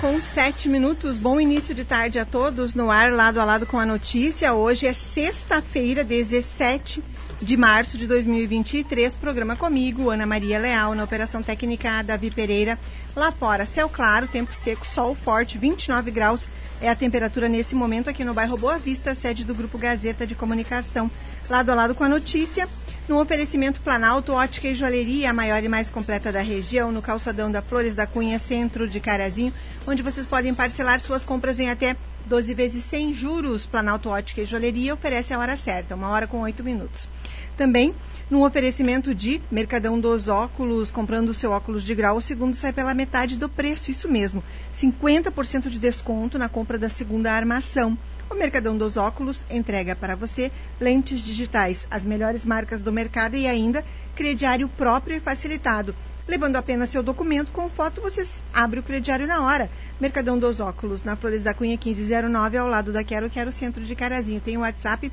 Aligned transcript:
com 0.00 0.18
sete 0.18 0.66
minutos. 0.66 1.18
Bom 1.18 1.38
início 1.38 1.74
de 1.74 1.84
tarde 1.84 2.18
a 2.18 2.24
todos 2.24 2.74
no 2.74 2.90
ar, 2.90 3.12
lado 3.12 3.38
a 3.38 3.44
lado 3.44 3.66
com 3.66 3.78
a 3.78 3.84
notícia. 3.84 4.54
Hoje 4.54 4.86
é 4.86 4.94
sexta-feira, 4.94 6.02
17 6.02 7.04
de 7.42 7.56
março 7.56 7.98
de 7.98 8.06
2023. 8.06 9.14
Programa 9.16 9.56
comigo, 9.56 10.08
Ana 10.08 10.24
Maria 10.24 10.58
Leal, 10.58 10.94
na 10.94 11.04
Operação 11.04 11.42
Técnica 11.42 12.02
Davi 12.02 12.30
Pereira. 12.30 12.78
Lá 13.14 13.30
fora, 13.30 13.66
céu 13.66 13.90
claro, 13.90 14.26
tempo 14.26 14.54
seco, 14.54 14.86
sol 14.86 15.14
forte, 15.14 15.58
29 15.58 16.10
graus 16.10 16.48
é 16.82 16.88
a 16.88 16.96
temperatura 16.96 17.46
nesse 17.46 17.74
momento 17.74 18.08
aqui 18.08 18.24
no 18.24 18.32
bairro 18.32 18.56
Boa 18.56 18.78
Vista, 18.78 19.14
sede 19.14 19.44
do 19.44 19.54
Grupo 19.54 19.76
Gazeta 19.76 20.26
de 20.26 20.34
Comunicação. 20.34 21.10
Lado 21.48 21.70
a 21.70 21.74
lado 21.74 21.94
com 21.94 22.04
a 22.04 22.08
notícia, 22.08 22.66
no 23.10 23.20
oferecimento 23.20 23.80
Planalto, 23.80 24.32
ótica 24.32 24.68
e 24.68 24.74
joalheria, 24.76 25.30
a 25.30 25.32
maior 25.32 25.64
e 25.64 25.68
mais 25.68 25.90
completa 25.90 26.30
da 26.30 26.40
região, 26.40 26.92
no 26.92 27.02
calçadão 27.02 27.50
da 27.50 27.60
Flores 27.60 27.92
da 27.92 28.06
Cunha, 28.06 28.38
centro 28.38 28.88
de 28.88 29.00
Carazinho, 29.00 29.52
onde 29.84 30.00
vocês 30.00 30.28
podem 30.28 30.54
parcelar 30.54 31.00
suas 31.00 31.24
compras 31.24 31.58
em 31.58 31.68
até 31.68 31.96
12 32.26 32.54
vezes 32.54 32.84
sem 32.84 33.12
juros. 33.12 33.66
Planalto 33.66 34.10
Ótica 34.10 34.42
e 34.42 34.44
Joalheria 34.44 34.94
oferece 34.94 35.34
a 35.34 35.40
hora 35.40 35.56
certa, 35.56 35.96
uma 35.96 36.10
hora 36.10 36.28
com 36.28 36.42
oito 36.42 36.62
minutos. 36.62 37.08
Também 37.56 37.92
no 38.30 38.46
oferecimento 38.46 39.12
de 39.12 39.42
Mercadão 39.50 39.98
dos 39.98 40.28
Óculos, 40.28 40.92
comprando 40.92 41.30
o 41.30 41.34
seu 41.34 41.50
óculos 41.50 41.82
de 41.82 41.96
grau, 41.96 42.18
o 42.18 42.20
segundo 42.20 42.54
sai 42.54 42.72
pela 42.72 42.94
metade 42.94 43.36
do 43.36 43.48
preço, 43.48 43.90
isso 43.90 44.08
mesmo, 44.08 44.40
50% 44.72 45.68
de 45.68 45.80
desconto 45.80 46.38
na 46.38 46.48
compra 46.48 46.78
da 46.78 46.88
segunda 46.88 47.32
armação. 47.32 47.98
O 48.30 48.34
Mercadão 48.36 48.78
dos 48.78 48.96
Óculos 48.96 49.44
entrega 49.50 49.96
para 49.96 50.14
você 50.14 50.52
lentes 50.80 51.20
digitais, 51.20 51.88
as 51.90 52.04
melhores 52.04 52.44
marcas 52.44 52.80
do 52.80 52.92
mercado 52.92 53.34
e 53.34 53.44
ainda 53.46 53.84
crediário 54.14 54.68
próprio 54.68 55.16
e 55.16 55.20
facilitado. 55.20 55.92
Levando 56.28 56.54
apenas 56.54 56.90
seu 56.90 57.02
documento 57.02 57.50
com 57.50 57.68
foto, 57.68 58.00
você 58.00 58.24
abre 58.54 58.78
o 58.78 58.84
crediário 58.84 59.26
na 59.26 59.42
hora. 59.42 59.68
Mercadão 60.00 60.38
dos 60.38 60.60
Óculos, 60.60 61.02
na 61.02 61.16
Flores 61.16 61.42
da 61.42 61.52
Cunha 61.52 61.76
1509, 61.76 62.56
ao 62.56 62.68
lado 62.68 62.92
da 62.92 63.02
Quero 63.02 63.28
Quero 63.28 63.50
Centro 63.50 63.82
de 63.82 63.96
Carazinho. 63.96 64.40
Tem 64.40 64.56
o 64.56 64.60
WhatsApp 64.60 65.10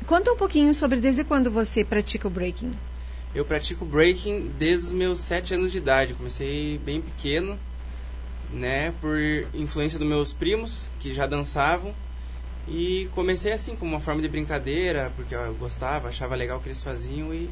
Conta 0.05 0.29
um 0.29 0.35
pouquinho 0.35 0.73
sobre 0.73 0.99
desde 0.99 1.23
quando 1.23 1.49
você 1.49 1.85
pratica 1.85 2.27
o 2.27 2.31
breaking. 2.31 2.73
Eu 3.33 3.45
pratico 3.45 3.85
breaking 3.85 4.51
desde 4.57 4.87
os 4.87 4.91
meus 4.91 5.19
7 5.19 5.53
anos 5.53 5.71
de 5.71 5.77
idade. 5.77 6.13
Comecei 6.13 6.79
bem 6.83 6.99
pequeno, 6.99 7.57
né, 8.51 8.91
por 8.99 9.17
influência 9.53 9.99
dos 9.99 10.07
meus 10.07 10.33
primos 10.33 10.89
que 10.99 11.13
já 11.13 11.27
dançavam. 11.27 11.93
E 12.67 13.07
comecei 13.13 13.51
assim, 13.51 13.75
como 13.75 13.91
uma 13.91 13.99
forma 13.99 14.21
de 14.21 14.27
brincadeira, 14.27 15.11
porque 15.15 15.35
eu 15.35 15.53
gostava, 15.55 16.09
achava 16.09 16.35
legal 16.35 16.57
o 16.57 16.61
que 16.61 16.67
eles 16.67 16.81
faziam 16.81 17.33
e 17.33 17.49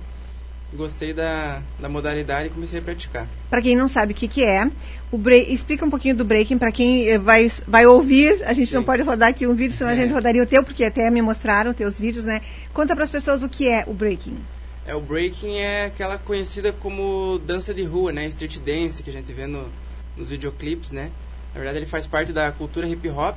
gostei 0.74 1.14
da, 1.14 1.62
da 1.80 1.88
modalidade 1.88 2.48
e 2.48 2.52
comecei 2.52 2.80
a 2.80 2.82
praticar. 2.82 3.28
Para 3.50 3.62
quem 3.62 3.76
não 3.76 3.88
sabe 3.88 4.12
o 4.12 4.16
que, 4.16 4.28
que 4.28 4.44
é, 4.44 4.70
o 5.12 5.18
break, 5.18 5.52
explica 5.54 5.86
um 5.86 5.90
pouquinho 5.90 6.16
do 6.16 6.26
breaking 6.26 6.58
para 6.58 6.72
quem 6.72 7.08
eh, 7.08 7.18
vai, 7.18 7.50
vai 7.68 7.86
ouvir. 7.86 8.44
A 8.44 8.54
gente 8.54 8.70
Sim. 8.70 8.76
não 8.76 8.84
pode 8.84 9.02
rodar 9.02 9.30
aqui 9.30 9.48
um 9.48 9.56
vídeo, 9.56 9.76
senão 9.76 9.92
é. 9.92 9.94
a 9.94 9.96
gente 9.96 10.14
rodaria 10.14 10.44
o 10.44 10.46
teu, 10.46 10.64
porque 10.64 10.84
até 10.84 11.10
me 11.10 11.22
mostraram 11.22 11.74
teus 11.74 11.98
vídeos, 11.98 12.26
né? 12.26 12.42
Conta 12.74 12.94
para 12.94 13.06
as 13.06 13.12
pessoas 13.12 13.42
o 13.44 13.50
que 13.50 13.68
é 13.68 13.86
o 13.88 13.94
breaking. 13.94 14.38
É, 14.88 14.96
o 14.96 15.02
breaking 15.02 15.58
é 15.58 15.84
aquela 15.84 16.18
conhecida 16.18 16.72
como 16.72 17.38
dança 17.46 17.74
de 17.74 17.84
rua, 17.84 18.14
né? 18.14 18.26
Street 18.28 18.60
dance 18.60 19.04
que 19.04 19.10
a 19.10 19.14
gente 19.14 19.34
vê 19.34 19.46
no, 19.46 19.68
nos 20.16 20.30
videoclipes, 20.30 20.94
né? 20.94 21.12
Na 21.54 21.60
verdade, 21.60 21.80
ele 21.80 21.86
faz 21.86 22.08
parte 22.08 22.32
da 22.32 22.50
cultura 22.54 22.88
hip 22.88 23.10
hop. 23.10 23.36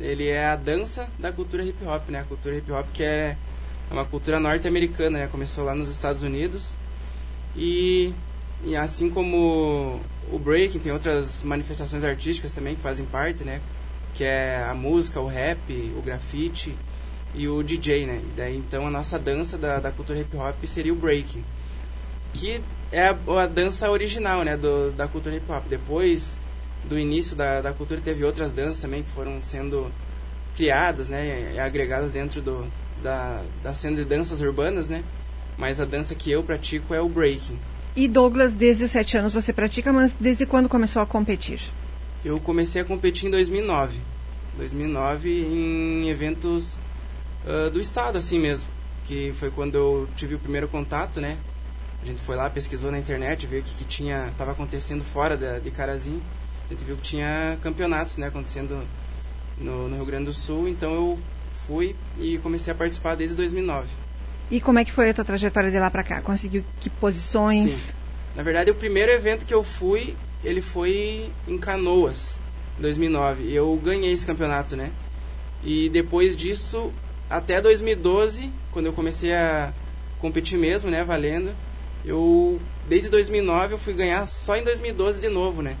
Ele 0.00 0.26
é 0.26 0.46
a 0.46 0.56
dança 0.56 1.08
da 1.16 1.30
cultura 1.30 1.62
hip 1.62 1.84
hop, 1.84 2.08
né? 2.08 2.18
A 2.18 2.24
cultura 2.24 2.56
hip 2.56 2.72
hop 2.72 2.84
que 2.92 3.04
é 3.04 3.36
uma 3.88 4.04
cultura 4.04 4.40
norte-americana, 4.40 5.20
né? 5.20 5.28
Começou 5.28 5.62
lá 5.62 5.72
nos 5.72 5.88
Estados 5.88 6.22
Unidos. 6.22 6.74
E, 7.56 8.12
e 8.64 8.74
assim 8.74 9.08
como 9.08 10.00
o 10.32 10.38
breaking, 10.38 10.80
tem 10.80 10.90
outras 10.90 11.44
manifestações 11.44 12.02
artísticas 12.02 12.52
também 12.52 12.74
que 12.74 12.82
fazem 12.82 13.04
parte, 13.04 13.44
né? 13.44 13.60
Que 14.14 14.24
é 14.24 14.66
a 14.68 14.74
música, 14.74 15.20
o 15.20 15.28
rap, 15.28 15.72
o 15.96 16.02
grafite 16.02 16.74
e 17.34 17.48
o 17.48 17.62
DJ, 17.62 18.06
né? 18.06 18.20
E 18.22 18.36
daí 18.36 18.56
então 18.56 18.86
a 18.86 18.90
nossa 18.90 19.18
dança 19.18 19.56
da, 19.56 19.80
da 19.80 19.90
cultura 19.90 20.18
hip 20.18 20.36
hop 20.36 20.64
seria 20.64 20.92
o 20.92 20.96
breaking, 20.96 21.44
que 22.34 22.60
é 22.90 23.08
a, 23.08 23.42
a 23.42 23.46
dança 23.46 23.90
original, 23.90 24.42
né, 24.42 24.56
do, 24.56 24.90
da 24.92 25.06
cultura 25.06 25.36
hip 25.36 25.50
hop. 25.50 25.64
Depois 25.68 26.40
do 26.84 26.98
início 26.98 27.36
da, 27.36 27.60
da 27.60 27.72
cultura 27.72 28.00
teve 28.00 28.24
outras 28.24 28.52
danças 28.52 28.80
também 28.80 29.02
que 29.02 29.10
foram 29.10 29.42
sendo 29.42 29.90
criadas, 30.56 31.08
né, 31.08 31.52
e 31.54 31.58
agregadas 31.58 32.10
dentro 32.12 32.40
do, 32.40 32.66
da, 33.02 33.42
da 33.62 33.72
cena 33.72 33.96
de 33.96 34.04
danças 34.04 34.40
urbanas, 34.40 34.88
né? 34.88 35.04
Mas 35.56 35.80
a 35.80 35.84
dança 35.84 36.14
que 36.14 36.30
eu 36.30 36.42
pratico 36.42 36.94
é 36.94 37.00
o 37.00 37.08
breaking. 37.08 37.58
E 37.96 38.06
Douglas, 38.06 38.52
desde 38.52 38.84
os 38.84 38.90
sete 38.90 39.16
anos 39.16 39.32
você 39.32 39.52
pratica, 39.52 39.92
mas 39.92 40.14
desde 40.18 40.46
quando 40.46 40.68
começou 40.68 41.02
a 41.02 41.06
competir? 41.06 41.60
Eu 42.24 42.38
comecei 42.38 42.80
a 42.80 42.84
competir 42.84 43.26
em 43.26 43.30
2009. 43.30 43.98
2009 44.56 45.30
em 45.30 46.08
eventos 46.08 46.78
uh, 47.46 47.70
do 47.70 47.80
estado, 47.80 48.18
assim 48.18 48.38
mesmo. 48.38 48.66
Que 49.06 49.32
foi 49.38 49.50
quando 49.50 49.74
eu 49.74 50.08
tive 50.16 50.34
o 50.34 50.38
primeiro 50.38 50.68
contato, 50.68 51.20
né? 51.20 51.38
A 52.02 52.06
gente 52.06 52.20
foi 52.22 52.36
lá, 52.36 52.48
pesquisou 52.48 52.90
na 52.90 52.98
internet, 52.98 53.46
viu 53.46 53.60
o 53.60 53.62
que, 53.62 53.74
que 53.74 53.84
tinha, 53.84 54.28
estava 54.28 54.52
acontecendo 54.52 55.04
fora 55.04 55.36
da, 55.36 55.58
de 55.58 55.70
Carazinho. 55.70 56.22
A 56.68 56.72
gente 56.72 56.84
viu 56.84 56.96
que 56.96 57.02
tinha 57.02 57.58
campeonatos, 57.62 58.18
né, 58.18 58.26
acontecendo 58.26 58.86
no, 59.56 59.88
no 59.88 59.96
Rio 59.96 60.06
Grande 60.06 60.26
do 60.26 60.32
Sul. 60.32 60.68
Então 60.68 60.92
eu 60.94 61.18
fui 61.66 61.96
e 62.18 62.38
comecei 62.38 62.72
a 62.72 62.76
participar 62.76 63.14
desde 63.14 63.34
2009. 63.36 63.88
E 64.50 64.60
como 64.60 64.78
é 64.78 64.84
que 64.84 64.92
foi 64.92 65.10
a 65.10 65.14
tua 65.14 65.24
trajetória 65.24 65.70
de 65.70 65.78
lá 65.78 65.90
para 65.90 66.02
cá? 66.02 66.22
Conseguiu 66.22 66.64
que 66.80 66.88
posições? 66.88 67.72
Sim. 67.72 67.78
Na 68.34 68.42
verdade, 68.42 68.70
o 68.70 68.74
primeiro 68.74 69.10
evento 69.10 69.44
que 69.44 69.52
eu 69.52 69.64
fui, 69.64 70.14
ele 70.44 70.62
foi 70.62 71.30
em 71.46 71.58
Canoas, 71.58 72.40
2009. 72.78 73.42
E 73.42 73.54
eu 73.54 73.78
ganhei 73.82 74.12
esse 74.12 74.24
campeonato, 74.24 74.76
né? 74.76 74.90
E 75.62 75.88
depois 75.88 76.36
disso, 76.36 76.92
até 77.28 77.60
2012, 77.60 78.50
quando 78.72 78.86
eu 78.86 78.92
comecei 78.92 79.34
a 79.34 79.72
competir 80.18 80.58
mesmo, 80.58 80.90
né, 80.90 81.04
valendo, 81.04 81.54
eu 82.04 82.60
desde 82.88 83.08
2009 83.10 83.74
eu 83.74 83.78
fui 83.78 83.92
ganhar 83.92 84.26
só 84.26 84.56
em 84.56 84.64
2012 84.64 85.20
de 85.20 85.28
novo, 85.28 85.62
né? 85.62 85.76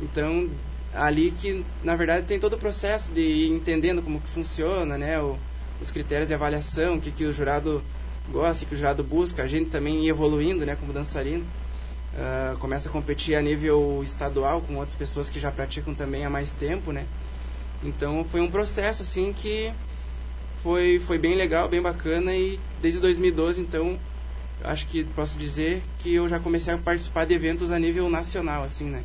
Então, 0.00 0.48
ali 0.92 1.30
que 1.30 1.64
na 1.84 1.94
verdade 1.94 2.26
tem 2.26 2.40
todo 2.40 2.54
o 2.54 2.58
processo 2.58 3.12
de 3.12 3.20
ir 3.20 3.50
entendendo 3.50 4.02
como 4.02 4.20
que 4.20 4.28
funciona, 4.28 4.98
né, 4.98 5.20
o, 5.20 5.38
os 5.80 5.90
critérios 5.92 6.28
de 6.28 6.34
avaliação, 6.34 6.96
o 6.96 7.00
que 7.00 7.10
que 7.10 7.24
o 7.24 7.32
jurado 7.32 7.82
gosta, 8.30 8.64
o 8.64 8.68
que 8.68 8.74
o 8.74 8.76
jurado 8.76 9.04
busca, 9.04 9.42
a 9.42 9.46
gente 9.46 9.70
também 9.70 10.08
evoluindo, 10.08 10.66
né, 10.66 10.76
como 10.76 10.92
dançarino. 10.92 11.44
Uh, 12.12 12.58
começa 12.58 12.88
a 12.88 12.92
competir 12.92 13.36
a 13.36 13.40
nível 13.40 14.00
estadual 14.02 14.60
com 14.62 14.74
outras 14.74 14.96
pessoas 14.96 15.30
que 15.30 15.38
já 15.38 15.52
praticam 15.52 15.94
também 15.94 16.24
há 16.24 16.30
mais 16.30 16.52
tempo, 16.54 16.90
né? 16.90 17.06
Então 17.84 18.26
foi 18.28 18.40
um 18.40 18.50
processo 18.50 19.02
assim 19.02 19.32
que 19.32 19.72
foi, 20.62 21.00
foi 21.06 21.18
bem 21.18 21.34
legal, 21.34 21.68
bem 21.68 21.80
bacana 21.80 22.34
e 22.34 22.58
desde 22.80 23.00
2012 23.00 23.60
então 23.60 23.98
acho 24.62 24.86
que 24.86 25.04
posso 25.04 25.38
dizer 25.38 25.82
que 26.00 26.14
eu 26.14 26.28
já 26.28 26.38
comecei 26.38 26.72
a 26.72 26.78
participar 26.78 27.26
de 27.26 27.34
eventos 27.34 27.70
a 27.70 27.78
nível 27.78 28.08
nacional, 28.10 28.62
assim, 28.62 28.84
né? 28.84 29.02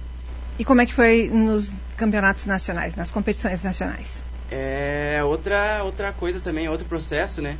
E 0.58 0.64
como 0.64 0.82
é 0.82 0.86
que 0.86 0.94
foi 0.94 1.30
nos 1.30 1.82
campeonatos 1.98 2.46
nacionais, 2.46 2.96
nas 2.96 3.12
competições 3.12 3.62
nacionais? 3.62 4.18
É 4.52 5.22
outra 5.24 5.84
outra 5.84 6.12
coisa 6.12 6.40
também, 6.40 6.70
outro 6.70 6.88
processo, 6.88 7.42
né? 7.42 7.58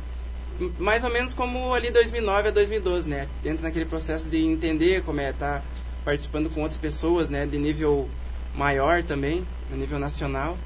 Mais 0.78 1.04
ou 1.04 1.10
menos 1.10 1.34
como 1.34 1.74
ali 1.74 1.90
2009 1.90 2.48
a 2.48 2.50
2012, 2.50 3.08
né? 3.08 3.28
Dentro 3.42 3.62
naquele 3.62 3.84
processo 3.84 4.30
de 4.30 4.42
entender 4.44 5.02
como 5.02 5.20
é 5.20 5.30
estar 5.30 5.60
tá 5.60 5.62
participando 6.04 6.48
com 6.48 6.60
outras 6.62 6.78
pessoas, 6.78 7.28
né? 7.28 7.44
De 7.44 7.58
nível 7.58 8.08
maior 8.54 9.02
também, 9.02 9.46
a 9.72 9.76
nível 9.76 9.98
nacional. 9.98 10.56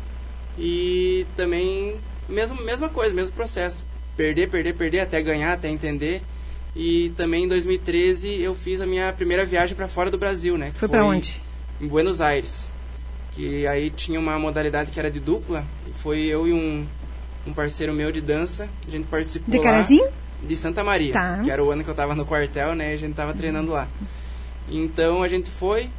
E 0.56 1.26
também 1.36 1.98
mesmo 2.30 2.62
mesma 2.62 2.88
coisa, 2.88 3.14
mesmo 3.14 3.32
processo. 3.34 3.84
Perder, 4.16 4.48
perder, 4.48 4.74
perder 4.74 5.00
até 5.00 5.20
ganhar, 5.22 5.52
até 5.52 5.68
entender. 5.68 6.22
E 6.74 7.12
também 7.16 7.44
em 7.44 7.48
2013 7.48 8.40
eu 8.40 8.54
fiz 8.54 8.80
a 8.80 8.86
minha 8.86 9.12
primeira 9.12 9.44
viagem 9.44 9.74
para 9.74 9.88
fora 9.88 10.10
do 10.10 10.18
Brasil, 10.18 10.56
né? 10.56 10.70
Foi, 10.72 10.80
foi 10.80 10.88
para 10.88 11.04
onde? 11.04 11.40
Em 11.80 11.86
Buenos 11.86 12.20
Aires. 12.20 12.70
Que 13.32 13.66
aí 13.66 13.90
tinha 13.90 14.18
uma 14.18 14.38
modalidade 14.38 14.90
que 14.90 14.98
era 14.98 15.10
de 15.10 15.20
dupla. 15.20 15.64
E 15.86 15.92
foi 16.00 16.20
eu 16.20 16.46
e 16.46 16.52
um, 16.52 16.86
um 17.46 17.52
parceiro 17.52 17.92
meu 17.92 18.12
de 18.12 18.20
dança. 18.20 18.68
A 18.86 18.90
gente 18.90 19.06
participou 19.06 19.52
de. 19.52 19.60
Carazinho? 19.60 20.08
De 20.42 20.56
Santa 20.56 20.82
Maria. 20.82 21.12
Tá. 21.12 21.40
Que 21.42 21.50
era 21.50 21.62
o 21.62 21.70
ano 21.70 21.84
que 21.84 21.90
eu 21.90 21.94
tava 21.94 22.14
no 22.14 22.24
quartel, 22.24 22.74
né? 22.74 22.92
E 22.92 22.94
a 22.94 22.98
gente 22.98 23.14
tava 23.14 23.34
treinando 23.34 23.72
lá. 23.72 23.88
Então 24.68 25.22
a 25.22 25.28
gente 25.28 25.50
foi, 25.50 25.90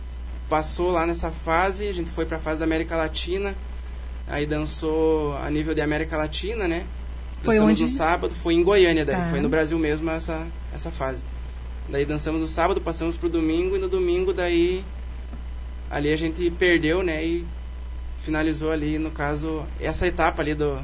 passou 0.49 0.91
lá 0.91 1.05
nessa 1.05 1.31
fase, 1.31 1.87
a 1.87 1.93
gente 1.93 2.09
foi 2.09 2.25
para 2.25 2.37
a 2.37 2.39
fase 2.39 2.59
da 2.59 2.65
América 2.65 2.95
Latina. 2.95 3.55
Aí 4.31 4.45
dançou 4.45 5.35
a 5.37 5.49
nível 5.49 5.75
de 5.75 5.81
América 5.81 6.15
Latina, 6.15 6.67
né? 6.67 6.85
Foi 7.43 7.55
Dançamos 7.55 7.73
onde? 7.81 7.83
no 7.83 7.89
sábado, 7.97 8.33
foi 8.33 8.53
em 8.53 8.63
Goiânia 8.63 9.03
daí, 9.03 9.15
Tá. 9.17 9.29
foi 9.29 9.41
no 9.41 9.49
Brasil 9.49 9.77
mesmo 9.77 10.09
essa, 10.09 10.47
essa 10.73 10.89
fase. 10.89 11.19
Daí 11.89 12.05
dançamos 12.05 12.39
no 12.39 12.47
sábado, 12.47 12.79
passamos 12.79 13.17
pro 13.17 13.27
domingo 13.27 13.75
e 13.75 13.79
no 13.79 13.89
domingo 13.89 14.31
daí 14.31 14.83
ali 15.89 16.13
a 16.13 16.15
gente 16.15 16.49
perdeu, 16.51 17.03
né? 17.03 17.25
E 17.25 17.45
finalizou 18.21 18.71
ali, 18.71 18.97
no 18.97 19.11
caso, 19.11 19.63
essa 19.81 20.07
etapa 20.07 20.41
ali 20.41 20.53
do, 20.53 20.79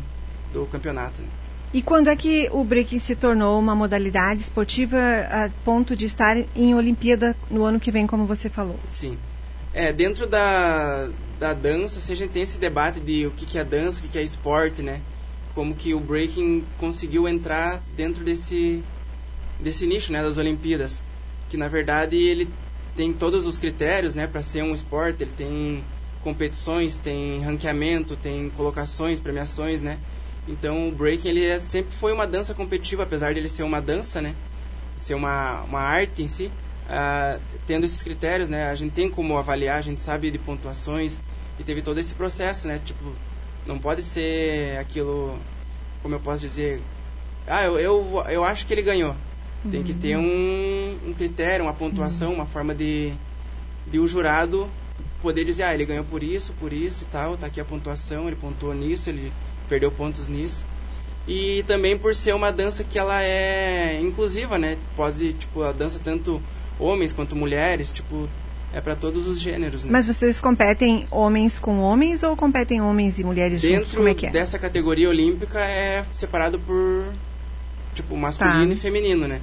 do 0.51 0.65
campeonato. 0.65 1.21
né? 1.21 1.27
E 1.73 1.81
quando 1.81 2.09
é 2.09 2.15
que 2.15 2.49
o 2.51 2.63
breaking 2.63 2.99
se 2.99 3.15
tornou 3.15 3.59
uma 3.59 3.75
modalidade 3.75 4.41
esportiva 4.41 4.97
a 5.29 5.49
ponto 5.63 5.95
de 5.95 6.05
estar 6.05 6.35
em 6.55 6.73
Olimpíada 6.73 7.35
no 7.51 7.63
ano 7.63 7.79
que 7.79 7.91
vem, 7.91 8.07
como 8.07 8.25
você 8.25 8.49
falou? 8.49 8.79
Sim. 8.89 9.17
É, 9.77 9.94
dentro 9.94 10.25
da, 10.25 11.07
da 11.39 11.53
dança, 11.53 12.01
se 12.01 12.12
a 12.12 12.15
gente 12.15 12.31
tem 12.31 12.41
esse 12.41 12.57
debate 12.57 13.00
de 13.00 13.27
o 13.27 13.31
que, 13.31 13.45
que 13.45 13.59
é 13.59 13.63
dança, 13.63 14.00
o 14.00 14.01
que, 14.01 14.07
que 14.07 14.18
é 14.18 14.24
esporte, 14.24 14.81
né? 14.81 15.01
Como 15.53 15.75
que 15.75 15.94
o 15.94 16.00
breaking 16.00 16.65
conseguiu 16.79 17.27
entrar 17.27 17.79
dentro 17.95 18.24
desse, 18.24 18.83
desse 19.59 19.85
nicho, 19.85 20.12
né, 20.12 20.24
das 20.24 20.39
Olimpíadas. 20.39 21.03
Que, 21.47 21.57
na 21.57 21.68
verdade, 21.68 22.15
ele 22.15 22.50
tem 22.95 23.13
todos 23.13 23.45
os 23.45 23.59
critérios, 23.59 24.15
né, 24.15 24.25
para 24.25 24.41
ser 24.41 24.63
um 24.63 24.74
esporte. 24.74 25.21
Ele 25.21 25.33
tem 25.38 25.83
competições, 26.23 26.97
tem 26.97 27.41
ranqueamento, 27.41 28.15
tem 28.15 28.50
colocações, 28.57 29.19
premiações, 29.19 29.80
né? 29.80 30.00
Então, 30.47 30.88
o 30.88 30.91
breaking, 30.91 31.30
ele 31.30 31.45
é, 31.45 31.59
sempre 31.59 31.95
foi 31.95 32.12
uma 32.12 32.25
dança 32.25 32.56
competitiva, 32.56 33.03
apesar 33.03 33.31
de 33.31 33.39
ele 33.41 33.50
ser 33.50 33.62
uma 33.62 33.80
dança, 33.80 34.23
né? 34.23 34.33
Ser 35.00 35.13
uma, 35.13 35.62
uma 35.65 35.81
arte 35.81 36.23
em 36.23 36.27
si. 36.27 36.50
Ah, 36.89 37.38
tendo 37.66 37.86
esses 37.86 38.01
critérios, 38.01 38.50
né? 38.50 38.69
A 38.69 38.75
gente 38.75 38.94
tem 38.94 39.10
como 39.10 39.38
avaliar, 39.38 39.78
a 39.78 39.81
gente 39.81 40.00
sabe 40.00 40.31
de 40.31 40.38
pontuações 40.38 41.22
e 41.60 41.63
teve 41.63 41.81
todo 41.81 42.00
esse 42.00 42.13
processo, 42.13 42.68
né? 42.68 42.80
Tipo, 42.84 43.12
não 43.66 43.78
pode 43.78 44.04
ser 44.04 44.78
aquilo, 44.78 45.38
como 46.01 46.16
eu 46.16 46.19
posso 46.19 46.42
dizer, 46.42 46.81
ah, 47.45 47.63
eu, 47.66 47.80
eu, 47.80 48.24
eu 48.30 48.44
acho 48.44 48.66
que 48.66 48.74
ele 48.74 48.81
ganhou. 48.81 49.16
Tem 49.69 49.84
que 49.84 49.94
ter 49.94 50.18
um, 50.18 50.98
um 51.07 51.13
critério, 51.13 51.66
uma 51.66 51.74
pontuação, 51.74 52.34
uma 52.34 52.45
forma 52.45 52.74
de, 52.74 53.12
de 53.86 54.00
o 54.00 54.07
jurado 54.07 54.69
poder 55.22 55.44
dizer, 55.44 55.63
ah, 55.63 55.74
ele 55.74 55.86
ganhou 55.86 56.06
por 56.06 56.24
isso, 56.24 56.54
por 56.60 56.72
isso 56.72 57.04
e 57.04 57.07
tal, 57.07 57.36
tá 57.36 57.48
aqui 57.48 57.60
a 57.60 57.66
pontuação, 57.66 58.28
ele 58.28 58.36
pontuou 58.36 58.74
nisso, 58.74 59.10
ele 59.10 59.31
perdeu 59.68 59.92
pontos 59.92 60.30
nisso. 60.30 60.63
E 61.28 61.63
também 61.68 61.98
por 61.98 62.16
ser 62.16 62.33
uma 62.33 62.51
dança 62.51 62.83
que 62.83 62.98
ela 62.98 63.22
é 63.22 64.00
inclusiva, 64.00 64.57
né? 64.57 64.78
Pode, 64.95 65.33
tipo, 65.33 65.62
a 65.63 65.74
dança 65.74 66.00
tanto 66.01 66.42
homens 66.79 67.12
quanto 67.13 67.35
mulheres, 67.35 67.91
tipo, 67.91 68.27
é 68.74 68.81
para 68.81 68.95
todos 68.95 69.27
os 69.27 69.39
gêneros, 69.39 69.83
né? 69.83 69.89
Mas 69.91 70.06
vocês 70.06 70.39
competem 70.41 71.07
homens 71.09 71.57
com 71.57 71.79
homens 71.79 72.21
ou 72.24 72.35
competem 72.35 72.81
homens 72.81 73.18
e 73.19 73.24
mulheres 73.24 73.62
juntos? 73.62 73.77
Dentro 73.77 73.97
Como 73.97 74.07
é 74.09 74.13
que 74.13 74.25
é? 74.27 74.29
dessa 74.29 74.59
categoria 74.59 75.09
olímpica 75.09 75.59
é 75.59 76.06
separado 76.13 76.59
por 76.59 77.13
tipo 77.94 78.15
masculino 78.15 78.68
Tá. 78.68 78.74
e 78.74 78.77
feminino, 78.77 79.27
né? 79.27 79.39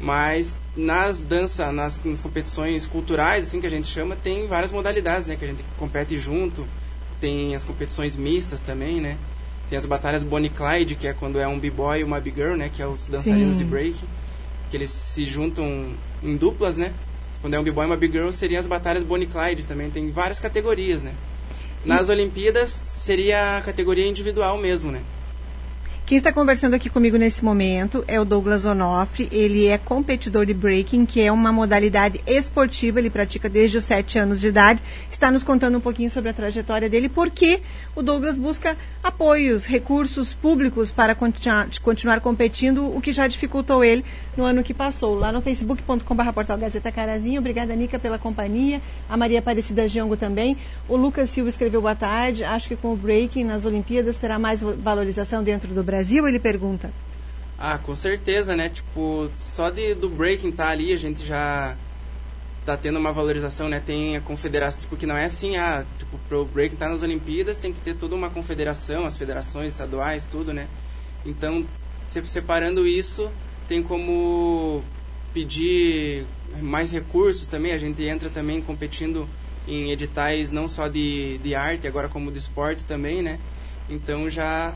Mas 0.00 0.58
nas 0.76 1.22
danças, 1.22 1.72
nas, 1.72 2.00
nas 2.04 2.20
competições 2.20 2.86
culturais, 2.86 3.46
assim 3.46 3.60
que 3.60 3.66
a 3.66 3.70
gente 3.70 3.86
chama, 3.86 4.16
tem 4.16 4.48
várias 4.48 4.72
modalidades, 4.72 5.26
né? 5.28 5.36
Que 5.36 5.44
a 5.44 5.48
gente 5.48 5.62
compete 5.78 6.16
junto. 6.18 6.66
Tem 7.20 7.54
as 7.54 7.64
competições 7.64 8.16
mistas 8.16 8.64
também, 8.64 9.00
né? 9.00 9.16
Tem 9.70 9.78
as 9.78 9.86
batalhas 9.86 10.24
Bonnie 10.24 10.50
Clyde, 10.50 10.96
que 10.96 11.06
é 11.06 11.12
quando 11.12 11.38
é 11.38 11.46
um 11.46 11.56
b-boy 11.58 12.00
e 12.00 12.04
uma 12.04 12.18
b-girl, 12.20 12.56
né? 12.56 12.68
Que 12.72 12.82
é 12.82 12.86
os 12.86 13.06
dançarinos 13.06 13.52
Sim. 13.52 13.58
de 13.58 13.64
break. 13.64 13.94
Que 14.72 14.78
eles 14.78 14.90
se 14.90 15.26
juntam 15.26 15.92
em 16.22 16.34
duplas, 16.34 16.78
né? 16.78 16.94
Quando 17.42 17.52
é 17.52 17.60
um 17.60 17.62
b-boy 17.62 17.84
e 17.84 17.86
uma 17.86 17.96
b-girl, 17.96 18.30
seriam 18.30 18.58
as 18.58 18.66
batalhas 18.66 19.02
Bonnie 19.02 19.26
Clyde 19.26 19.66
também. 19.66 19.90
Tem 19.90 20.10
várias 20.10 20.40
categorias, 20.40 21.02
né? 21.02 21.12
Nas 21.84 22.08
Olimpíadas, 22.08 22.82
seria 22.86 23.58
a 23.58 23.60
categoria 23.60 24.06
individual 24.06 24.56
mesmo, 24.56 24.90
né? 24.90 25.02
Quem 26.12 26.18
está 26.18 26.30
conversando 26.30 26.74
aqui 26.74 26.90
comigo 26.90 27.16
nesse 27.16 27.42
momento 27.42 28.04
é 28.06 28.20
o 28.20 28.24
Douglas 28.26 28.66
Onofre. 28.66 29.30
Ele 29.32 29.68
é 29.68 29.78
competidor 29.78 30.44
de 30.44 30.52
breaking, 30.52 31.06
que 31.06 31.22
é 31.22 31.32
uma 31.32 31.50
modalidade 31.50 32.20
esportiva. 32.26 32.98
Ele 32.98 33.08
pratica 33.08 33.48
desde 33.48 33.78
os 33.78 33.86
7 33.86 34.18
anos 34.18 34.38
de 34.38 34.48
idade. 34.48 34.82
Está 35.10 35.30
nos 35.30 35.42
contando 35.42 35.78
um 35.78 35.80
pouquinho 35.80 36.10
sobre 36.10 36.28
a 36.28 36.34
trajetória 36.34 36.86
dele, 36.86 37.08
porque 37.08 37.62
o 37.96 38.02
Douglas 38.02 38.36
busca 38.36 38.76
apoios, 39.02 39.64
recursos 39.64 40.34
públicos 40.34 40.92
para 40.92 41.14
continuar, 41.14 41.70
continuar 41.80 42.20
competindo, 42.20 42.94
o 42.94 43.00
que 43.00 43.10
já 43.10 43.26
dificultou 43.26 43.82
ele 43.82 44.04
no 44.36 44.44
ano 44.44 44.62
que 44.62 44.74
passou. 44.74 45.14
Lá 45.14 45.32
no 45.32 45.40
facebook.com.br 45.40 46.32
portal 46.34 46.58
Gazeta 46.58 46.92
Carazinho. 46.92 47.40
Obrigada, 47.40 47.74
Nica, 47.74 47.98
pela 47.98 48.18
companhia. 48.18 48.82
A 49.08 49.16
Maria 49.16 49.38
Aparecida 49.38 49.88
Giongo 49.88 50.18
também. 50.18 50.58
O 50.86 50.94
Lucas 50.94 51.30
Silva 51.30 51.48
escreveu 51.48 51.80
boa 51.80 51.94
tarde. 51.94 52.44
Acho 52.44 52.68
que 52.68 52.76
com 52.76 52.92
o 52.92 52.96
breaking 52.96 53.44
nas 53.44 53.64
Olimpíadas 53.64 54.16
terá 54.16 54.38
mais 54.38 54.60
valorização 54.60 55.42
dentro 55.42 55.72
do 55.72 55.82
Brasil? 55.82 56.01
Ele 56.10 56.38
pergunta. 56.38 56.90
Ah, 57.58 57.78
com 57.78 57.94
certeza, 57.94 58.56
né? 58.56 58.68
Tipo, 58.68 59.30
só 59.36 59.70
de, 59.70 59.94
do 59.94 60.08
breaking 60.08 60.50
tá 60.50 60.68
ali, 60.68 60.92
a 60.92 60.96
gente 60.96 61.24
já 61.24 61.76
tá 62.64 62.76
tendo 62.76 62.98
uma 62.98 63.12
valorização, 63.12 63.68
né? 63.68 63.80
Tem 63.84 64.16
a 64.16 64.20
confederação, 64.20 64.88
porque 64.88 65.06
não 65.06 65.16
é 65.16 65.24
assim, 65.24 65.56
ah, 65.56 65.84
tipo, 65.98 66.18
pro 66.28 66.44
breaking 66.44 66.76
tá 66.76 66.88
nas 66.88 67.02
Olimpíadas, 67.02 67.58
tem 67.58 67.72
que 67.72 67.80
ter 67.80 67.94
toda 67.94 68.14
uma 68.14 68.30
confederação, 68.30 69.04
as 69.04 69.16
federações 69.16 69.72
estaduais, 69.72 70.26
tudo, 70.30 70.52
né? 70.52 70.66
Então, 71.24 71.64
se- 72.08 72.26
separando 72.26 72.86
isso, 72.86 73.30
tem 73.68 73.82
como 73.82 74.82
pedir 75.32 76.26
mais 76.60 76.92
recursos 76.92 77.48
também, 77.48 77.72
a 77.72 77.78
gente 77.78 78.02
entra 78.04 78.28
também 78.28 78.60
competindo 78.60 79.28
em 79.66 79.90
editais 79.92 80.50
não 80.50 80.68
só 80.68 80.88
de, 80.88 81.38
de 81.38 81.54
arte, 81.54 81.86
agora 81.86 82.08
como 82.08 82.30
de 82.30 82.38
esporte 82.38 82.84
também, 82.84 83.22
né? 83.22 83.38
Então 83.88 84.28
já 84.28 84.74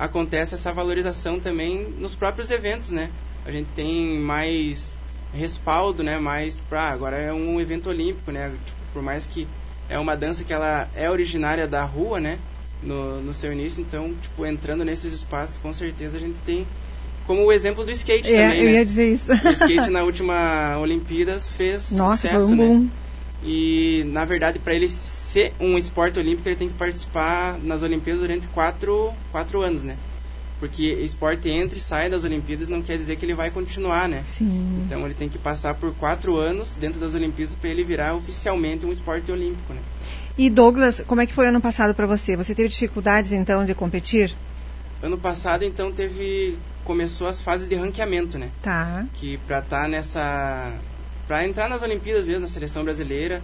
acontece 0.00 0.54
essa 0.54 0.72
valorização 0.72 1.38
também 1.38 1.86
nos 1.98 2.14
próprios 2.14 2.50
eventos, 2.50 2.88
né? 2.88 3.10
A 3.44 3.50
gente 3.50 3.68
tem 3.76 4.18
mais 4.18 4.98
respaldo, 5.34 6.02
né? 6.02 6.18
Mais 6.18 6.58
pra 6.70 6.84
agora 6.88 7.16
é 7.16 7.30
um 7.32 7.60
evento 7.60 7.90
olímpico, 7.90 8.32
né? 8.32 8.50
Tipo, 8.64 8.78
por 8.94 9.02
mais 9.02 9.26
que 9.26 9.46
é 9.90 9.98
uma 9.98 10.16
dança 10.16 10.42
que 10.42 10.52
ela 10.54 10.88
é 10.96 11.10
originária 11.10 11.68
da 11.68 11.84
rua, 11.84 12.18
né? 12.18 12.38
No, 12.82 13.20
no 13.20 13.34
seu 13.34 13.52
início, 13.52 13.82
então, 13.82 14.14
tipo, 14.22 14.46
entrando 14.46 14.86
nesses 14.86 15.12
espaços, 15.12 15.58
com 15.58 15.74
certeza 15.74 16.16
a 16.16 16.20
gente 16.20 16.38
tem 16.46 16.66
como 17.26 17.44
o 17.44 17.52
exemplo 17.52 17.84
do 17.84 17.90
skate 17.90 18.32
É, 18.32 18.46
também, 18.46 18.58
eu 18.60 18.64
né? 18.64 18.72
ia 18.72 18.86
dizer 18.86 19.12
isso. 19.12 19.30
O 19.30 19.50
skate 19.50 19.90
na 19.90 20.02
última 20.02 20.78
Olimpíadas 20.78 21.50
fez 21.50 21.90
Nossa, 21.92 22.16
sucesso, 22.26 22.54
um 22.54 22.56
né? 22.80 22.88
E, 23.44 24.02
na 24.08 24.24
verdade, 24.24 24.58
para 24.58 24.74
ele 24.74 24.88
ser 25.30 25.52
um 25.60 25.78
esporte 25.78 26.18
olímpico, 26.18 26.48
ele 26.48 26.56
tem 26.56 26.68
que 26.68 26.74
participar 26.74 27.56
nas 27.62 27.82
Olimpíadas 27.82 28.20
durante 28.20 28.48
quatro, 28.48 29.14
quatro 29.30 29.62
anos, 29.62 29.84
né? 29.84 29.96
Porque 30.58 30.82
esporte 30.82 31.48
entra 31.48 31.78
e 31.78 31.80
sai 31.80 32.10
das 32.10 32.24
Olimpíadas 32.24 32.68
não 32.68 32.82
quer 32.82 32.96
dizer 32.96 33.16
que 33.16 33.24
ele 33.24 33.32
vai 33.32 33.48
continuar, 33.48 34.08
né? 34.08 34.24
Sim. 34.26 34.82
Então 34.84 35.04
ele 35.04 35.14
tem 35.14 35.28
que 35.28 35.38
passar 35.38 35.74
por 35.74 35.94
quatro 35.94 36.36
anos 36.36 36.76
dentro 36.76 36.98
das 36.98 37.14
Olimpíadas 37.14 37.54
para 37.54 37.70
ele 37.70 37.84
virar 37.84 38.14
oficialmente 38.16 38.84
um 38.84 38.90
esporte 38.90 39.30
olímpico, 39.30 39.72
né? 39.72 39.80
E 40.36 40.50
Douglas, 40.50 41.00
como 41.06 41.20
é 41.20 41.26
que 41.26 41.32
foi 41.32 41.46
ano 41.46 41.60
passado 41.60 41.94
para 41.94 42.06
você? 42.06 42.36
Você 42.36 42.52
teve 42.52 42.68
dificuldades 42.68 43.30
então 43.30 43.64
de 43.64 43.72
competir? 43.74 44.34
Ano 45.02 45.16
passado, 45.16 45.64
então, 45.64 45.92
teve... 45.92 46.58
Começou 46.84 47.28
as 47.28 47.40
fases 47.40 47.68
de 47.68 47.76
ranqueamento, 47.76 48.36
né? 48.36 48.50
Tá. 48.62 49.04
que 49.14 49.36
para 49.46 49.60
estar 49.60 49.88
nessa 49.88 50.74
para 51.28 51.46
entrar 51.46 51.68
nas 51.68 51.82
Olimpíadas 51.82 52.24
mesmo 52.24 52.40
na 52.40 52.48
seleção 52.48 52.82
brasileira 52.82 53.40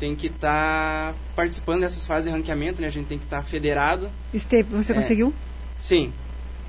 tem 0.00 0.16
que 0.16 0.26
estar 0.28 1.14
participando 1.36 1.82
dessas 1.82 2.04
fases 2.06 2.24
de 2.24 2.36
ranqueamento 2.36 2.80
né 2.80 2.88
a 2.88 2.90
gente 2.90 3.06
tem 3.06 3.18
que 3.18 3.24
estar 3.24 3.44
federado 3.44 4.10
Esteve, 4.34 4.74
você 4.74 4.90
É. 4.92 4.94
conseguiu? 4.96 5.32
sim 5.78 6.12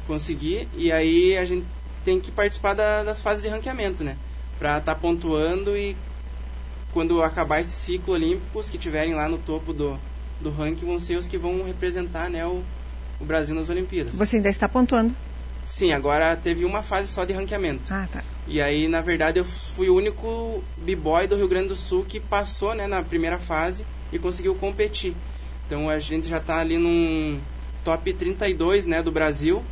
consegui 0.05 0.67
e 0.75 0.91
aí 0.91 1.37
a 1.37 1.45
gente 1.45 1.65
tem 2.05 2.19
que 2.19 2.29
participar 2.31 2.73
da- 2.73 3.03
das 3.03 3.21
fases 3.21 3.41
de 3.43 3.49
ranqueamento 3.49 4.03
né 4.03 4.17
para 4.59 4.77
estar 4.77 4.93
tá 4.93 4.99
pontuando 4.99 5.75
e 5.77 5.95
quando 6.93 7.23
acabar 7.23 7.61
esse 7.61 7.71
ciclo 7.71 8.13
olímpico, 8.13 8.59
os 8.59 8.69
que 8.69 8.77
tiverem 8.77 9.13
lá 9.13 9.29
no 9.29 9.37
topo 9.37 9.71
do, 9.73 9.97
do 10.41 10.49
ranking 10.51 10.85
vão 10.85 10.99
ser 10.99 11.15
os 11.17 11.25
que 11.25 11.37
vão 11.37 11.63
representar 11.63 12.29
né, 12.29 12.45
o, 12.45 12.61
o 13.19 13.23
Brasil 13.23 13.55
nas 13.55 13.69
Olimpíadas. 13.69 14.13
Você 14.15 14.35
ainda 14.35 14.49
está 14.49 14.67
pontuando? 14.67 15.15
Sim, 15.65 15.93
agora 15.93 16.35
teve 16.35 16.65
uma 16.65 16.81
fase 16.81 17.07
só 17.07 17.23
de 17.23 17.33
ranqueamento. 17.33 17.93
Ah, 17.93 18.07
tá. 18.11 18.23
E 18.47 18.59
aí, 18.59 18.87
na 18.87 19.01
verdade, 19.01 19.39
eu 19.39 19.45
fui 19.45 19.89
o 19.89 19.95
único 19.95 20.63
b-boy 20.77 21.27
do 21.27 21.35
Rio 21.35 21.47
Grande 21.47 21.69
do 21.69 21.75
Sul 21.75 22.03
que 22.07 22.19
passou 22.19 22.73
né, 22.75 22.87
na 22.87 23.01
primeira 23.03 23.37
fase 23.37 23.85
e 24.11 24.19
conseguiu 24.19 24.55
competir. 24.55 25.15
Então 25.65 25.89
a 25.89 25.99
gente 25.99 26.27
já 26.27 26.37
está 26.37 26.57
ali 26.57 26.77
num 26.77 27.39
top 27.83 28.13
32 28.13 28.85
né, 28.85 29.01
do 29.01 29.11
Brasil 29.11 29.63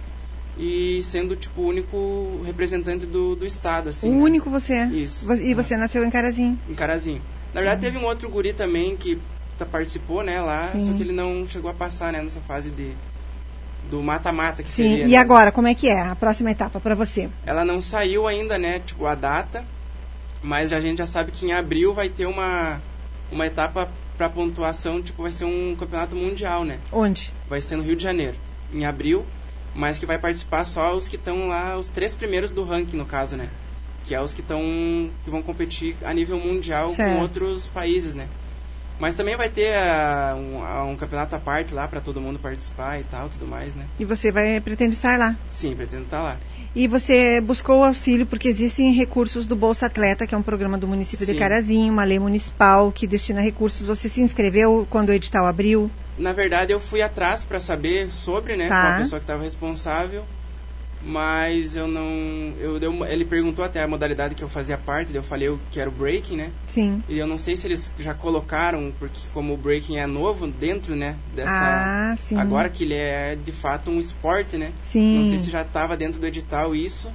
e 0.57 1.01
sendo 1.03 1.35
tipo 1.35 1.61
o 1.61 1.67
único 1.67 2.41
representante 2.45 3.05
do, 3.05 3.35
do 3.35 3.45
estado. 3.45 3.89
Assim, 3.89 4.09
o 4.09 4.13
né? 4.13 4.21
único 4.21 4.49
você 4.49 4.73
é? 4.73 4.85
Isso. 4.85 5.31
E 5.33 5.53
você 5.53 5.75
nasceu 5.75 6.03
em 6.05 6.09
Carazinho? 6.09 6.57
Em 6.69 6.73
Carazinho. 6.73 7.21
Na 7.53 7.61
verdade, 7.61 7.85
uhum. 7.85 7.91
teve 7.91 8.05
um 8.05 8.07
outro 8.07 8.29
guri 8.29 8.53
também 8.53 8.95
que 8.95 9.19
tá, 9.57 9.65
participou 9.65 10.23
né, 10.23 10.39
lá, 10.39 10.69
Sim. 10.71 10.87
só 10.87 10.93
que 10.93 11.03
ele 11.03 11.11
não 11.11 11.47
chegou 11.47 11.69
a 11.69 11.73
passar 11.73 12.13
né, 12.13 12.21
nessa 12.21 12.39
fase 12.41 12.69
de 12.69 12.93
do 13.89 14.01
mata-mata 14.03 14.61
que 14.63 14.71
Sim, 14.71 14.83
seria. 14.83 15.05
e 15.05 15.09
né? 15.09 15.17
agora, 15.17 15.51
como 15.51 15.67
é 15.67 15.73
que 15.73 15.89
é 15.89 16.01
a 16.01 16.15
próxima 16.15 16.51
etapa 16.51 16.79
para 16.79 16.95
você? 16.95 17.29
Ela 17.45 17.65
não 17.65 17.81
saiu 17.81 18.27
ainda, 18.27 18.57
né, 18.57 18.79
tipo, 18.79 19.05
a 19.05 19.15
data, 19.15 19.65
mas 20.41 20.71
a 20.71 20.79
gente 20.79 20.99
já 20.99 21.05
sabe 21.05 21.31
que 21.31 21.45
em 21.45 21.51
abril 21.51 21.93
vai 21.93 22.07
ter 22.09 22.25
uma, 22.25 22.81
uma 23.31 23.45
etapa 23.45 23.89
para 24.17 24.29
pontuação, 24.29 25.01
tipo, 25.01 25.23
vai 25.23 25.31
ser 25.31 25.45
um 25.45 25.75
campeonato 25.79 26.15
mundial, 26.15 26.63
né? 26.63 26.77
Onde? 26.91 27.31
Vai 27.49 27.61
ser 27.61 27.77
no 27.77 27.83
Rio 27.83 27.95
de 27.95 28.03
Janeiro, 28.03 28.35
em 28.73 28.85
abril, 28.85 29.25
mas 29.73 29.97
que 29.97 30.05
vai 30.05 30.17
participar 30.17 30.65
só 30.65 30.95
os 30.95 31.07
que 31.07 31.15
estão 31.15 31.47
lá, 31.47 31.77
os 31.77 31.87
três 31.87 32.13
primeiros 32.15 32.51
do 32.51 32.63
ranking, 32.63 32.97
no 32.97 33.05
caso, 33.05 33.35
né? 33.35 33.49
Que 34.05 34.13
é 34.13 34.21
os 34.21 34.33
que 34.33 34.41
estão 34.41 34.61
que 35.23 35.29
vão 35.29 35.41
competir 35.41 35.95
a 36.03 36.13
nível 36.13 36.39
mundial 36.39 36.89
certo. 36.89 37.15
com 37.15 37.21
outros 37.21 37.67
países, 37.67 38.15
né? 38.15 38.27
Mas 38.99 39.15
também 39.15 39.37
vai 39.37 39.47
ter 39.47 39.71
uh, 39.71 40.35
um, 40.35 40.57
uh, 40.57 40.91
um, 40.91 40.95
campeonato 40.97 41.33
à 41.33 41.39
parte 41.39 41.73
lá 41.73 41.87
para 41.87 42.01
todo 42.01 42.19
mundo 42.19 42.37
participar 42.37 42.99
e 42.99 43.03
tal, 43.03 43.29
tudo 43.29 43.47
mais, 43.47 43.73
né? 43.73 43.85
E 43.97 44.03
você 44.03 44.29
vai 44.29 44.59
pretende 44.59 44.93
estar 44.93 45.17
lá? 45.17 45.35
Sim, 45.49 45.73
pretendo 45.73 46.03
estar 46.03 46.21
lá. 46.21 46.37
E 46.75 46.87
você 46.87 47.41
buscou 47.41 47.83
auxílio 47.83 48.25
porque 48.25 48.47
existem 48.47 48.93
recursos 48.93 49.47
do 49.47 49.55
Bolsa 49.55 49.85
Atleta, 49.85 50.27
que 50.27 50.35
é 50.35 50.37
um 50.37 50.43
programa 50.43 50.77
do 50.77 50.87
município 50.87 51.25
Sim. 51.25 51.33
de 51.33 51.39
Carazinho, 51.39 51.91
uma 51.91 52.03
lei 52.03 52.19
municipal 52.19 52.91
que 52.91 53.07
destina 53.07 53.41
recursos. 53.41 53.85
Você 53.85 54.09
se 54.09 54.21
inscreveu 54.21 54.85
quando 54.89 55.09
o 55.09 55.13
edital 55.13 55.47
abriu? 55.47 55.89
Na 56.17 56.33
verdade, 56.33 56.73
eu 56.73 56.79
fui 56.79 57.01
atrás 57.01 57.43
para 57.43 57.59
saber 57.59 58.11
sobre, 58.11 58.57
né, 58.57 58.67
tá. 58.67 58.81
qual 58.81 58.93
a 58.93 58.97
pessoa 58.97 59.19
que 59.19 59.23
estava 59.23 59.43
responsável 59.43 60.23
mas 61.03 61.75
eu 61.75 61.87
não. 61.87 62.53
Eu 62.59 62.79
ele 63.05 63.25
perguntou 63.25 63.63
até 63.63 63.81
a 63.81 63.87
modalidade 63.87 64.35
que 64.35 64.43
eu 64.43 64.49
fazia 64.49 64.77
parte, 64.77 65.13
eu 65.13 65.23
falei 65.23 65.55
que 65.71 65.79
era 65.79 65.89
o 65.89 65.93
breaking, 65.93 66.37
né? 66.37 66.51
Sim. 66.73 67.03
E 67.07 67.17
eu 67.17 67.27
não 67.27 67.37
sei 67.37 67.55
se 67.55 67.67
eles 67.67 67.93
já 67.99 68.13
colocaram, 68.13 68.91
porque 68.99 69.21
como 69.33 69.53
o 69.53 69.57
breaking 69.57 69.97
é 69.97 70.05
novo 70.05 70.47
dentro, 70.47 70.95
né? 70.95 71.15
Dessa. 71.35 71.49
Ah, 71.51 72.15
sim. 72.17 72.37
Agora 72.37 72.69
que 72.69 72.83
ele 72.83 72.95
é 72.95 73.37
de 73.43 73.51
fato 73.51 73.89
um 73.89 73.99
esporte, 73.99 74.57
né? 74.57 74.71
Sim. 74.85 75.19
Não 75.19 75.25
sei 75.27 75.39
se 75.39 75.49
já 75.49 75.61
estava 75.61 75.95
dentro 75.95 76.19
do 76.19 76.27
edital 76.27 76.75
isso. 76.75 77.09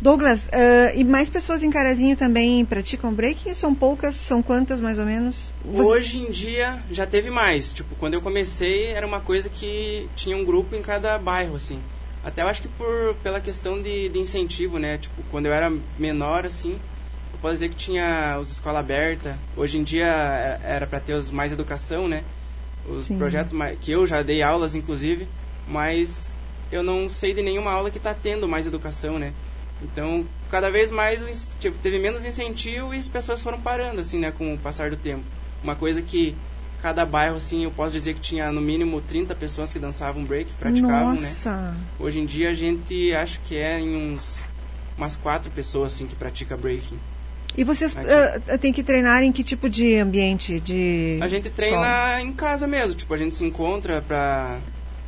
Douglas, 0.03 0.41
uh, 0.47 0.97
e 0.97 1.05
mais 1.05 1.31
pessoas 1.31 1.63
em 1.63 1.71
Carazinho 1.71 2.17
também 2.17 2.65
praticam 2.65 3.15
breaking? 3.15 3.55
São 3.55 3.73
poucas? 3.73 4.17
São 4.17 4.43
quantas, 4.43 4.81
mais 4.81 4.99
ou 4.99 5.07
menos? 5.07 5.53
Você... 5.65 5.89
Hoje 5.89 6.19
em 6.19 6.29
dia 6.29 6.83
já 6.91 7.07
teve 7.07 7.31
mais. 7.31 7.73
Tipo, 7.73 7.95
quando 7.95 8.15
eu 8.15 8.21
comecei 8.21 8.87
era 8.87 9.07
uma 9.07 9.21
coisa 9.21 9.49
que 9.49 10.09
tinha 10.17 10.37
um 10.37 10.45
grupo 10.45 10.75
em 10.75 10.83
cada 10.83 11.17
bairro, 11.19 11.55
assim. 11.55 11.79
Até 12.25 12.43
eu 12.43 12.49
acho 12.49 12.63
que 12.63 12.69
por, 12.69 13.15
pela 13.23 13.41
questão 13.41 13.81
de, 13.81 14.09
de 14.09 14.19
incentivo, 14.19 14.77
né? 14.77 14.99
Tipo, 14.99 15.23
quando 15.31 15.47
eu 15.47 15.53
era 15.53 15.73
menor, 15.97 16.47
assim, 16.47 16.73
eu 16.73 17.39
posso 17.41 17.55
dizer 17.55 17.69
que 17.69 17.77
tinha 17.77 18.41
os 18.43 18.51
escola 18.51 18.81
aberta. 18.81 19.39
Hoje 19.57 19.79
em 19.79 19.85
dia 19.85 20.09
era 20.65 20.85
para 20.85 20.99
ter 20.99 21.15
os 21.15 21.31
mais 21.31 21.53
educação, 21.53 22.09
né? 22.09 22.25
Os 22.89 23.07
Sim. 23.07 23.19
projetos 23.19 23.53
mais, 23.53 23.79
que 23.79 23.93
eu 23.93 24.05
já 24.05 24.21
dei 24.21 24.43
aulas, 24.43 24.75
inclusive, 24.75 25.29
mas 25.67 26.37
eu 26.71 26.83
não 26.83 27.09
sei 27.09 27.35
de 27.35 27.43
nenhuma 27.43 27.71
aula 27.71 27.91
que 27.91 27.99
está 27.99 28.15
tendo 28.15 28.49
mais 28.49 28.67
educação, 28.67 29.19
né? 29.19 29.33
Então, 29.83 30.25
cada 30.51 30.71
vez 30.71 30.91
mais, 30.91 31.51
tipo, 31.59 31.77
teve 31.79 31.99
menos 31.99 32.25
incentivo 32.25 32.95
e 32.95 32.99
as 32.99 33.09
pessoas 33.09 33.43
foram 33.43 33.61
parando, 33.61 34.01
assim, 34.01 34.19
né, 34.19 34.31
com 34.31 34.55
o 34.55 34.59
passar 34.59 34.91
do 34.91 34.97
tempo. 34.97 35.25
Uma 35.63 35.75
coisa 35.75 36.01
que 36.01 36.37
cada 36.81 37.07
bairro, 37.07 37.37
assim, 37.37 37.65
eu 37.65 37.71
posso 37.71 37.93
dizer 37.93 38.15
que 38.15 38.21
tinha 38.21 38.51
no 38.51 38.61
mínimo 38.61 39.01
30 39.01 39.35
pessoas 39.35 39.73
que 39.73 39.79
dançavam 39.79 40.25
break, 40.25 40.53
praticavam, 40.55 41.15
né? 41.15 41.29
Nossa. 41.29 41.51
né? 41.51 41.77
Hoje 41.99 42.19
em 42.19 42.27
dia 42.27 42.51
a 42.51 42.55
gente 42.55 43.15
acho 43.15 43.41
que 43.41 43.57
é 43.57 43.79
em 43.79 43.95
uns 43.95 44.41
umas 44.99 45.17
quatro 45.17 45.51
pessoas 45.51 45.95
assim 45.95 46.07
que 46.07 46.17
pratica 46.17 46.57
breaking. 46.57 46.99
E 47.57 47.65
vocês 47.65 47.95
uh, 47.95 48.59
têm 48.59 48.73
que 48.73 48.83
treinar 48.83 49.23
em 49.23 49.31
que 49.31 49.45
tipo 49.45 49.69
de 49.69 49.97
ambiente? 49.97 50.59
De 50.59 51.19
a 51.21 51.29
gente 51.29 51.51
treina 51.51 52.21
em 52.21 52.33
casa 52.33 52.67
mesmo, 52.67 52.95
tipo, 52.95 53.13
a 53.13 53.17
gente 53.17 53.35
se 53.35 53.45
encontra 53.45 54.01
pra, 54.03 54.59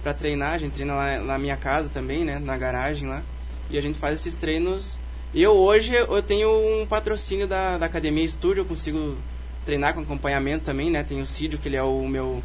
pra 0.05 0.13
treinar, 0.13 0.53
a 0.53 0.59
gente 0.59 0.75
treina 0.75 0.95
lá 0.95 1.19
na 1.19 1.39
minha 1.39 1.57
casa 1.57 1.89
também, 1.89 2.25
né? 2.25 2.39
Na 2.39 2.57
garagem 2.59 3.09
lá. 3.09 3.23
E 3.71 3.79
a 3.79 3.81
gente 3.81 3.99
faz 3.99 4.21
esses 4.21 4.37
treinos. 4.37 4.99
Eu 5.35 5.53
hoje 5.53 5.95
eu 5.95 6.23
tenho 6.23 6.49
um 6.49 6.87
patrocínio 6.87 7.49
da, 7.49 7.79
da 7.79 7.87
academia 7.87 8.23
estúdio, 8.23 8.61
eu 8.61 8.65
consigo 8.67 9.17
treinar 9.65 9.95
com 9.95 10.01
acompanhamento 10.01 10.65
também, 10.65 10.91
né? 10.91 11.03
Tem 11.03 11.21
o 11.21 11.27
Cídio, 11.27 11.59
que 11.59 11.69
ele 11.69 11.77
é 11.77 11.83
o 11.83 12.07
meu, 12.07 12.43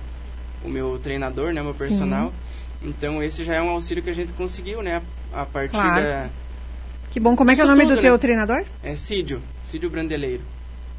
o 0.64 0.70
meu 0.70 0.98
treinador, 1.04 1.54
né? 1.54 1.62
O 1.62 1.66
meu 1.66 1.74
personal. 1.74 2.30
Sim. 2.82 2.90
Então 2.90 3.22
esse 3.22 3.44
já 3.44 3.56
é 3.56 3.62
um 3.62 3.70
auxílio 3.70 4.02
que 4.02 4.10
a 4.10 4.16
gente 4.16 4.32
conseguiu, 4.34 4.82
né? 4.82 5.02
A 5.34 5.46
partir 5.46 5.74
claro. 5.74 6.02
da... 6.02 6.30
Que 7.12 7.20
bom. 7.20 7.36
Como 7.36 7.52
é 7.52 7.56
que 7.56 7.62
é 7.62 7.66
o 7.66 7.68
nome 7.68 7.84
tudo, 7.84 7.98
do 7.98 8.02
teu 8.02 8.14
né? 8.14 8.18
treinador? 8.18 8.64
É 8.82 8.96
Cídio. 8.96 9.42
Cídio 9.70 9.90
Brandeleiro. 9.90 10.44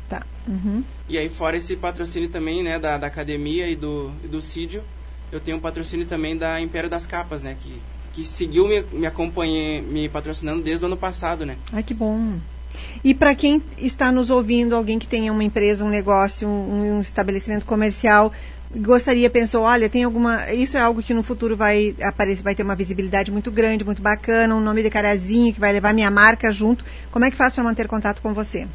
Tá. 0.08 0.26
Uhum. 0.46 0.84
E 1.08 1.16
aí 1.16 1.30
fora 1.30 1.56
esse 1.56 1.74
patrocínio 1.74 2.28
também, 2.28 2.62
né? 2.62 2.78
Da, 2.78 2.98
da 2.98 3.06
academia 3.06 3.68
e 3.68 3.74
do, 3.74 4.12
e 4.22 4.28
do 4.28 4.42
Cídio, 4.42 4.84
eu 5.32 5.40
tenho 5.40 5.56
um 5.56 5.60
patrocínio 5.60 6.06
também 6.06 6.36
da 6.36 6.60
Império 6.60 6.90
das 6.90 7.06
Capas, 7.06 7.42
né? 7.42 7.56
Que, 7.60 7.80
que 8.12 8.24
seguiu 8.24 8.66
me, 8.68 8.82
me 8.92 9.06
acompanhando, 9.06 9.86
me 9.86 10.08
patrocinando 10.08 10.62
desde 10.62 10.84
o 10.84 10.86
ano 10.86 10.96
passado, 10.96 11.46
né? 11.46 11.56
Ai, 11.72 11.82
que 11.82 11.94
bom. 11.94 12.38
E 13.02 13.14
para 13.14 13.34
quem 13.34 13.62
está 13.78 14.12
nos 14.12 14.30
ouvindo, 14.30 14.74
alguém 14.74 14.98
que 14.98 15.06
tenha 15.06 15.32
uma 15.32 15.44
empresa, 15.44 15.84
um 15.84 15.88
negócio, 15.88 16.46
um, 16.46 16.98
um, 16.98 17.00
estabelecimento 17.00 17.64
comercial, 17.64 18.32
gostaria, 18.74 19.28
pensou, 19.30 19.62
olha, 19.62 19.88
tem 19.88 20.04
alguma. 20.04 20.52
Isso 20.52 20.76
é 20.76 20.80
algo 20.80 21.02
que 21.02 21.14
no 21.14 21.22
futuro 21.22 21.56
vai 21.56 21.94
aparecer, 22.02 22.42
vai 22.42 22.54
ter 22.54 22.62
uma 22.62 22.74
visibilidade 22.74 23.30
muito 23.30 23.50
grande, 23.50 23.84
muito 23.84 24.02
bacana, 24.02 24.54
um 24.54 24.60
nome 24.60 24.82
de 24.82 24.90
carazinho 24.90 25.52
que 25.54 25.60
vai 25.60 25.72
levar 25.72 25.94
minha 25.94 26.10
marca 26.10 26.52
junto. 26.52 26.84
Como 27.10 27.24
é 27.24 27.30
que 27.30 27.36
faz 27.36 27.52
para 27.52 27.64
manter 27.64 27.88
contato 27.88 28.20
com 28.20 28.34
você? 28.34 28.66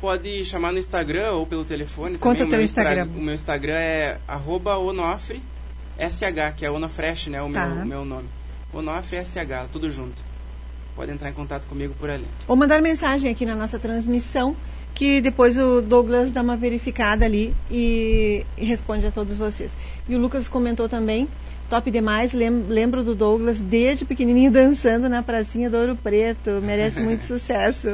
Pode 0.00 0.44
chamar 0.46 0.72
no 0.72 0.78
Instagram 0.78 1.32
ou 1.32 1.46
pelo 1.46 1.64
telefone. 1.64 2.16
Conta 2.16 2.38
também. 2.38 2.48
o 2.48 2.50
teu 2.56 2.62
Instagram. 2.62 3.08
O 3.14 3.20
meu 3.20 3.34
Instagram 3.34 3.76
é 3.76 4.18
onofre, 4.78 5.42
SH, 6.00 6.56
que 6.56 6.64
é 6.64 6.70
Onofresh, 6.70 7.28
né? 7.28 7.42
O 7.42 7.52
tá. 7.52 7.66
meu, 7.66 7.84
meu 7.84 8.04
nome. 8.04 8.28
Onofre 8.72 9.24
SH, 9.24 9.68
tudo 9.72 9.90
junto 9.90 10.30
pode 11.00 11.12
entrar 11.12 11.30
em 11.30 11.32
contato 11.32 11.66
comigo 11.66 11.94
por 11.98 12.10
ali. 12.10 12.26
Ou 12.46 12.54
mandar 12.54 12.82
mensagem 12.82 13.30
aqui 13.30 13.46
na 13.46 13.56
nossa 13.56 13.78
transmissão, 13.78 14.54
que 14.94 15.20
depois 15.22 15.56
o 15.56 15.80
Douglas 15.80 16.30
dá 16.30 16.42
uma 16.42 16.58
verificada 16.58 17.24
ali 17.24 17.54
e, 17.70 18.44
e 18.58 18.66
responde 18.66 19.06
a 19.06 19.10
todos 19.10 19.34
vocês. 19.36 19.70
E 20.06 20.14
o 20.14 20.18
Lucas 20.18 20.46
comentou 20.46 20.90
também, 20.90 21.26
top 21.70 21.90
demais, 21.90 22.34
lembro 22.34 23.02
do 23.02 23.14
Douglas 23.14 23.58
desde 23.58 24.04
pequenininho 24.04 24.50
dançando 24.50 25.08
na 25.08 25.22
pracinha 25.22 25.70
do 25.70 25.78
Ouro 25.78 25.96
Preto, 25.96 26.60
merece 26.62 27.00
muito 27.00 27.24
sucesso. 27.26 27.88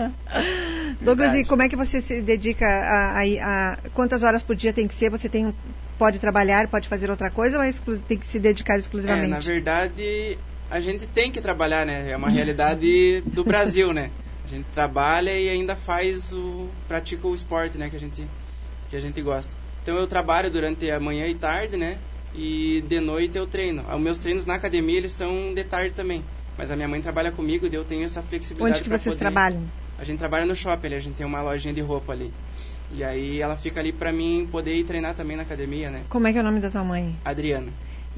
Douglas, 1.00 1.36
e 1.36 1.44
como 1.44 1.62
é 1.62 1.68
que 1.68 1.76
você 1.76 2.00
se 2.02 2.20
dedica 2.20 2.66
a, 2.66 3.20
a, 3.20 3.22
a, 3.22 3.78
quantas 3.94 4.24
horas 4.24 4.42
por 4.42 4.56
dia 4.56 4.72
tem 4.72 4.88
que 4.88 4.94
ser? 4.96 5.08
Você 5.10 5.28
tem 5.28 5.54
pode 5.98 6.18
trabalhar, 6.18 6.68
pode 6.68 6.88
fazer 6.88 7.10
outra 7.10 7.30
coisa 7.30 7.58
ou 7.58 7.64
é 7.64 7.72
tem 8.06 8.16
que 8.16 8.26
se 8.26 8.38
dedicar 8.38 8.78
exclusivamente? 8.78 9.26
É, 9.26 9.28
na 9.28 9.40
verdade, 9.40 10.38
a 10.70 10.80
gente 10.80 11.06
tem 11.06 11.32
que 11.32 11.40
trabalhar, 11.40 11.84
né? 11.84 12.10
É 12.10 12.16
uma 12.16 12.28
realidade 12.28 13.22
do 13.26 13.44
Brasil, 13.44 13.92
né? 13.92 14.10
A 14.44 14.48
gente 14.48 14.66
trabalha 14.72 15.38
e 15.38 15.48
ainda 15.48 15.76
faz 15.76 16.32
o 16.32 16.68
pratica 16.86 17.26
o 17.26 17.34
esporte, 17.34 17.76
né, 17.76 17.90
que 17.90 17.96
a 17.96 18.00
gente 18.00 18.24
que 18.88 18.96
a 18.96 19.00
gente 19.00 19.20
gosta. 19.20 19.52
Então 19.82 19.96
eu 19.96 20.06
trabalho 20.06 20.50
durante 20.50 20.90
a 20.90 20.98
manhã 20.98 21.26
e 21.26 21.34
tarde, 21.34 21.76
né? 21.76 21.98
E 22.34 22.82
de 22.88 23.00
noite 23.00 23.36
eu 23.36 23.46
treino. 23.46 23.84
Os 23.92 24.00
meus 24.00 24.16
treinos 24.16 24.46
na 24.46 24.54
academia 24.54 24.96
eles 24.96 25.12
são 25.12 25.52
de 25.52 25.64
tarde 25.64 25.94
também. 25.94 26.24
Mas 26.56 26.70
a 26.70 26.76
minha 26.76 26.88
mãe 26.88 27.00
trabalha 27.00 27.30
comigo 27.30 27.68
e 27.70 27.74
eu 27.74 27.84
tenho 27.84 28.04
essa 28.04 28.22
flexibilidade. 28.22 28.80
Onde 28.80 28.82
que 28.82 28.88
vocês 28.88 29.14
poder... 29.14 29.18
trabalham? 29.18 29.62
A 29.98 30.04
gente 30.04 30.18
trabalha 30.18 30.46
no 30.46 30.56
shopping, 30.56 30.94
a 30.94 31.00
gente 31.00 31.16
tem 31.16 31.26
uma 31.26 31.42
lojinha 31.42 31.74
de 31.74 31.80
roupa 31.80 32.12
ali. 32.12 32.32
E 32.94 33.04
aí 33.04 33.40
ela 33.40 33.56
fica 33.56 33.80
ali 33.80 33.92
para 33.92 34.12
mim 34.12 34.48
poder 34.50 34.74
ir 34.74 34.84
treinar 34.84 35.14
também 35.14 35.36
na 35.36 35.42
academia, 35.42 35.90
né? 35.90 36.02
Como 36.08 36.26
é 36.26 36.32
que 36.32 36.38
é 36.38 36.40
o 36.40 36.44
nome 36.44 36.60
da 36.60 36.70
tua 36.70 36.84
mãe? 36.84 37.14
Adriana. 37.24 37.68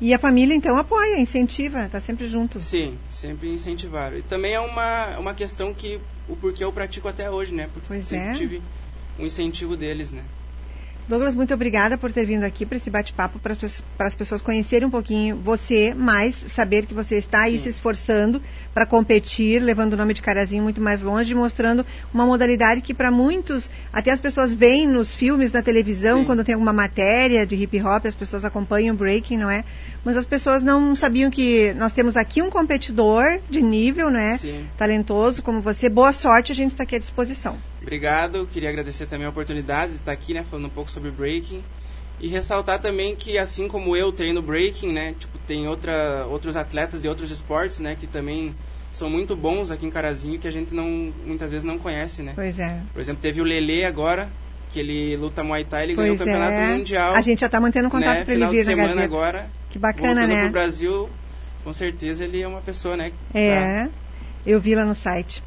E 0.01 0.15
a 0.15 0.19
família 0.19 0.55
então 0.55 0.77
apoia, 0.79 1.21
incentiva, 1.21 1.89
tá 1.91 2.01
sempre 2.01 2.27
junto. 2.27 2.59
Sim, 2.59 2.97
sempre 3.13 3.53
incentivaram. 3.53 4.17
E 4.17 4.23
também 4.23 4.53
é 4.53 4.61
uma, 4.61 5.19
uma 5.19 5.35
questão 5.35 5.75
que 5.75 6.01
o 6.29 6.35
porquê 6.37 6.65
eu 6.65 6.73
pratico 6.73 7.09
até 7.09 7.31
hoje, 7.31 7.53
né? 7.53 7.69
Porque 7.73 7.89
pois 7.89 8.07
sempre 8.07 8.29
é. 8.29 8.33
tive 8.33 8.63
um 9.19 9.27
incentivo 9.27 9.77
deles, 9.77 10.13
né? 10.13 10.23
Douglas, 11.11 11.35
muito 11.35 11.53
obrigada 11.53 11.99
por 11.99 12.13
ter 12.13 12.25
vindo 12.25 12.45
aqui 12.45 12.65
para 12.65 12.77
esse 12.77 12.89
bate-papo, 12.89 13.41
para 13.41 14.07
as 14.07 14.15
pessoas 14.15 14.41
conhecerem 14.41 14.87
um 14.87 14.91
pouquinho 14.91 15.35
você, 15.35 15.93
mais 15.93 16.37
saber 16.55 16.87
que 16.87 16.95
você 16.95 17.17
está 17.17 17.41
aí 17.41 17.59
Sim. 17.59 17.65
se 17.65 17.69
esforçando 17.71 18.41
para 18.73 18.87
competir, 18.87 19.61
levando 19.61 19.95
o 19.95 19.97
nome 19.97 20.15
de 20.15 20.23
Carazinho 20.23 20.63
muito 20.63 20.81
mais 20.81 21.03
longe, 21.03 21.35
mostrando 21.35 21.85
uma 22.15 22.25
modalidade 22.25 22.81
que 22.81 22.95
para 22.95 23.11
muitos, 23.11 23.69
até 23.93 24.13
as 24.13 24.21
pessoas 24.21 24.55
veem 24.55 24.87
nos 24.87 25.13
filmes, 25.13 25.51
na 25.51 25.63
televisão, 25.63 26.21
Sim. 26.21 26.27
quando 26.27 26.45
tem 26.45 26.55
alguma 26.55 26.73
matéria 26.73 27.45
de 27.45 27.57
hip 27.57 27.83
hop, 27.83 28.07
as 28.07 28.15
pessoas 28.15 28.45
acompanham 28.45 28.95
o 28.95 28.99
breaking, 28.99 29.37
não 29.37 29.51
é? 29.51 29.65
Mas 30.05 30.17
as 30.17 30.25
pessoas 30.25 30.63
não 30.63 30.95
sabiam 30.95 31.29
que 31.29 31.75
nós 31.75 31.93
temos 31.93 32.17
aqui 32.17 32.41
um 32.41 32.51
competidor 32.51 33.41
de 33.51 33.61
nível, 33.61 34.11
né? 34.11 34.39
Sim. 34.39 34.65
Talentoso 34.79 35.43
como 35.43 35.61
você. 35.61 35.89
Boa 35.89 36.13
sorte, 36.13 36.53
a 36.53 36.55
gente 36.55 36.71
está 36.71 36.85
aqui 36.85 36.95
à 36.95 37.01
disposição. 37.01 37.59
Obrigado, 37.83 38.47
queria 38.53 38.69
agradecer 38.69 39.07
também 39.07 39.27
a 39.27 39.31
oportunidade 39.31 39.93
de 39.93 39.99
estar 39.99 40.13
aqui, 40.13 40.35
né, 40.35 40.45
falando 40.49 40.67
um 40.67 40.71
pouco 40.71 40.91
sobre 40.91 41.11
breaking 41.11 41.63
e 42.21 42.29
ressaltar 42.29 42.79
também 42.79 43.17
que 43.17 43.39
assim 43.39 43.67
como 43.67 43.97
eu 43.97 44.13
treino 44.13 44.43
breaking, 44.43 44.93
né, 44.93 45.15
tipo 45.19 45.39
tem 45.47 45.67
outra, 45.67 46.27
outros 46.29 46.57
atletas 46.57 47.01
de 47.01 47.09
outros 47.09 47.31
esportes, 47.31 47.79
né, 47.79 47.97
que 47.99 48.07
também 48.07 48.55
são 48.93 49.09
muito 49.09 49.35
bons 49.35 49.71
aqui 49.71 49.87
em 49.87 49.91
Carazinho 49.91 50.39
que 50.39 50.47
a 50.47 50.51
gente 50.51 50.75
não 50.75 51.13
muitas 51.27 51.51
vezes 51.51 51.65
não 51.65 51.79
conhece, 51.79 52.23
né. 52.23 52.33
Pois 52.35 52.59
é. 52.59 52.81
Por 52.93 53.01
exemplo, 53.01 53.23
teve 53.23 53.41
o 53.41 53.45
Lele 53.45 53.85
agora, 53.85 54.29
que 54.73 54.81
ele 54.81 55.17
luta 55.17 55.43
Muay 55.43 55.65
Thai, 55.65 55.85
ele 55.85 55.95
ganhou 55.95 56.15
o 56.15 56.19
Pois 56.19 56.29
campeonato 56.29 56.53
é. 56.61 56.67
mundial. 56.77 57.15
A 57.15 57.21
gente 57.23 57.41
já 57.41 57.47
está 57.47 57.59
mantendo 57.61 57.89
contato 57.89 58.19
né, 58.19 58.25
para 58.25 58.35
ele 58.35 58.41
final 58.41 58.53
vir 58.53 58.65
semana 58.65 58.89
Gazeta. 58.89 59.05
agora. 59.05 59.51
Que 59.71 59.79
bacana, 59.79 60.27
né? 60.27 60.43
pro 60.43 60.51
Brasil, 60.53 61.09
com 61.65 61.73
certeza 61.73 62.25
ele 62.25 62.43
é 62.43 62.47
uma 62.47 62.61
pessoa, 62.61 62.97
né? 62.97 63.13
É, 63.33 63.85
tá- 63.85 63.91
eu 64.45 64.61
vi 64.61 64.75
lá 64.75 64.85
no 64.85 64.95
site. 64.95 65.43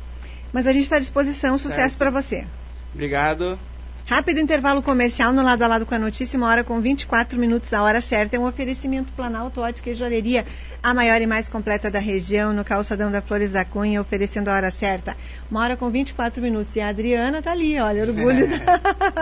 Mas 0.54 0.68
a 0.68 0.72
gente 0.72 0.84
está 0.84 0.98
à 0.98 1.00
disposição, 1.00 1.58
sucesso 1.58 1.98
para 1.98 2.12
você. 2.12 2.46
Obrigado. 2.94 3.58
Rápido 4.06 4.40
intervalo 4.40 4.82
comercial 4.82 5.32
no 5.32 5.42
lado 5.42 5.64
a 5.64 5.68
lado 5.68 5.86
com 5.86 5.96
a 5.96 6.00
notícia, 6.00 6.38
uma 6.38 6.48
hora 6.48 6.64
com 6.64 6.80
24 6.82 7.40
minutos, 7.40 7.74
a 7.74 7.82
hora 7.82 8.02
certa. 8.02 8.36
É 8.36 8.40
um 8.40 8.46
oferecimento 8.46 9.14
Planalto 9.14 9.62
Ótica 9.62 9.90
e 9.90 9.96
Joalheria, 9.96 10.46
a 10.84 10.94
maior 10.94 11.22
e 11.22 11.26
mais 11.26 11.48
completa 11.48 11.90
da 11.90 12.00
região, 12.00 12.52
no 12.52 12.66
calçadão 12.66 13.10
da 13.10 13.22
Flores 13.22 13.52
da 13.52 13.64
Cunha, 13.64 14.02
oferecendo 14.02 14.50
a 14.50 14.56
hora 14.56 14.70
certa. 14.72 15.16
Uma 15.50 15.62
hora 15.62 15.78
com 15.78 15.90
24 15.90 16.42
minutos. 16.42 16.76
E 16.76 16.82
a 16.82 16.90
Adriana 16.90 17.42
tá 17.42 17.54
ali, 17.54 17.80
olha, 17.80 18.04
orgulho. 18.04 18.50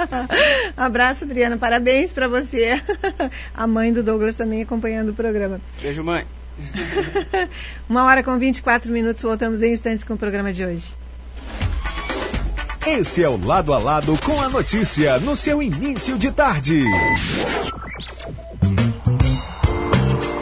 Abraço, 0.76 1.26
Adriana, 1.26 1.58
parabéns 1.58 2.12
para 2.12 2.28
você. 2.28 2.82
a 3.54 3.68
mãe 3.68 3.94
do 3.94 4.02
Douglas 4.02 4.36
também 4.36 4.64
acompanhando 4.64 5.10
o 5.10 5.14
programa. 5.14 5.62
Beijo, 5.80 6.04
mãe. 6.04 6.26
Uma 7.88 8.04
hora 8.06 8.24
com 8.24 8.38
24 8.38 8.92
minutos, 8.92 9.22
voltamos 9.22 9.62
em 9.62 9.74
instantes 9.74 10.04
com 10.04 10.16
o 10.16 10.18
programa 10.18 10.52
de 10.52 10.66
hoje. 10.66 11.01
Esse 12.86 13.24
é 13.24 13.30
o 13.30 13.46
Lado 13.46 13.74
a 13.74 13.78
Lado 13.78 14.18
com 14.26 14.42
a 14.42 14.50
notícia 14.50 15.20
no 15.20 15.36
seu 15.36 15.62
início 15.62 16.18
de 16.18 16.32
tarde. 16.32 16.84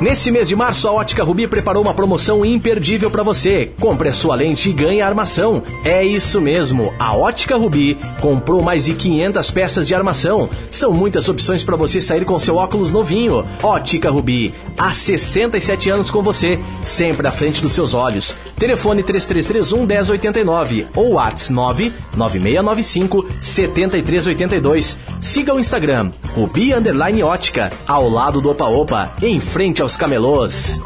Nesse 0.01 0.31
mês 0.31 0.47
de 0.47 0.55
março, 0.55 0.87
a 0.87 0.93
Ótica 0.93 1.25
Rubi 1.25 1.45
preparou 1.45 1.83
uma 1.83 1.93
promoção 1.93 2.45
imperdível 2.45 3.11
para 3.11 3.21
você. 3.21 3.69
Compre 3.81 4.07
a 4.07 4.13
sua 4.13 4.33
lente 4.33 4.69
e 4.69 4.73
ganhe 4.73 5.01
a 5.01 5.07
armação. 5.07 5.61
É 5.83 6.01
isso 6.01 6.39
mesmo, 6.39 6.93
a 6.97 7.13
Ótica 7.13 7.57
Rubi 7.57 7.97
comprou 8.21 8.61
mais 8.61 8.85
de 8.85 8.93
500 8.93 9.51
peças 9.51 9.85
de 9.85 9.93
armação. 9.93 10.49
São 10.71 10.93
muitas 10.93 11.27
opções 11.27 11.63
para 11.63 11.75
você 11.75 11.99
sair 11.99 12.23
com 12.23 12.39
seu 12.39 12.55
óculos 12.55 12.93
novinho. 12.93 13.45
Ótica 13.61 14.09
Rubi, 14.09 14.53
há 14.77 14.93
67 14.93 15.89
anos 15.89 16.09
com 16.09 16.23
você, 16.23 16.57
sempre 16.81 17.27
à 17.27 17.31
frente 17.33 17.61
dos 17.61 17.73
seus 17.73 17.93
olhos. 17.93 18.37
Telefone 18.59 19.01
3331 19.01 19.85
1089 19.85 20.87
ou 20.95 21.13
WhatsApp 21.13 21.93
99695 22.15 23.25
7382. 23.41 24.99
Siga 25.21 25.53
o 25.53 25.59
Instagram, 25.59 26.11
Rubi 26.35 26.73
Underline 26.73 27.23
Ótica, 27.23 27.71
ao 27.87 28.09
lado 28.09 28.41
do 28.41 28.49
Opa 28.51 28.65
Opa, 28.65 29.13
em 29.21 29.39
frente 29.39 29.81
aos 29.81 29.95
camelôs. 29.95 30.79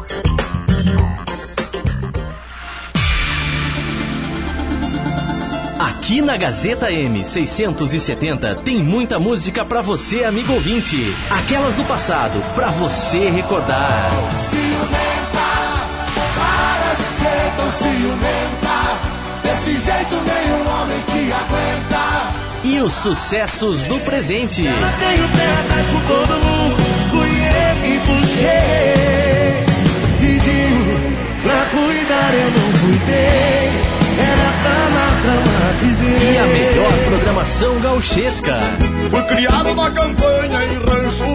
Aqui 6.04 6.20
na 6.20 6.36
Gazeta 6.36 6.90
M670 6.90 8.62
tem 8.62 8.78
muita 8.78 9.18
música 9.18 9.64
pra 9.64 9.80
você, 9.82 10.22
amigo 10.24 10.52
ouvinte. 10.52 10.96
Aquelas 11.30 11.76
do 11.76 11.84
passado, 11.84 12.40
pra 12.54 12.70
você 12.70 13.30
recordar. 13.30 14.10
Ciumenta. 17.84 18.76
Desse 19.42 19.72
jeito 19.80 20.14
nenhum 20.14 20.62
homem 20.72 21.00
te 21.10 21.32
aguenta. 21.32 22.04
E 22.64 22.80
os 22.80 22.92
sucessos 22.94 23.86
do 23.88 24.00
presente. 24.00 24.62
Tenho 24.62 25.28
pé 25.28 25.46
atrás 25.60 25.86
com 25.92 26.00
todo 26.06 26.32
mundo, 26.44 26.82
fui 27.10 27.28
eu 27.28 27.74
que 27.82 27.94
puxei. 28.06 29.04
Pediu 30.20 30.76
pra 31.42 31.60
cuidar, 31.66 32.32
eu 32.34 32.50
não 32.50 32.68
cuidei. 32.80 33.68
Era 34.16 34.48
pra 34.62 34.80
na 34.94 35.06
trama 35.20 35.58
dizer. 35.80 36.18
E 36.22 36.38
a 36.38 36.46
melhor 36.46 36.94
programação 37.08 37.80
gauchesca. 37.80 38.56
Fui 39.10 39.22
criado 39.24 39.74
na 39.74 39.90
campanha 39.90 40.64
em 40.64 40.76
rancho 40.76 41.33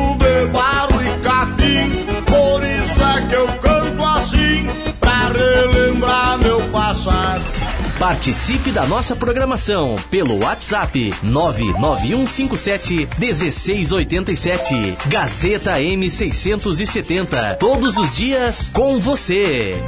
Participe 8.00 8.72
da 8.72 8.86
nossa 8.86 9.14
programação 9.14 9.98
pelo 10.10 10.42
WhatsApp 10.46 11.14
99157 11.22 13.10
1687. 13.20 14.98
Gazeta 15.08 15.74
M670. 15.74 17.58
Todos 17.58 17.98
os 17.98 18.16
dias 18.16 18.70
com 18.70 19.02
você. 19.02 19.84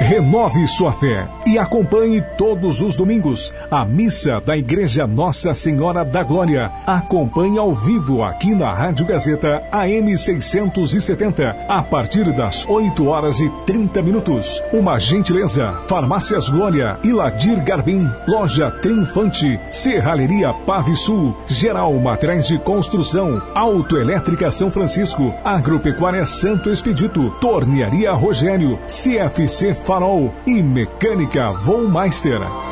Renove 0.00 0.66
sua 0.66 0.92
fé 0.92 1.26
e 1.46 1.58
acompanhe 1.58 2.20
todos 2.36 2.80
os 2.80 2.96
domingos 2.96 3.54
a 3.70 3.84
missa 3.84 4.40
da 4.40 4.56
Igreja 4.56 5.06
Nossa 5.06 5.54
Senhora 5.54 6.04
da 6.04 6.22
Glória. 6.22 6.70
Acompanhe 6.86 7.58
ao 7.58 7.72
vivo 7.72 8.22
aqui 8.22 8.54
na 8.54 8.72
Rádio 8.72 9.06
Gazeta 9.06 9.62
AM 9.70 10.16
670 10.16 11.66
a 11.68 11.82
partir 11.82 12.32
das 12.32 12.66
8 12.68 13.06
horas 13.06 13.40
e 13.40 13.48
30 13.66 14.02
minutos. 14.02 14.62
Uma 14.72 14.98
gentileza: 14.98 15.72
Farmácias 15.86 16.48
Glória, 16.48 16.98
Iladir 17.02 17.62
Garbim, 17.62 18.08
Loja 18.26 18.70
Triunfante, 18.70 19.58
Serralheria 19.70 20.52
Pave 20.66 20.96
Sul, 20.96 21.36
Geral 21.46 21.92
Materiais 21.94 22.46
de 22.46 22.58
Construção, 22.58 23.40
Autoelétrica 23.54 24.50
São 24.50 24.70
Francisco, 24.70 25.32
Agropecuária 25.44 26.24
Santo 26.24 26.70
Expedito, 26.70 27.30
Tornearia 27.40 28.12
Rogério, 28.12 28.78
CFC 28.86 29.74
Farol 29.84 30.32
e 30.46 30.62
Mecânica 30.62 31.50
Vollmeister. 31.52 32.71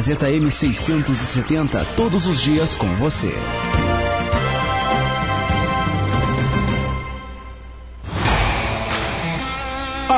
M670, 0.09 1.85
todos 1.95 2.27
os 2.27 2.41
dias 2.41 2.75
com 2.75 2.87
você. 2.95 3.33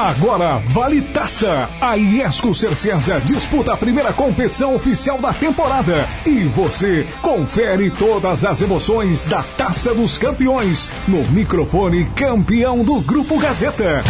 Agora 0.03 0.57
vale 0.67 1.01
taça. 1.01 1.69
A 1.79 1.93
Iesco 1.95 2.53
Cercesa 2.53 3.21
disputa 3.21 3.73
a 3.73 3.77
primeira 3.77 4.11
competição 4.11 4.75
oficial 4.75 5.17
da 5.19 5.31
temporada. 5.31 6.09
E 6.25 6.43
você 6.45 7.05
confere 7.21 7.91
todas 7.91 8.43
as 8.43 8.61
emoções 8.61 9.25
da 9.27 9.43
Taça 9.43 9.93
dos 9.93 10.17
Campeões 10.17 10.89
no 11.07 11.23
microfone 11.29 12.05
campeão 12.15 12.83
do 12.83 12.99
Grupo 13.01 13.39
Gazeta. 13.39 14.03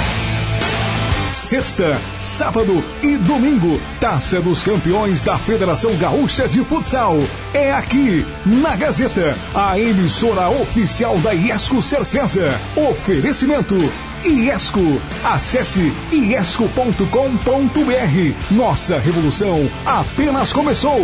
Sexta, 1.53 2.01
sábado 2.17 2.83
e 3.03 3.15
domingo, 3.15 3.79
Taça 3.99 4.41
dos 4.41 4.63
Campeões 4.63 5.21
da 5.21 5.37
Federação 5.37 5.95
Gaúcha 5.97 6.47
de 6.49 6.63
Futsal. 6.63 7.19
É 7.53 7.71
aqui, 7.71 8.25
na 8.43 8.75
Gazeta, 8.75 9.37
a 9.53 9.77
emissora 9.77 10.49
oficial 10.49 11.15
da 11.19 11.31
Iesco 11.31 11.79
Cercesa. 11.79 12.59
Oferecimento 12.75 13.75
Iesco. 14.25 14.99
Acesse 15.23 15.93
iesco.com.br. 16.11 17.05
Nossa 18.49 18.97
revolução 18.97 19.69
apenas 19.85 20.51
começou. 20.51 20.99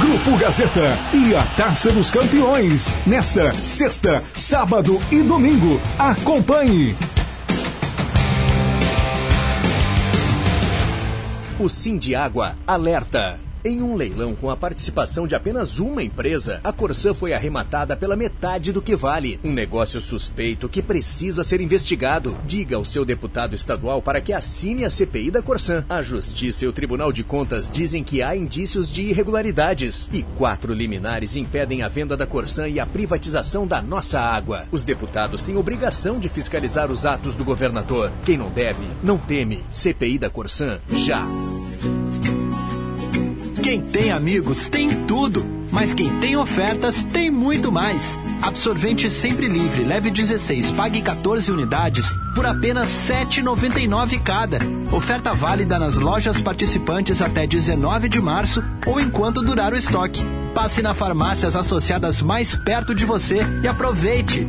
Grupo 0.00 0.38
Gazeta 0.38 0.96
e 1.12 1.36
a 1.36 1.42
Taça 1.58 1.92
dos 1.92 2.10
Campeões. 2.10 2.94
Nesta 3.06 3.52
sexta, 3.62 4.24
sábado 4.34 4.98
e 5.12 5.20
domingo. 5.20 5.78
Acompanhe. 5.98 6.96
O 11.60 11.68
Sim 11.68 11.98
de 11.98 12.14
Água 12.14 12.56
alerta. 12.66 13.49
Em 13.62 13.82
um 13.82 13.94
leilão 13.94 14.34
com 14.34 14.48
a 14.48 14.56
participação 14.56 15.26
de 15.26 15.34
apenas 15.34 15.78
uma 15.78 16.02
empresa, 16.02 16.60
a 16.64 16.72
Corsã 16.72 17.12
foi 17.12 17.34
arrematada 17.34 17.94
pela 17.94 18.16
metade 18.16 18.72
do 18.72 18.80
que 18.80 18.96
vale. 18.96 19.38
Um 19.44 19.52
negócio 19.52 20.00
suspeito 20.00 20.66
que 20.66 20.80
precisa 20.80 21.44
ser 21.44 21.60
investigado. 21.60 22.34
Diga 22.46 22.76
ao 22.76 22.86
seu 22.86 23.04
deputado 23.04 23.54
estadual 23.54 24.00
para 24.00 24.18
que 24.22 24.32
assine 24.32 24.86
a 24.86 24.90
CPI 24.90 25.30
da 25.30 25.42
Corsã. 25.42 25.84
A 25.90 26.00
Justiça 26.00 26.64
e 26.64 26.68
o 26.68 26.72
Tribunal 26.72 27.12
de 27.12 27.22
Contas 27.22 27.70
dizem 27.70 28.02
que 28.02 28.22
há 28.22 28.34
indícios 28.34 28.90
de 28.90 29.02
irregularidades. 29.02 30.08
E 30.10 30.22
quatro 30.38 30.72
liminares 30.72 31.36
impedem 31.36 31.82
a 31.82 31.88
venda 31.88 32.16
da 32.16 32.26
Corsã 32.26 32.66
e 32.66 32.80
a 32.80 32.86
privatização 32.86 33.66
da 33.66 33.82
nossa 33.82 34.18
água. 34.18 34.64
Os 34.72 34.84
deputados 34.84 35.42
têm 35.42 35.58
obrigação 35.58 36.18
de 36.18 36.30
fiscalizar 36.30 36.90
os 36.90 37.04
atos 37.04 37.34
do 37.34 37.44
governador. 37.44 38.10
Quem 38.24 38.38
não 38.38 38.48
deve, 38.48 38.86
não 39.02 39.18
teme. 39.18 39.62
CPI 39.68 40.18
da 40.18 40.30
Corsã, 40.30 40.78
já. 40.94 41.22
Quem 43.62 43.82
tem 43.82 44.10
amigos 44.10 44.68
tem 44.70 44.88
tudo, 45.04 45.44
mas 45.70 45.92
quem 45.92 46.08
tem 46.18 46.34
ofertas 46.34 47.04
tem 47.04 47.30
muito 47.30 47.70
mais. 47.70 48.18
Absorvente 48.40 49.10
sempre 49.10 49.48
livre, 49.48 49.84
leve 49.84 50.10
16, 50.10 50.70
pague 50.70 51.02
14 51.02 51.52
unidades 51.52 52.06
por 52.34 52.46
apenas 52.46 53.08
R$ 53.08 53.26
7,99 53.26 54.22
cada. 54.22 54.58
Oferta 54.90 55.34
válida 55.34 55.78
nas 55.78 55.96
lojas 55.96 56.40
participantes 56.40 57.20
até 57.20 57.46
19 57.46 58.08
de 58.08 58.20
março 58.20 58.64
ou 58.86 58.98
enquanto 58.98 59.42
durar 59.42 59.74
o 59.74 59.76
estoque. 59.76 60.24
Passe 60.54 60.80
na 60.80 60.94
farmácias 60.94 61.54
associadas 61.54 62.22
mais 62.22 62.56
perto 62.56 62.94
de 62.94 63.04
você 63.04 63.40
e 63.62 63.68
aproveite. 63.68 64.48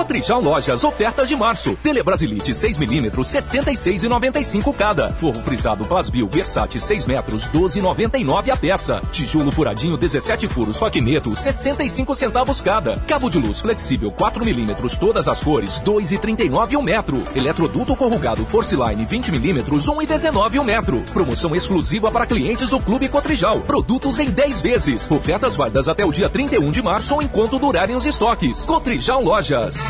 Cotrijal 0.00 0.40
Lojas, 0.40 0.82
ofertas 0.82 1.28
de 1.28 1.36
março. 1.36 1.76
Telebrasilite 1.82 2.52
6mm, 2.52 3.10
66,95 3.10 4.74
cada. 4.74 5.12
Forro 5.12 5.42
frisado 5.42 5.84
Plasbil 5.84 6.26
Versace 6.26 6.80
6 6.80 7.06
metros, 7.06 7.50
12,99 7.50 8.48
a 8.50 8.56
peça. 8.56 9.02
Tijolo 9.12 9.52
furadinho 9.52 9.98
17 9.98 10.48
furos 10.48 10.78
Faquineto, 10.78 11.36
65 11.36 12.14
centavos 12.14 12.62
cada. 12.62 12.96
Cabo 13.00 13.28
de 13.28 13.38
luz 13.38 13.60
flexível 13.60 14.10
4mm, 14.10 14.98
todas 14.98 15.28
as 15.28 15.42
cores, 15.42 15.82
2,39 15.82 16.78
o 16.78 16.82
metro. 16.82 17.22
Eletroduto 17.36 17.94
corrugado 17.94 18.46
Forceline 18.46 19.04
20mm, 19.04 19.62
1,19 19.64 20.60
o 20.60 20.64
metro. 20.64 21.04
Promoção 21.12 21.54
exclusiva 21.54 22.10
para 22.10 22.24
clientes 22.24 22.70
do 22.70 22.80
Clube 22.80 23.06
Cotrijal. 23.06 23.60
Produtos 23.60 24.18
em 24.18 24.30
10 24.30 24.62
vezes. 24.62 25.10
Ofertas 25.10 25.56
válidas 25.56 25.88
até 25.88 26.06
o 26.06 26.10
dia 26.10 26.30
31 26.30 26.70
de 26.70 26.80
março 26.82 27.14
ou 27.16 27.20
enquanto 27.20 27.58
durarem 27.58 27.94
os 27.94 28.06
estoques. 28.06 28.64
Cotrijal 28.64 29.22
Lojas. 29.22 29.89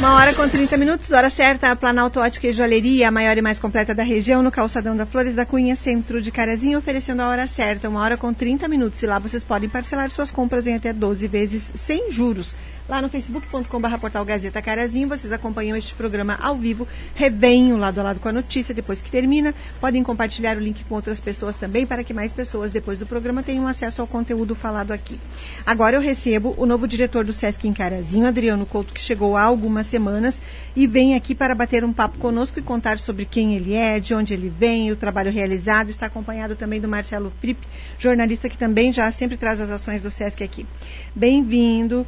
Uma 0.00 0.14
hora 0.14 0.32
com 0.32 0.48
30 0.48 0.78
minutos, 0.78 1.12
hora 1.12 1.28
certa, 1.28 1.70
a 1.70 1.76
Planalto 1.76 2.20
Ótica 2.20 2.48
e 2.48 2.52
Joalheria, 2.54 3.08
a 3.08 3.10
maior 3.10 3.36
e 3.36 3.42
mais 3.42 3.58
completa 3.58 3.94
da 3.94 4.02
região, 4.02 4.42
no 4.42 4.50
calçadão 4.50 4.96
da 4.96 5.04
Flores 5.04 5.34
da 5.34 5.44
Cunha, 5.44 5.76
centro 5.76 6.22
de 6.22 6.32
Carazinho, 6.32 6.78
oferecendo 6.78 7.20
a 7.20 7.28
hora 7.28 7.46
certa, 7.46 7.86
uma 7.86 8.00
hora 8.00 8.16
com 8.16 8.32
30 8.32 8.66
minutos. 8.66 9.02
E 9.02 9.06
lá 9.06 9.18
vocês 9.18 9.44
podem 9.44 9.68
parcelar 9.68 10.10
suas 10.10 10.30
compras 10.30 10.66
em 10.66 10.74
até 10.74 10.90
12 10.90 11.28
vezes 11.28 11.64
sem 11.76 12.10
juros. 12.10 12.56
Lá 12.88 13.00
no 13.00 13.08
facebook.com.br 13.08 13.98
portal 14.00 14.24
Gazeta 14.24 14.60
Carazinho, 14.60 15.08
vocês 15.08 15.32
acompanham 15.32 15.76
este 15.76 15.94
programa 15.94 16.36
ao 16.40 16.56
vivo, 16.56 16.88
revenham 17.14 17.78
lado 17.78 18.00
a 18.00 18.02
lado 18.02 18.20
com 18.20 18.28
a 18.28 18.32
notícia 18.32 18.74
depois 18.74 19.00
que 19.00 19.10
termina. 19.10 19.54
Podem 19.80 20.02
compartilhar 20.02 20.56
o 20.56 20.60
link 20.60 20.82
com 20.84 20.96
outras 20.96 21.20
pessoas 21.20 21.54
também, 21.54 21.86
para 21.86 22.02
que 22.02 22.12
mais 22.12 22.32
pessoas 22.32 22.72
depois 22.72 22.98
do 22.98 23.06
programa 23.06 23.42
tenham 23.42 23.66
acesso 23.66 24.00
ao 24.00 24.08
conteúdo 24.08 24.54
falado 24.54 24.90
aqui. 24.90 25.20
Agora 25.64 25.96
eu 25.96 26.00
recebo 26.00 26.54
o 26.58 26.66
novo 26.66 26.88
diretor 26.88 27.24
do 27.24 27.32
Sesc 27.32 27.68
em 27.68 27.72
Carazinho, 27.72 28.26
Adriano 28.26 28.66
Couto, 28.66 28.92
que 28.92 29.00
chegou 29.00 29.36
há 29.36 29.42
algumas 29.42 29.86
semanas 29.86 30.40
e 30.74 30.86
vem 30.86 31.14
aqui 31.14 31.34
para 31.34 31.54
bater 31.54 31.84
um 31.84 31.92
papo 31.92 32.18
conosco 32.18 32.58
e 32.58 32.62
contar 32.62 32.98
sobre 32.98 33.24
quem 33.24 33.54
ele 33.54 33.74
é, 33.74 34.00
de 34.00 34.14
onde 34.14 34.34
ele 34.34 34.48
vem, 34.48 34.90
o 34.90 34.96
trabalho 34.96 35.30
realizado. 35.30 35.90
Está 35.90 36.06
acompanhado 36.06 36.56
também 36.56 36.80
do 36.80 36.88
Marcelo 36.88 37.32
Fripp, 37.40 37.60
jornalista 37.98 38.48
que 38.48 38.58
também 38.58 38.92
já 38.92 39.10
sempre 39.12 39.36
traz 39.36 39.60
as 39.60 39.70
ações 39.70 40.02
do 40.02 40.10
Sesc 40.10 40.42
aqui. 40.42 40.66
Bem-vindo 41.14 42.06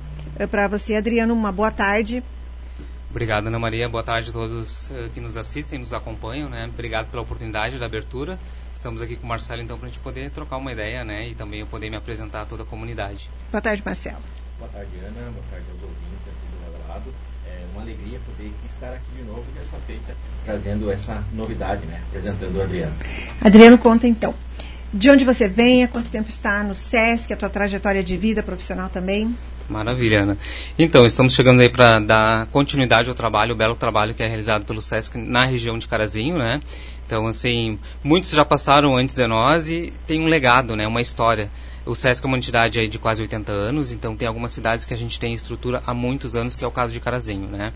para 0.51 0.69
você, 0.69 0.97
Adriano. 0.97 1.35
Uma 1.35 1.53
boa 1.53 1.71
tarde. 1.71 2.23
Obrigado, 3.11 3.47
Ana 3.47 3.59
Maria. 3.59 3.89
Boa 3.89 4.03
tarde 4.03 4.31
a 4.31 4.33
todos 4.33 4.91
uh, 4.91 5.11
que 5.13 5.21
nos 5.21 5.37
assistem, 5.37 5.79
nos 5.79 5.93
acompanham. 5.93 6.49
Né? 6.49 6.65
Obrigado 6.73 7.11
pela 7.11 7.23
oportunidade 7.23 7.79
da 7.79 7.85
abertura. 7.85 8.39
Estamos 8.75 9.03
aqui 9.03 9.17
com 9.17 9.25
o 9.25 9.29
Marcelo, 9.29 9.61
então, 9.61 9.79
para 9.79 9.87
a 9.87 9.91
gente 9.91 10.01
poder 10.01 10.31
trocar 10.31 10.57
uma 10.57 10.73
ideia 10.73 11.05
né? 11.05 11.29
e 11.29 11.35
também 11.35 11.61
eu 11.61 11.67
poder 11.67 11.91
me 11.91 11.97
apresentar 11.97 12.41
a 12.41 12.45
toda 12.47 12.63
a 12.63 12.67
comunidade. 12.67 13.29
Boa 13.51 13.61
tarde, 13.61 13.83
Marcelo. 13.85 14.17
Boa 14.59 14.71
tarde, 14.71 14.91
Ana. 14.97 15.31
Boa 15.31 15.45
tarde 15.51 15.67
aos 15.71 15.83
ouvintes 15.83 16.27
aqui 16.27 16.47
do 16.51 16.71
meu 16.71 16.89
lado. 16.89 17.15
É 17.47 17.65
uma 17.75 17.83
alegria 17.83 18.19
poder 18.27 18.51
estar 18.67 18.95
aqui 18.95 19.13
de 19.15 19.23
novo 19.25 19.45
dessa 19.55 19.77
feita, 19.87 20.17
trazendo 20.45 20.91
essa 20.91 21.23
novidade, 21.35 21.85
né? 21.85 22.01
apresentando 22.09 22.57
o 22.57 22.63
Adriano. 22.63 22.95
Adriano, 23.43 23.77
conta 23.77 24.09
então. 24.09 24.35
De 24.93 25.11
onde 25.11 25.25
você 25.25 25.49
vem, 25.49 25.85
há 25.85 25.89
quanto 25.89 26.11
tempo 26.11 26.29
está 26.29 26.63
no 26.65 26.75
SESC, 26.75 27.33
a 27.33 27.37
tua 27.37 27.49
trajetória 27.49 28.03
de 28.03 28.17
vida 28.17 28.43
profissional 28.43 28.89
também? 28.89 29.37
Maravilha, 29.73 30.23
Ana. 30.23 30.39
Então, 30.79 31.07
estamos 31.07 31.33
chegando 31.33 31.61
aí 31.61 31.69
para 31.69 31.99
dar 31.99 32.47
continuidade 32.49 33.09
ao 33.09 33.15
trabalho, 33.15 33.55
o 33.55 33.57
belo 33.57 33.75
trabalho 33.75 34.13
que 34.13 34.23
é 34.23 34.27
realizado 34.27 34.65
pelo 34.67 34.83
SESC 34.83 35.17
na 35.17 35.47
região 35.47 35.79
de 35.79 35.89
Carazinho, 35.89 36.37
né? 36.37 36.61
Então, 37.07 37.27
assim, 37.27 37.79
muitos 38.05 38.31
já 38.31 38.45
passaram 38.45 38.97
antes 38.97 39.15
de 39.15 39.27
nós 39.27 39.69
e 39.69 39.93
tem 40.07 40.21
um 40.21 40.27
legado, 40.27 40.77
né? 40.77 40.87
Uma 40.87 41.01
história. 41.01 41.51
O 41.85 41.95
SESC 41.95 42.25
é 42.25 42.29
uma 42.29 42.37
entidade 42.37 42.79
aí 42.79 42.87
de 42.87 42.99
quase 42.99 43.23
80 43.23 43.51
anos, 43.51 43.91
então 43.91 44.15
tem 44.15 44.29
algumas 44.29 44.53
cidades 44.53 44.85
que 44.85 44.95
a 44.95 44.97
gente 44.97 45.19
tem 45.19 45.35
estrutura 45.35 45.83
há 45.85 45.93
muitos 45.93 46.37
anos, 46.37 46.55
que 46.55 46.63
é 46.63 46.67
o 46.67 46.71
caso 46.71 46.93
de 46.93 47.01
Carazinho, 47.01 47.49
né? 47.49 47.73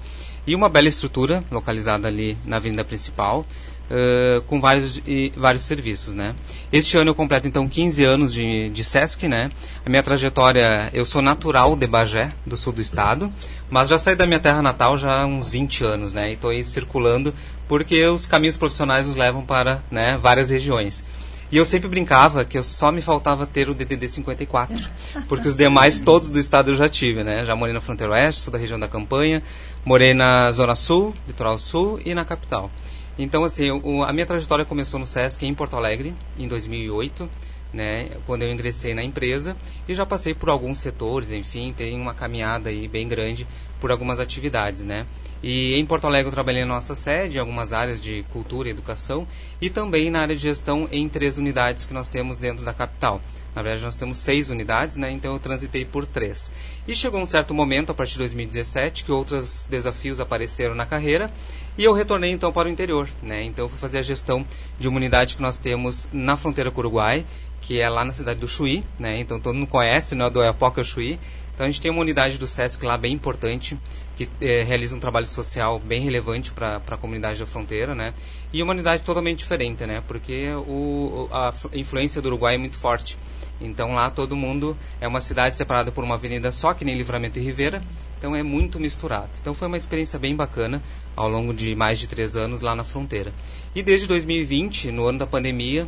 E 0.47 0.55
uma 0.55 0.69
bela 0.69 0.87
estrutura 0.87 1.43
localizada 1.51 2.07
ali 2.07 2.39
na 2.45 2.57
avenida 2.57 2.85
principal, 2.85 3.45
Uh, 3.89 4.43
com 4.43 4.61
vários, 4.61 5.01
e, 5.07 5.33
vários 5.37 5.63
serviços, 5.63 6.13
né? 6.13 6.35
Este 6.73 6.97
ano 6.97 7.11
eu 7.11 7.15
completo 7.15 7.47
então 7.47 7.69
15 7.69 8.03
anos 8.03 8.33
de, 8.33 8.69
de 8.71 8.83
SESC, 8.83 9.29
né? 9.29 9.49
A 9.85 9.89
minha 9.89 10.03
trajetória, 10.03 10.91
eu 10.93 11.07
sou 11.07 11.23
natural 11.23 11.77
de 11.77 11.87
Bagé, 11.87 12.33
do 12.45 12.57
sul 12.57 12.73
do 12.73 12.83
estado, 12.83 13.33
mas 13.71 13.89
já 13.89 13.97
saí 13.97 14.17
da 14.17 14.27
minha 14.27 14.41
terra 14.41 14.61
natal 14.61 14.99
já 14.99 15.23
há 15.23 15.27
uns 15.27 15.49
20 15.49 15.85
anos, 15.85 16.13
né? 16.13 16.31
E 16.31 16.33
estou 16.33 16.51
aí 16.51 16.65
circulando 16.65 17.33
porque 17.69 18.05
os 18.07 18.27
caminhos 18.27 18.57
profissionais 18.57 19.07
nos 19.07 19.15
levam 19.15 19.45
para 19.45 19.81
né, 19.89 20.19
várias 20.21 20.51
regiões. 20.51 21.05
E 21.51 21.57
eu 21.57 21.65
sempre 21.65 21.89
brincava 21.89 22.45
que 22.45 22.59
eu 22.59 22.65
só 22.65 22.91
me 22.91 23.01
faltava 23.01 23.47
ter 23.47 23.69
o 23.69 23.75
DDD 23.75 24.09
54, 24.09 24.77
porque 25.29 25.47
os 25.47 25.55
demais 25.55 26.01
todos 26.01 26.29
do 26.29 26.41
estado 26.41 26.73
eu 26.73 26.77
já 26.77 26.89
tive, 26.89 27.23
né? 27.23 27.45
Já 27.45 27.55
morei 27.55 27.73
na 27.73 27.81
fronteira 27.81 28.13
oeste, 28.13 28.41
sou 28.41 28.53
da 28.53 28.59
região 28.59 28.81
da 28.81 28.89
campanha, 28.89 29.43
morei 29.85 30.13
na 30.13 30.51
zona 30.51 30.75
sul, 30.75 31.15
litoral 31.27 31.59
sul 31.59 32.01
e 32.05 32.15
na 32.15 32.25
capital. 32.25 32.71
Então, 33.19 33.45
assim, 33.45 33.71
o, 33.71 34.03
a 34.03 34.13
minha 34.13 34.27
trajetória 34.27 34.65
começou 34.65 35.01
no 35.01 35.07
SESC 35.07 35.47
em 35.47 35.55
Porto 35.55 35.77
Alegre, 35.77 36.15
em 36.39 36.47
2008, 36.47 37.29
né, 37.73 38.11
quando 38.27 38.43
eu 38.43 38.53
ingressei 38.53 38.95
na 38.95 39.03
empresa, 39.03 39.57
e 39.89 39.95
já 39.95 40.05
passei 40.05 40.35
por 40.35 40.49
alguns 40.49 40.79
setores, 40.79 41.31
enfim, 41.31 41.73
tem 41.77 41.99
uma 41.99 42.15
caminhada 42.15 42.69
aí 42.69 42.87
bem 42.87 43.09
grande 43.09 43.47
por 43.81 43.91
algumas 43.91 44.21
atividades, 44.21 44.83
né. 44.83 45.07
E 45.43 45.75
em 45.75 45.85
Porto 45.85 46.07
Alegre 46.07 46.29
eu 46.29 46.33
trabalhei 46.33 46.65
na 46.65 46.75
nossa 46.75 46.95
sede, 46.95 47.37
em 47.37 47.41
algumas 47.41 47.73
áreas 47.73 48.01
de 48.01 48.25
cultura 48.33 48.69
e 48.69 48.71
educação, 48.71 49.27
e 49.61 49.69
também 49.71 50.11
na 50.11 50.21
área 50.21 50.35
de 50.35 50.43
gestão 50.43 50.89
em 50.91 51.09
três 51.09 51.39
unidades 51.39 51.85
que 51.85 51.95
nós 51.95 52.09
temos 52.09 52.39
dentro 52.39 52.65
da 52.65 52.73
capital. 52.73 53.21
Na 53.55 53.63
verdade, 53.63 53.85
nós 53.85 53.97
temos 53.97 54.19
seis 54.19 54.51
unidades, 54.51 54.97
né? 54.97 55.11
então 55.11 55.33
eu 55.33 55.39
transitei 55.39 55.83
por 55.83 56.05
três. 56.05 56.53
E 56.87 56.95
chegou 56.95 57.21
um 57.21 57.27
certo 57.27 57.55
momento, 57.55 57.91
a 57.91 57.95
partir 57.95 58.13
de 58.13 58.19
2017, 58.19 59.05
que 59.05 59.11
outros 59.11 59.67
desafios 59.71 60.21
apareceram 60.21 60.75
na 60.75 60.85
carreira, 60.85 61.33
e 61.79 61.85
eu 61.85 61.93
retornei 61.93 62.31
então 62.31 62.53
para 62.53 62.69
o 62.69 62.71
interior. 62.71 63.09
Né? 63.23 63.45
Então 63.45 63.69
fui 63.69 63.79
fazer 63.79 63.99
a 63.99 64.03
gestão 64.03 64.45
de 64.79 64.89
uma 64.89 64.97
unidade 64.97 65.37
que 65.37 65.43
nós 65.43 65.59
temos 65.59 66.09
na 66.13 66.37
fronteira 66.37 66.71
com 66.71 66.81
o 66.81 66.85
Uruguai, 66.85 67.25
que 67.61 67.81
é 67.81 67.89
lá 67.89 68.05
na 68.05 68.13
cidade 68.13 68.41
do 68.41 68.49
Chuí, 68.49 68.85
né? 68.99 69.19
então 69.19 69.41
todo 69.41 69.55
mundo 69.55 69.67
conhece, 69.67 70.15
né? 70.15 70.29
do 70.31 70.41
Oiapoque 70.41 70.83
Chuí. 70.85 71.19
Então 71.55 71.65
a 71.65 71.71
gente 71.71 71.81
tem 71.81 71.91
uma 71.91 72.03
unidade 72.03 72.37
do 72.37 72.47
SESC 72.47 72.85
lá 72.85 72.99
bem 72.99 73.15
importante, 73.15 73.79
que 74.15 74.29
eh, 74.43 74.63
realiza 74.63 74.95
um 74.95 75.01
trabalho 75.01 75.27
social 75.27 75.79
bem 75.79 76.03
relevante 76.03 76.53
para 76.53 76.77
a 76.87 76.97
comunidade 76.99 77.39
da 77.39 77.47
fronteira, 77.47 77.95
né? 77.95 78.13
E 78.53 78.63
uma 78.63 78.73
unidade 78.73 79.03
totalmente 79.03 79.39
diferente, 79.39 79.87
né? 79.87 80.03
Porque 80.07 80.49
o, 80.67 81.29
a 81.33 81.55
influência 81.73 82.21
do 82.21 82.27
Uruguai 82.27 82.57
é 82.57 82.59
muito 82.59 82.77
forte. 82.77 83.17
Então 83.61 83.95
lá 83.95 84.11
todo 84.11 84.37
mundo 84.37 84.77
é 85.01 85.09
uma 85.09 85.21
cidade 85.21 85.57
separada 85.57 85.91
por 85.91 86.05
uma 86.05 86.15
avenida 86.15 86.53
só, 86.53 86.75
que 86.75 86.85
nem 86.85 86.97
Livramento 86.97 87.39
e 87.39 87.43
Rivera. 87.43 87.83
Então 88.19 88.35
é 88.35 88.43
muito 88.43 88.81
misturado. 88.81 89.31
Então 89.41 89.55
foi 89.55 89.69
uma 89.69 89.77
experiência 89.77 90.19
bem 90.19 90.35
bacana 90.35 90.83
ao 91.15 91.29
longo 91.29 91.53
de 91.53 91.75
mais 91.75 91.99
de 91.99 92.07
três 92.07 92.37
anos 92.37 92.63
lá 92.63 92.75
na 92.75 92.85
fronteira. 92.85 93.33
E 93.75 93.83
desde 93.83 94.07
2020, 94.07 94.91
no 94.91 95.07
ano 95.07 95.19
da 95.19 95.27
pandemia, 95.27 95.87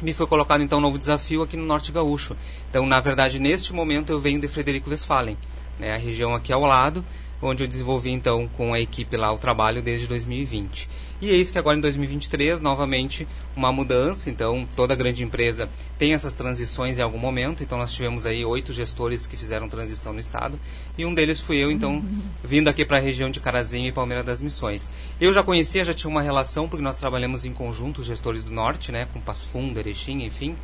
me 0.00 0.14
foi 0.14 0.26
colocado 0.26 0.62
então 0.62 0.78
um 0.78 0.82
novo 0.82 0.98
desafio 0.98 1.42
aqui 1.42 1.56
no 1.56 1.64
Norte 1.64 1.92
Gaúcho. 1.92 2.36
Então, 2.68 2.86
na 2.86 3.00
verdade, 3.00 3.38
neste 3.38 3.72
momento 3.72 4.10
eu 4.10 4.18
venho 4.18 4.40
de 4.40 4.48
Frederico 4.48 4.90
Westphalen, 4.90 5.36
né, 5.78 5.94
a 5.94 5.98
região 5.98 6.34
aqui 6.34 6.52
ao 6.52 6.62
lado, 6.62 7.04
onde 7.42 7.64
eu 7.64 7.68
desenvolvi 7.68 8.10
então 8.10 8.48
com 8.56 8.74
a 8.74 8.80
equipe 8.80 9.16
lá 9.16 9.32
o 9.32 9.38
trabalho 9.38 9.82
desde 9.82 10.06
2020. 10.06 10.88
E 11.20 11.28
eis 11.28 11.50
que 11.50 11.58
agora 11.58 11.76
em 11.76 11.80
2023, 11.82 12.62
novamente, 12.62 13.28
uma 13.54 13.70
mudança, 13.70 14.30
então 14.30 14.66
toda 14.74 14.94
grande 14.94 15.22
empresa 15.22 15.68
tem 15.98 16.14
essas 16.14 16.32
transições 16.32 16.98
em 16.98 17.02
algum 17.02 17.18
momento, 17.18 17.62
então 17.62 17.76
nós 17.76 17.92
tivemos 17.92 18.24
aí 18.24 18.42
oito 18.42 18.72
gestores 18.72 19.26
que 19.26 19.36
fizeram 19.36 19.68
transição 19.68 20.14
no 20.14 20.20
estado, 20.20 20.58
e 20.96 21.04
um 21.04 21.12
deles 21.12 21.38
fui 21.38 21.58
eu, 21.58 21.70
então, 21.70 22.02
vindo 22.42 22.68
aqui 22.68 22.86
para 22.86 22.96
a 22.96 23.00
região 23.00 23.30
de 23.30 23.38
Carazinho 23.38 23.86
e 23.86 23.92
Palmeira 23.92 24.22
das 24.22 24.40
Missões. 24.40 24.90
Eu 25.20 25.30
já 25.34 25.42
conhecia, 25.42 25.84
já 25.84 25.92
tinha 25.92 26.10
uma 26.10 26.22
relação, 26.22 26.66
porque 26.66 26.82
nós 26.82 26.96
trabalhamos 26.96 27.44
em 27.44 27.52
conjunto, 27.52 28.00
os 28.00 28.06
gestores 28.06 28.42
do 28.42 28.50
Norte, 28.50 28.90
né, 28.90 29.06
com 29.12 29.20
Passo 29.20 29.46
Fundo, 29.48 29.78
Erechim, 29.78 30.24
enfim, 30.24 30.56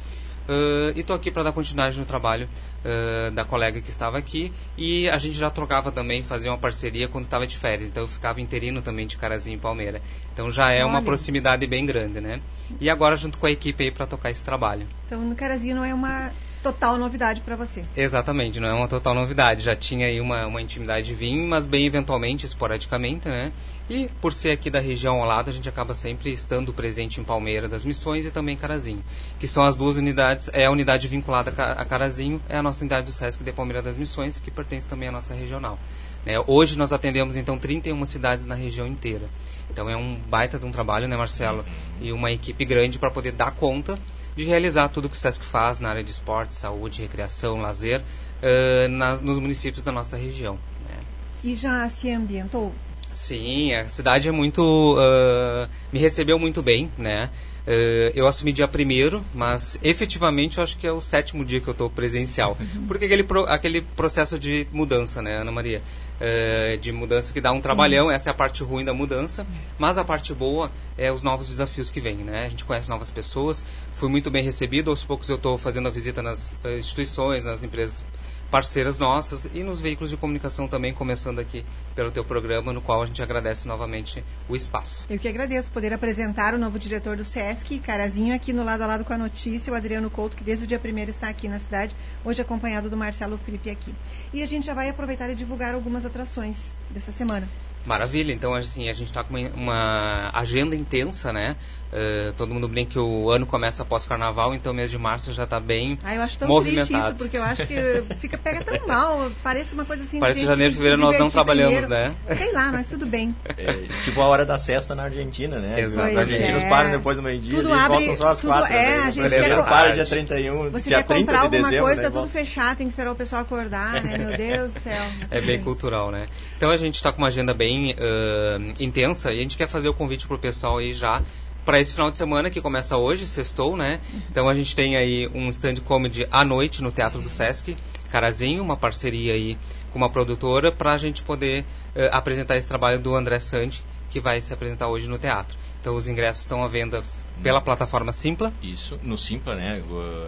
Uh, 0.49 0.93
e 0.95 1.01
estou 1.01 1.17
aqui 1.17 1.31
para 1.31 1.43
dar 1.43 1.53
continuidade 1.53 1.99
no 1.99 2.05
trabalho 2.05 2.49
uh, 2.85 3.31
da 3.33 3.45
colega 3.45 3.81
que 3.81 3.91
estava 3.91 4.17
aqui. 4.19 4.53
E 4.77 5.09
a 5.11 5.19
gente 5.19 5.37
já 5.37 5.51
trocava 5.51 5.91
também, 5.91 6.23
fazia 6.23 6.51
uma 6.51 6.59
parceria 6.59 7.09
quando 7.09 7.25
estava 7.25 7.47
de 7.47 7.57
férias. 7.57 7.89
Então 7.89 8.05
eu 8.05 8.09
ficava 8.09 8.41
interino 8.41 8.81
também 8.81 9.07
de 9.07 9.17
Carazinho 9.17 9.57
e 9.57 9.61
Palmeira. 9.61 10.01
Então 10.33 10.51
já 10.51 10.71
é 10.71 10.85
uma 10.85 10.97
Olha. 10.99 11.05
proximidade 11.05 11.67
bem 11.67 11.85
grande, 11.85 12.21
né? 12.21 12.41
E 12.81 12.89
agora 12.89 13.17
junto 13.17 13.39
com 13.39 13.47
a 13.47 13.51
equipe 13.51 13.85
aí 13.85 13.91
para 13.91 14.07
tocar 14.07 14.31
esse 14.31 14.43
trabalho. 14.43 14.87
Então, 15.07 15.21
no 15.21 15.35
Carazinho 15.35 15.77
não 15.77 15.85
é 15.85 15.95
uma 15.95 16.31
total 16.63 16.99
novidade 16.99 17.41
para 17.43 17.55
você. 17.55 17.83
Exatamente, 17.97 18.59
não 18.59 18.69
é 18.69 18.75
uma 18.75 18.89
total 18.89 19.15
novidade. 19.15 19.63
Já 19.63 19.77
tinha 19.77 20.07
aí 20.07 20.21
uma, 20.21 20.47
uma 20.47 20.61
intimidade 20.61 21.07
de 21.07 21.15
vir, 21.15 21.37
mas 21.37 21.65
bem 21.65 21.87
eventualmente, 21.87 22.45
esporadicamente, 22.45 23.29
né? 23.29 23.53
E 23.89 24.09
por 24.21 24.33
ser 24.33 24.51
aqui 24.51 24.69
da 24.69 24.81
região 24.81 25.21
ao 25.21 25.27
lado, 25.29 25.49
a 25.49 25.53
gente 25.53 25.69
acaba 25.69 25.95
sempre 25.95 26.33
estando 26.33 26.73
presente 26.73 27.21
em 27.21 27.25
Palmeira 27.25 27.69
das 27.69 27.85
Missões 27.85 28.27
e 28.27 28.33
também 28.33 28.57
Carazinho, 28.57 29.01
que 29.39 29.47
são 29.47 29.63
as 29.63 29.77
duas 29.77 29.97
unidades, 29.97 30.51
é 30.53 30.67
a 30.67 30.71
unidade 30.73 31.07
vinculada 31.07 31.51
a 31.51 31.53
Ca- 31.55 31.73
a 31.75 31.85
Carazinho, 31.85 32.41
é 32.49 32.57
a 32.57 32.63
nossa 32.65 32.81
unidade 32.81 33.07
do 33.07 33.13
SESC 33.13 33.45
de 33.45 33.53
Palmeira 33.53 33.81
das 33.81 33.97
Missões, 33.97 34.41
que 34.41 34.51
pertence 34.51 34.89
também 34.89 35.09
à 35.09 35.13
nossa 35.13 35.35
regional. 35.35 35.79
né? 36.25 36.35
Hoje 36.49 36.77
nós 36.77 36.93
atendemos 36.93 37.37
então 37.37 37.57
31 37.57 38.05
cidades 38.07 38.45
na 38.45 38.57
região 38.57 38.89
inteira. 38.89 39.29
Então 39.71 39.89
é 39.89 39.97
um 39.97 40.17
baita 40.29 40.59
de 40.59 40.65
um 40.67 40.73
trabalho, 40.73 41.07
né, 41.07 41.17
Marcelo? 41.17 41.65
E 42.01 42.11
uma 42.11 42.33
equipe 42.33 42.65
grande 42.65 42.99
para 42.99 43.11
poder 43.13 43.31
dar 43.33 43.53
conta 43.53 43.97
de 44.35 44.43
realizar 44.43 44.89
tudo 44.89 45.09
que 45.09 45.15
o 45.17 45.19
SESC 45.19 45.45
faz 45.45 45.79
na 45.79 45.91
área 45.91 46.03
de 46.03 46.11
esporte, 46.11 46.57
saúde, 46.57 47.03
recreação, 47.03 47.59
lazer, 47.61 48.03
eh, 48.43 48.89
nas, 48.89 49.21
nos 49.23 49.39
municípios 49.39 49.85
da 49.85 49.93
nossa 49.93 50.17
região. 50.17 50.59
né? 50.89 50.97
E 51.45 51.55
já 51.55 51.89
se 51.89 52.11
ambientou? 52.11 52.73
Sim, 53.17 53.73
a 53.73 53.89
cidade 53.89 54.29
é 54.29 54.31
muito. 54.31 54.95
ah, 54.99 55.67
me 55.91 55.99
recebeu 55.99 56.39
muito 56.39 56.61
bem, 56.63 56.91
né? 56.99 57.31
Ah, 57.67 57.71
eu 58.15 58.27
assumi 58.27 58.53
dia 58.53 58.69
primeiro, 58.69 59.25
mas 59.35 59.79
efetivamente 59.83 60.59
eu 60.59 60.63
acho 60.63 60.77
que 60.77 60.87
é 60.87 60.93
o 60.93 61.01
sétimo 61.01 61.43
dia 61.43 61.59
que 61.59 61.67
eu 61.67 61.73
estou 61.73 61.89
presencial. 61.89 62.59
Porque 62.87 63.07
aquele, 63.07 63.23
pro- 63.23 63.47
aquele 63.47 63.81
processo 63.81 64.39
de 64.39 64.67
mudança, 64.71 65.23
né, 65.23 65.39
Ana 65.41 65.51
Maria? 65.51 65.81
Ah, 66.21 66.77
de 66.77 66.93
mudança 66.93 67.33
que 67.33 67.41
dá 67.41 67.53
um 67.53 67.61
trabalhão, 67.61 68.11
essa 68.11 68.29
é 68.29 68.33
a 68.33 68.35
parte 68.35 68.63
ruim 68.63 68.85
da 68.85 68.93
mudança, 68.93 69.47
mas 69.79 69.97
a 69.97 70.05
parte 70.05 70.35
boa 70.35 70.71
é 70.99 71.11
os 71.11 71.23
novos 71.23 71.49
desafios 71.49 71.91
que 71.91 72.01
vêm, 72.01 72.17
né? 72.17 72.45
A 72.45 72.49
gente 72.51 72.67
conhece 72.67 72.91
novas 72.91 73.11
pessoas, 73.11 73.65
fui 73.95 74.11
muito 74.11 74.31
bem 74.31 74.45
recebido, 74.45 74.91
aos 74.91 75.03
poucos 75.05 75.29
eu 75.31 75.37
estou 75.37 75.57
fazendo 75.57 75.89
a 75.89 75.91
visita 75.91 76.21
nas 76.23 76.55
instituições, 76.79 77.45
nas 77.45 77.63
empresas 77.65 78.05
parceiras 78.51 78.99
nossas 78.99 79.49
e 79.53 79.63
nos 79.63 79.81
veículos 79.81 80.11
de 80.11 80.17
comunicação 80.17 80.69
também, 80.69 80.95
começando 80.95 81.39
aqui 81.39 81.65
pelo 81.95 82.11
teu 82.11 82.25
programa, 82.25 82.73
no 82.73 82.81
qual 82.81 83.03
a 83.03 83.07
gente 83.07 83.23
agradece 83.23 83.67
novamente 83.67 84.23
o 84.49 84.55
espaço. 84.55 85.07
Eu 85.11 85.19
que 85.19 85.29
agradeço 85.29 85.71
poder 85.71 85.93
apresentar 85.93 86.55
o 86.55 86.59
novo 86.59 86.79
diretor 86.79 87.17
do 87.17 87.25
SESC, 87.25 87.79
Carazinho, 87.79 88.35
aqui 88.35 88.53
no 88.53 88.65
lado 88.65 88.83
a 88.83 88.87
lado 88.87 89.05
com 89.05 89.13
a 89.13 89.19
notícia, 89.19 89.73
o 89.73 89.77
Adriano 89.77 90.11
Couto, 90.11 90.37
que 90.37 90.45
desde 90.45 90.65
o 90.65 90.67
dia 90.67 90.79
primeiro 90.79 91.11
está 91.11 91.29
aqui 91.29 91.49
na 91.49 91.59
cidade, 91.59 91.95
hoje 92.25 92.41
acompanhado 92.41 92.89
do 92.89 92.97
Marcelo 92.97 93.39
Felipe 93.39 93.71
aqui. 93.71 93.95
E 94.33 94.43
a 94.43 94.47
gente 94.47 94.67
já 94.67 94.75
vai 94.75 94.89
aproveitar 94.89 95.31
e 95.31 95.35
divulgar 95.35 95.75
algumas 95.75 96.05
atrações 96.05 96.59
dessa 96.91 97.13
semana. 97.13 97.49
Maravilha, 97.87 98.33
então 98.33 98.53
assim, 98.55 98.89
a 98.89 98.93
gente 98.93 99.07
está 99.09 99.23
com 99.23 99.35
uma, 99.35 99.49
uma 99.51 100.31
agenda 100.35 100.75
intensa, 100.75 101.33
né? 101.33 101.57
Eh, 101.93 102.33
todo 102.37 102.53
mundo 102.53 102.67
brinca 102.67 102.91
que 102.91 102.99
o 102.99 103.31
ano 103.31 103.47
começa 103.47 103.85
após 103.85 104.05
carnaval, 104.05 104.53
então 104.53 104.73
o 104.73 104.75
mês 104.75 104.91
de 104.91 104.99
março 104.99 105.33
já 105.33 105.45
está 105.45 105.61
bem 105.61 105.97
Ah, 106.03 106.17
eu 106.17 106.21
acho 106.23 106.37
tão 106.37 106.49
triste 106.61 106.75
movimentado. 106.83 107.07
isso, 107.11 107.15
porque 107.15 107.37
eu 107.39 107.45
acho 107.45 107.65
que 107.65 107.77
fica, 108.21 108.37
pega 108.37 108.65
tão 108.65 108.85
mal, 108.89 109.31
parece 109.41 109.73
uma 109.73 109.85
coisa 109.85 110.03
assim... 110.03 110.17
de 110.17 110.21
Parece 110.21 110.41
gente 110.41 110.49
janeiro, 110.49 110.75
fevereiro 110.75 111.01
nós 111.01 111.17
não 111.17 111.31
trabalhamos, 111.31 111.87
né? 111.89 112.13
Sei 112.37 112.53
lá, 112.53 112.73
mas 112.73 112.89
tudo 112.89 113.07
bem. 113.07 113.35
É, 113.57 113.73
tipo 114.03 114.21
a 114.21 114.27
hora 114.27 114.45
da 114.45 114.59
cesta 114.59 114.95
na 114.97 115.05
Argentina, 115.05 115.59
né? 115.59 115.81
Exato. 115.81 116.11
Os 116.13 116.19
argentinos 116.19 116.63
é. 116.65 116.69
param 116.69 116.91
depois 116.91 117.17
do 117.17 117.23
meio-dia 117.23 117.57
e 117.63 117.73
abre- 117.73 117.87
voltam 117.89 118.15
só 118.17 118.29
às 118.29 118.41
tudo- 118.41 118.51
quatro. 118.51 118.73
é, 118.73 118.97
né? 118.99 119.03
a 119.07 119.11
gente 119.11 119.29
quer- 119.31 119.65
para 119.65 119.95
dia 119.95 120.05
31, 120.07 120.71
Você 120.71 120.89
dia 120.89 120.99
quer 120.99 121.05
30 121.07 121.21
comprar 121.21 121.37
de 121.39 121.45
alguma 121.45 121.63
dezembro, 121.63 121.85
coisa, 121.87 122.03
né? 122.03 122.11
tá 122.11 122.21
tudo 122.21 122.31
fechado, 122.31 122.77
tem 122.77 122.87
que 122.89 122.93
esperar 122.93 123.13
o 123.13 123.15
pessoal 123.17 123.43
acordar, 123.43 124.03
né? 124.03 124.19
Meu 124.27 124.37
Deus 124.37 124.73
do 124.75 124.81
céu. 124.81 125.05
É 125.31 125.41
bem 125.41 125.63
cultural, 125.63 126.11
né? 126.11 126.27
Então 126.57 126.71
a 126.71 126.77
gente 126.77 126.95
está 126.95 127.13
com 127.13 127.19
uma 127.19 127.29
agenda 127.29 127.53
bem 127.53 127.95
ãh, 127.99 128.73
intensa 128.81 129.31
e 129.33 129.39
a 129.39 129.43
gente 129.43 129.59
quer 129.59 129.69
fazer 129.69 129.89
o 129.89 129.95
convite 129.95 130.27
pro 130.27 130.39
pessoal 130.39 130.79
aí 130.79 130.93
já 130.93 131.23
para 131.67 131.81
esse 131.81 131.93
final 131.93 132.11
de 132.11 132.17
semana 132.17 132.49
que 132.49 132.61
começa 132.61 132.97
hoje, 132.97 133.27
sextou, 133.27 133.77
né? 133.77 134.01
Então 134.31 134.49
a 134.49 134.55
gente 134.55 134.75
tem 134.75 134.97
aí 134.97 135.29
um 135.35 135.51
stand 135.51 135.77
comedy 135.85 136.27
à 136.31 136.45
noite 136.45 136.83
no 136.83 136.93
Teatro 136.93 137.21
do 137.21 137.29
Sesc, 137.29 137.77
Carazinho, 138.11 138.63
uma 138.63 138.77
parceria 138.77 139.35
aí 139.35 139.59
com 139.93 139.99
uma 139.99 140.09
produtora 140.09 140.73
para 140.73 140.93
a 140.93 140.97
gente 140.97 141.23
poder 141.23 141.65
ãh, 141.95 142.09
apresentar 142.13 142.57
esse 142.57 142.67
trabalho 142.67 142.99
do 142.99 143.15
André 143.15 143.39
Sandi, 143.39 143.85
que 144.09 144.19
vai 144.19 144.41
se 144.41 144.55
apresentar 144.55 144.89
hoje 144.89 145.09
no 145.09 145.19
teatro. 145.19 145.59
Então 145.87 145.95
os 145.95 146.09
ingressos 146.09 146.41
estão 146.41 146.65
à 146.65 146.67
venda 146.67 147.01
pela 147.41 147.61
plataforma 147.61 148.13
Simpla. 148.13 148.53
Isso, 148.61 148.99
no 149.05 149.17
Simpla, 149.17 149.55
né? 149.55 149.81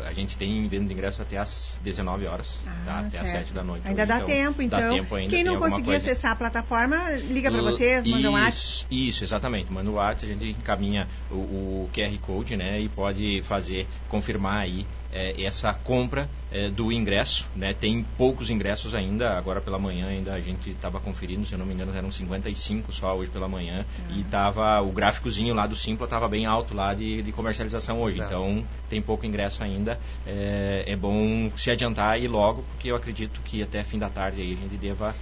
A 0.08 0.12
gente 0.12 0.36
tem 0.36 0.68
venda 0.68 0.86
de 0.86 0.92
ingresso 0.92 1.20
até 1.20 1.36
às 1.36 1.80
19 1.82 2.26
horas, 2.28 2.60
tá? 2.84 3.00
Até 3.00 3.18
às 3.18 3.26
Ah, 3.26 3.30
certo. 3.32 3.46
7 3.46 3.52
da 3.54 3.64
noite. 3.64 3.82
Ainda 3.84 4.02
hoje, 4.02 4.08
dá 4.08 4.20
tempo, 4.20 4.62
então. 4.62 4.78
Dá 4.78 4.88
tempo 4.90 5.16
ainda, 5.16 5.30
Quem 5.34 5.42
não 5.42 5.58
conseguir 5.58 5.82
coisa. 5.82 6.12
acessar 6.12 6.30
a 6.30 6.36
plataforma, 6.36 7.10
liga 7.28 7.50
para 7.50 7.60
Uh, 7.60 7.72
vocês, 7.72 8.06
manda 8.06 8.30
um 8.30 8.34
WhatsApp. 8.34 8.54
isso, 8.54 8.86
Isso, 8.88 9.24
exatamente. 9.24 9.72
Manda 9.72 9.90
o 9.90 9.94
WhatsApp, 9.94 10.30
a 10.30 10.36
gente 10.36 10.50
encaminha 10.50 11.08
o, 11.28 11.34
o 11.34 11.90
QR 11.92 12.16
Code, 12.20 12.56
né? 12.56 12.78
E 12.80 12.88
pode 12.88 13.42
fazer, 13.42 13.88
confirmar 14.08 14.58
aí 14.60 14.86
eh, 15.12 15.42
essa 15.42 15.72
compra 15.72 16.28
eh, 16.52 16.68
do 16.68 16.92
ingresso, 16.92 17.46
né? 17.56 17.74
Tem 17.74 18.04
poucos 18.16 18.50
ingressos 18.50 18.94
ainda, 18.94 19.36
agora 19.36 19.60
pela 19.60 19.78
manhã 19.78 20.08
ainda 20.08 20.34
a 20.34 20.40
gente 20.40 20.70
estava 20.70 21.00
conferindo, 21.00 21.46
se 21.46 21.52
eu 21.52 21.58
não 21.58 21.66
me 21.66 21.74
engano 21.74 21.94
eram 21.96 22.10
55 22.10 22.92
só 22.92 23.16
hoje 23.16 23.30
pela 23.30 23.48
manhã 23.48 23.84
e 24.10 24.22
tava 24.24 24.80
o 24.82 24.92
gráficozinho 24.92 25.54
lá 25.54 25.66
do 25.66 25.74
Simpla 25.74 26.04
estava 26.04 26.28
bem 26.28 26.46
alto 26.46 26.74
lá 26.74 26.94
de, 26.94 27.22
de 27.22 27.32
comercialização 27.32 28.00
hoje, 28.00 28.18
Exato. 28.18 28.34
então 28.34 28.64
tem 28.88 29.00
pouco 29.00 29.24
ingresso 29.26 29.62
ainda, 29.62 29.98
é, 30.26 30.84
é 30.86 30.96
bom 30.96 31.50
se 31.56 31.70
adiantar 31.70 32.18
e 32.18 32.24
ir 32.24 32.28
logo, 32.28 32.62
porque 32.72 32.90
eu 32.90 32.96
acredito 32.96 33.40
que 33.44 33.62
até 33.62 33.82
fim 33.82 33.98
da 33.98 34.08
tarde 34.08 34.40
aí 34.40 34.52
a 34.52 34.56
gente 34.56 34.76
deva 34.76 35.14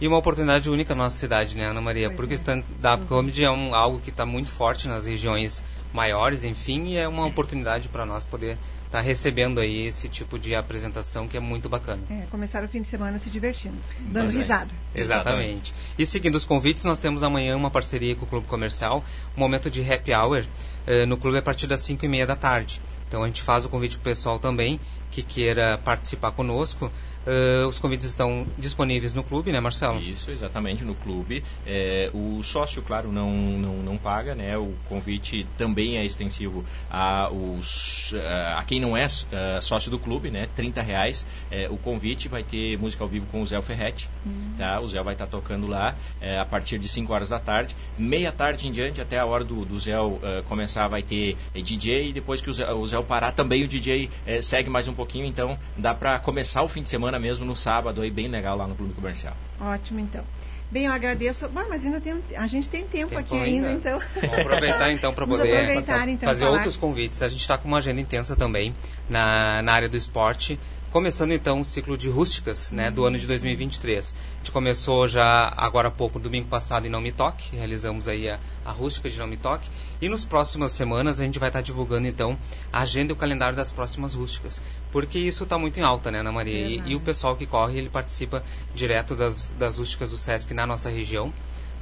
E 0.00 0.06
uma 0.06 0.18
oportunidade 0.18 0.68
única 0.68 0.94
na 0.94 1.04
nossa 1.04 1.16
cidade, 1.16 1.56
né, 1.56 1.66
Ana 1.66 1.80
Maria? 1.80 2.08
Pois 2.08 2.16
Porque 2.16 2.34
é. 2.34 2.36
stand-up 2.36 3.04
comedy 3.06 3.44
é 3.44 3.50
um, 3.50 3.74
algo 3.74 4.00
que 4.00 4.10
está 4.10 4.26
muito 4.26 4.50
forte 4.50 4.88
nas 4.88 5.06
regiões 5.06 5.62
maiores, 5.92 6.44
enfim, 6.44 6.88
e 6.88 6.96
é 6.96 7.06
uma 7.06 7.26
oportunidade 7.26 7.88
para 7.88 8.06
nós 8.06 8.24
poder 8.24 8.56
estar 8.92 9.00
recebendo 9.00 9.58
aí 9.58 9.86
esse 9.86 10.06
tipo 10.06 10.38
de 10.38 10.54
apresentação 10.54 11.26
que 11.26 11.34
é 11.34 11.40
muito 11.40 11.66
bacana. 11.66 12.02
É, 12.10 12.26
começaram 12.30 12.66
o 12.66 12.68
fim 12.68 12.82
de 12.82 12.88
semana 12.88 13.18
se 13.18 13.30
divertindo, 13.30 13.78
dando 14.00 14.30
é. 14.30 14.38
risada. 14.38 14.70
Exatamente. 14.94 15.72
E 15.98 16.04
seguindo 16.04 16.34
os 16.34 16.44
convites, 16.44 16.84
nós 16.84 16.98
temos 16.98 17.22
amanhã 17.22 17.56
uma 17.56 17.70
parceria 17.70 18.14
com 18.14 18.26
o 18.26 18.28
Clube 18.28 18.46
Comercial, 18.46 19.02
um 19.34 19.40
momento 19.40 19.70
de 19.70 19.82
happy 19.90 20.12
hour 20.12 20.44
eh, 20.86 21.06
no 21.06 21.16
clube 21.16 21.38
a 21.38 21.42
partir 21.42 21.66
das 21.66 21.80
5 21.80 22.04
e 22.04 22.08
meia 22.08 22.26
da 22.26 22.36
tarde. 22.36 22.82
Então 23.08 23.22
a 23.22 23.26
gente 23.26 23.40
faz 23.40 23.64
o 23.64 23.70
convite 23.70 23.96
para 23.96 24.02
o 24.02 24.04
pessoal 24.04 24.38
também 24.38 24.78
que 25.10 25.22
queira 25.22 25.78
participar 25.78 26.32
conosco. 26.32 26.90
Eh, 27.26 27.64
os 27.66 27.78
convites 27.78 28.06
estão 28.06 28.46
disponíveis 28.58 29.14
no 29.14 29.22
clube, 29.22 29.52
né, 29.52 29.60
Marcelo? 29.60 30.00
Isso, 30.00 30.30
exatamente, 30.30 30.84
no 30.84 30.94
clube. 30.94 31.42
É, 31.66 32.10
o 32.14 32.42
sócio, 32.42 32.82
claro, 32.82 33.10
não, 33.10 33.30
não, 33.32 33.74
não 33.76 33.96
paga, 33.96 34.34
né? 34.34 34.56
O 34.56 34.74
convite 34.88 35.46
também 35.56 35.98
é 35.98 36.04
extensivo 36.04 36.64
a, 36.90 37.30
os, 37.30 38.14
a 38.14 38.62
a 38.62 38.64
quem 38.64 38.80
não 38.80 38.96
é 38.96 39.06
eh, 39.06 39.60
sócio 39.60 39.90
do 39.90 39.98
clube, 39.98 40.30
né? 40.30 40.48
30 40.54 40.82
reais. 40.82 41.26
É, 41.50 41.68
o 41.68 41.76
convite 41.76 42.28
vai 42.28 42.42
ter 42.42 42.78
música 42.78 43.02
ao 43.02 43.08
vivo 43.08 43.26
com 43.26 43.42
o 43.42 43.46
Zé 43.46 43.60
Ferretti, 43.60 44.08
tá? 44.56 44.80
O 44.80 44.88
Zé 44.88 45.02
vai 45.02 45.14
estar 45.14 45.26
tocando 45.26 45.66
lá 45.66 45.94
é, 46.20 46.38
a 46.38 46.44
partir 46.44 46.78
de 46.78 46.88
5 46.88 47.12
horas 47.12 47.28
da 47.28 47.38
tarde. 47.38 47.74
Meia 47.98 48.30
tarde 48.30 48.68
em 48.68 48.72
diante, 48.72 49.00
até 49.00 49.18
a 49.18 49.26
hora 49.26 49.44
do, 49.44 49.64
do 49.64 49.78
Zé 49.78 49.92
eh, 49.92 50.42
começar, 50.48 50.88
vai 50.88 51.02
ter 51.02 51.36
eh, 51.54 51.60
DJ. 51.60 52.10
E 52.10 52.12
depois 52.12 52.40
que 52.40 52.50
o 52.50 52.52
Zé, 52.52 52.70
o 52.72 52.86
Zé 52.86 53.00
parar, 53.02 53.32
também 53.32 53.64
o 53.64 53.68
DJ 53.68 54.08
eh, 54.26 54.42
segue 54.42 54.70
mais 54.70 54.86
um 54.88 54.94
pouquinho. 54.94 55.26
Então, 55.26 55.58
dá 55.76 55.94
para 55.94 56.18
começar 56.18 56.62
o 56.62 56.68
fim 56.68 56.82
de 56.82 56.88
semana 56.88 57.11
mesmo 57.18 57.44
no 57.44 57.56
sábado, 57.56 58.02
aí 58.02 58.10
bem 58.10 58.28
legal 58.28 58.56
lá 58.56 58.66
no 58.66 58.74
Clube 58.74 58.94
Comercial. 58.94 59.36
Ótimo, 59.60 60.00
então. 60.00 60.24
Bem, 60.72 60.86
eu 60.86 60.92
agradeço. 60.92 61.46
Bom, 61.48 61.64
mas 61.68 61.84
ainda 61.84 62.00
tem, 62.00 62.16
a 62.34 62.46
gente 62.46 62.66
tem 62.66 62.86
tempo, 62.86 63.10
Tempo 63.10 63.20
aqui 63.20 63.34
ainda, 63.34 63.68
ainda. 63.68 63.72
então. 63.72 64.00
Vamos 64.22 64.38
aproveitar 64.38 64.90
então 64.90 65.12
para 65.12 65.26
poder 65.26 65.54
aproveitar, 65.54 66.08
então, 66.08 66.26
fazer 66.26 66.44
falar. 66.44 66.56
outros 66.56 66.78
convites. 66.78 67.22
A 67.22 67.28
gente 67.28 67.42
está 67.42 67.58
com 67.58 67.68
uma 67.68 67.76
agenda 67.76 68.00
intensa 68.00 68.34
também 68.34 68.74
na, 69.06 69.60
na 69.60 69.72
área 69.72 69.88
do 69.88 69.98
esporte. 69.98 70.58
Começando 70.90 71.32
então 71.32 71.60
o 71.60 71.64
ciclo 71.64 71.96
de 71.96 72.08
rústicas 72.08 72.70
né, 72.70 72.90
do 72.90 73.04
ano 73.04 73.18
de 73.18 73.26
2023. 73.26 74.14
A 74.14 74.38
gente 74.38 74.50
começou 74.50 75.06
já 75.06 75.52
agora 75.56 75.88
há 75.88 75.90
pouco, 75.90 76.18
domingo 76.18 76.48
passado, 76.48 76.86
em 76.86 76.90
Não 76.90 77.02
Me 77.02 77.12
Toque. 77.12 77.54
Realizamos 77.54 78.08
aí 78.08 78.30
a, 78.30 78.38
a 78.64 78.72
rústica 78.72 79.10
de 79.10 79.18
Não 79.18 79.26
Me 79.26 79.36
Toque. 79.36 79.68
E 80.02 80.08
nas 80.08 80.24
próximas 80.24 80.72
semanas 80.72 81.20
a 81.20 81.24
gente 81.24 81.38
vai 81.38 81.48
estar 81.48 81.60
divulgando 81.60 82.08
então 82.08 82.36
a 82.72 82.80
agenda 82.80 83.12
e 83.12 83.14
o 83.14 83.16
calendário 83.16 83.56
das 83.56 83.70
próximas 83.70 84.14
rústicas. 84.14 84.60
Porque 84.90 85.16
isso 85.16 85.44
está 85.44 85.56
muito 85.56 85.78
em 85.78 85.82
alta, 85.84 86.10
né, 86.10 86.18
Ana 86.18 86.32
Maria? 86.32 86.66
E, 86.66 86.90
e 86.90 86.96
o 86.96 87.00
pessoal 87.00 87.36
que 87.36 87.46
corre, 87.46 87.78
ele 87.78 87.88
participa 87.88 88.42
direto 88.74 89.14
das, 89.14 89.52
das 89.52 89.78
rústicas 89.78 90.10
do 90.10 90.18
Sesc 90.18 90.52
na 90.52 90.66
nossa 90.66 90.90
região 90.90 91.32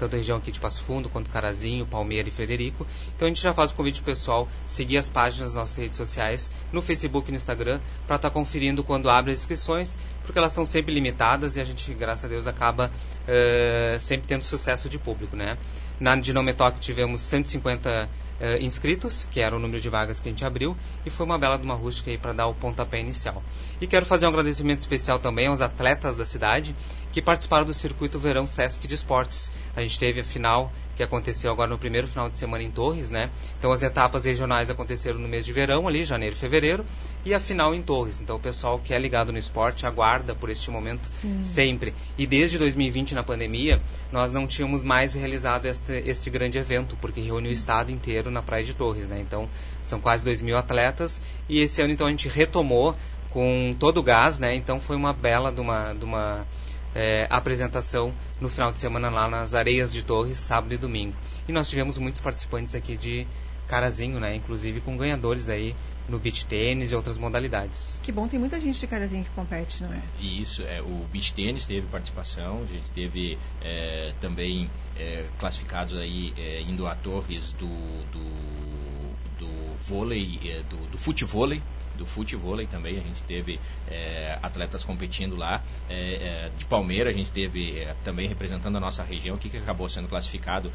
tanto 0.00 0.16
a 0.16 0.18
região 0.18 0.38
aqui 0.38 0.50
de 0.50 0.59
Passo 0.59 0.83
Fundo, 0.83 1.11
quanto 1.11 1.28
Carazinho, 1.28 1.85
Palmeira 1.85 2.26
e 2.26 2.33
Frederico. 2.33 2.87
Então 3.14 3.26
a 3.26 3.28
gente 3.28 3.42
já 3.42 3.52
faz 3.52 3.70
o 3.70 3.74
convite 3.74 4.00
pro 4.00 4.06
pessoal 4.06 4.48
seguir 4.66 4.96
as 4.96 5.11
páginas 5.11 5.50
das 5.50 5.54
nossas 5.54 5.76
redes 5.76 5.98
sociais, 5.98 6.50
no 6.72 6.80
Facebook 6.80 7.28
e 7.28 7.33
no 7.33 7.37
Instagram, 7.37 7.78
para 8.06 8.16
estar 8.16 8.30
conferindo 8.30 8.83
quando 8.83 9.11
abre 9.11 9.30
as 9.30 9.40
inscrições, 9.40 9.98
porque 10.24 10.38
elas 10.38 10.54
são 10.54 10.64
sempre 10.64 10.94
limitadas 10.94 11.54
e 11.56 11.61
a 11.61 11.64
gente, 11.64 11.92
graças 11.92 12.24
a 12.24 12.28
Deus, 12.28 12.46
acaba 12.46 12.90
eh, 13.28 13.98
sempre 14.00 14.26
tendo 14.26 14.42
sucesso 14.42 14.88
de 14.88 14.98
público, 14.98 15.37
né? 15.37 15.59
Na 16.00 16.16
Dinometalk 16.16 16.80
tivemos 16.80 17.20
150 17.20 18.08
eh, 18.40 18.58
inscritos, 18.62 19.28
que 19.30 19.38
era 19.38 19.54
o 19.54 19.58
número 19.58 19.82
de 19.82 19.88
vagas 19.90 20.18
que 20.18 20.30
a 20.30 20.32
gente 20.32 20.44
abriu, 20.46 20.74
e 21.04 21.10
foi 21.10 21.26
uma 21.26 21.38
bela 21.38 21.58
de 21.58 21.62
uma 21.62 21.74
rústica 21.74 22.10
aí 22.10 22.16
para 22.16 22.32
dar 22.32 22.46
o 22.46 22.54
pontapé 22.54 22.98
inicial. 22.98 23.42
E 23.80 23.86
quero 23.86 24.06
fazer 24.06 24.24
um 24.24 24.30
agradecimento 24.30 24.80
especial 24.80 25.18
também 25.18 25.48
aos 25.48 25.60
atletas 25.60 26.16
da 26.16 26.24
cidade 26.24 26.74
que 27.12 27.20
participaram 27.20 27.66
do 27.66 27.74
circuito 27.74 28.18
Verão 28.18 28.46
Sesc 28.46 28.88
de 28.88 28.94
Esportes. 28.94 29.52
A 29.76 29.82
gente 29.82 29.98
teve 29.98 30.20
a 30.20 30.24
final 30.24 30.72
que 31.00 31.04
aconteceu 31.04 31.50
agora 31.50 31.70
no 31.70 31.78
primeiro 31.78 32.06
final 32.06 32.28
de 32.28 32.38
semana 32.38 32.62
em 32.62 32.70
Torres, 32.70 33.10
né? 33.10 33.30
Então 33.58 33.72
as 33.72 33.82
etapas 33.82 34.26
regionais 34.26 34.68
aconteceram 34.68 35.18
no 35.18 35.26
mês 35.26 35.46
de 35.46 35.52
verão 35.52 35.88
ali, 35.88 36.04
janeiro 36.04 36.36
e 36.36 36.38
fevereiro, 36.38 36.84
e 37.24 37.32
a 37.32 37.40
final 37.40 37.74
em 37.74 37.80
Torres. 37.80 38.20
Então 38.20 38.36
o 38.36 38.38
pessoal 38.38 38.78
que 38.78 38.92
é 38.92 38.98
ligado 38.98 39.32
no 39.32 39.38
esporte 39.38 39.86
aguarda 39.86 40.34
por 40.34 40.50
este 40.50 40.70
momento 40.70 41.08
Sim. 41.22 41.40
sempre. 41.42 41.94
E 42.18 42.26
desde 42.26 42.58
2020 42.58 43.14
na 43.14 43.22
pandemia, 43.22 43.80
nós 44.12 44.30
não 44.30 44.46
tínhamos 44.46 44.82
mais 44.82 45.14
realizado 45.14 45.64
este, 45.64 46.02
este 46.04 46.28
grande 46.28 46.58
evento, 46.58 46.94
porque 47.00 47.22
reuniu 47.22 47.50
o 47.50 47.54
estado 47.54 47.90
inteiro 47.90 48.30
na 48.30 48.42
Praia 48.42 48.64
de 48.64 48.74
Torres, 48.74 49.08
né? 49.08 49.20
Então 49.20 49.48
são 49.82 50.02
quase 50.02 50.22
2 50.22 50.42
mil 50.42 50.58
atletas 50.58 51.22
e 51.48 51.60
esse 51.60 51.80
ano 51.80 51.94
então 51.94 52.06
a 52.06 52.10
gente 52.10 52.28
retomou 52.28 52.94
com 53.30 53.74
todo 53.78 54.00
o 54.00 54.02
gás, 54.02 54.38
né? 54.38 54.54
Então 54.54 54.78
foi 54.78 54.96
uma 54.96 55.14
bela 55.14 55.50
de 55.50 55.62
uma, 55.62 55.94
de 55.94 56.04
uma 56.04 56.46
eh, 56.94 57.26
apresentação 57.31 58.12
no 58.40 58.48
final 58.48 58.72
de 58.72 58.81
semana 58.81 59.11
lá 59.11 59.29
nas 59.29 59.55
Areias 59.55 59.92
de 59.92 60.05
Torres, 60.05 60.38
sábado 60.38 60.72
e 60.72 60.76
domingo. 60.76 61.14
E 61.48 61.53
nós 61.53 61.68
tivemos 61.68 61.98
muitos 61.98 62.20
participantes 62.20 62.74
aqui 62.74 62.96
de 62.96 63.26
Carazinho, 63.68 64.18
né? 64.18 64.35
Inclusive 64.35 64.81
com 64.81 64.96
ganhadores 64.96 65.48
aí 65.48 65.74
no 66.09 66.18
beach 66.18 66.44
tênis 66.44 66.90
e 66.90 66.94
outras 66.94 67.16
modalidades. 67.16 68.00
Que 68.03 68.11
bom, 68.11 68.26
tem 68.26 68.38
muita 68.38 68.61
gente 68.61 68.81
de 68.81 68.87
carazinho 68.87 69.24
que 69.24 69.31
compete, 69.31 69.81
não 69.81 69.92
é? 69.92 70.03
E 70.18 70.42
isso, 70.42 70.62
é, 70.62 70.83
o 70.83 71.07
beach 71.12 71.33
tênis 71.33 71.66
teve 71.66 71.87
participação, 71.87 72.62
a 72.68 72.72
gente 72.72 72.90
teve 72.90 73.38
é, 73.62 74.12
também 74.20 74.68
é, 74.98 75.24
classificados 75.38 75.96
aí 75.96 76.35
é, 76.37 76.62
indo 76.62 76.87
a 76.87 76.96
torres 76.96 77.53
do, 77.53 77.68
do, 78.11 79.38
do 79.38 79.76
vôlei, 79.85 80.38
é, 80.44 80.62
do, 80.68 80.90
do 80.90 80.98
futevôlei, 80.98 81.62
do 82.00 82.06
futevôlei 82.06 82.66
também, 82.66 82.94
a 82.98 83.02
gente 83.02 83.22
teve 83.28 83.60
é, 83.86 84.38
atletas 84.42 84.82
competindo 84.82 85.36
lá. 85.36 85.62
É, 85.88 86.50
de 86.58 86.64
Palmeira, 86.64 87.10
a 87.10 87.12
gente 87.12 87.30
teve 87.30 87.86
também 88.02 88.26
representando 88.26 88.76
a 88.76 88.80
nossa 88.80 89.04
região, 89.04 89.36
aqui 89.36 89.50
que 89.50 89.58
acabou 89.58 89.88
sendo 89.88 90.08
classificado 90.08 90.72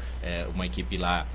uma 0.54 0.64
equipe 0.64 0.96
lá 0.96 1.26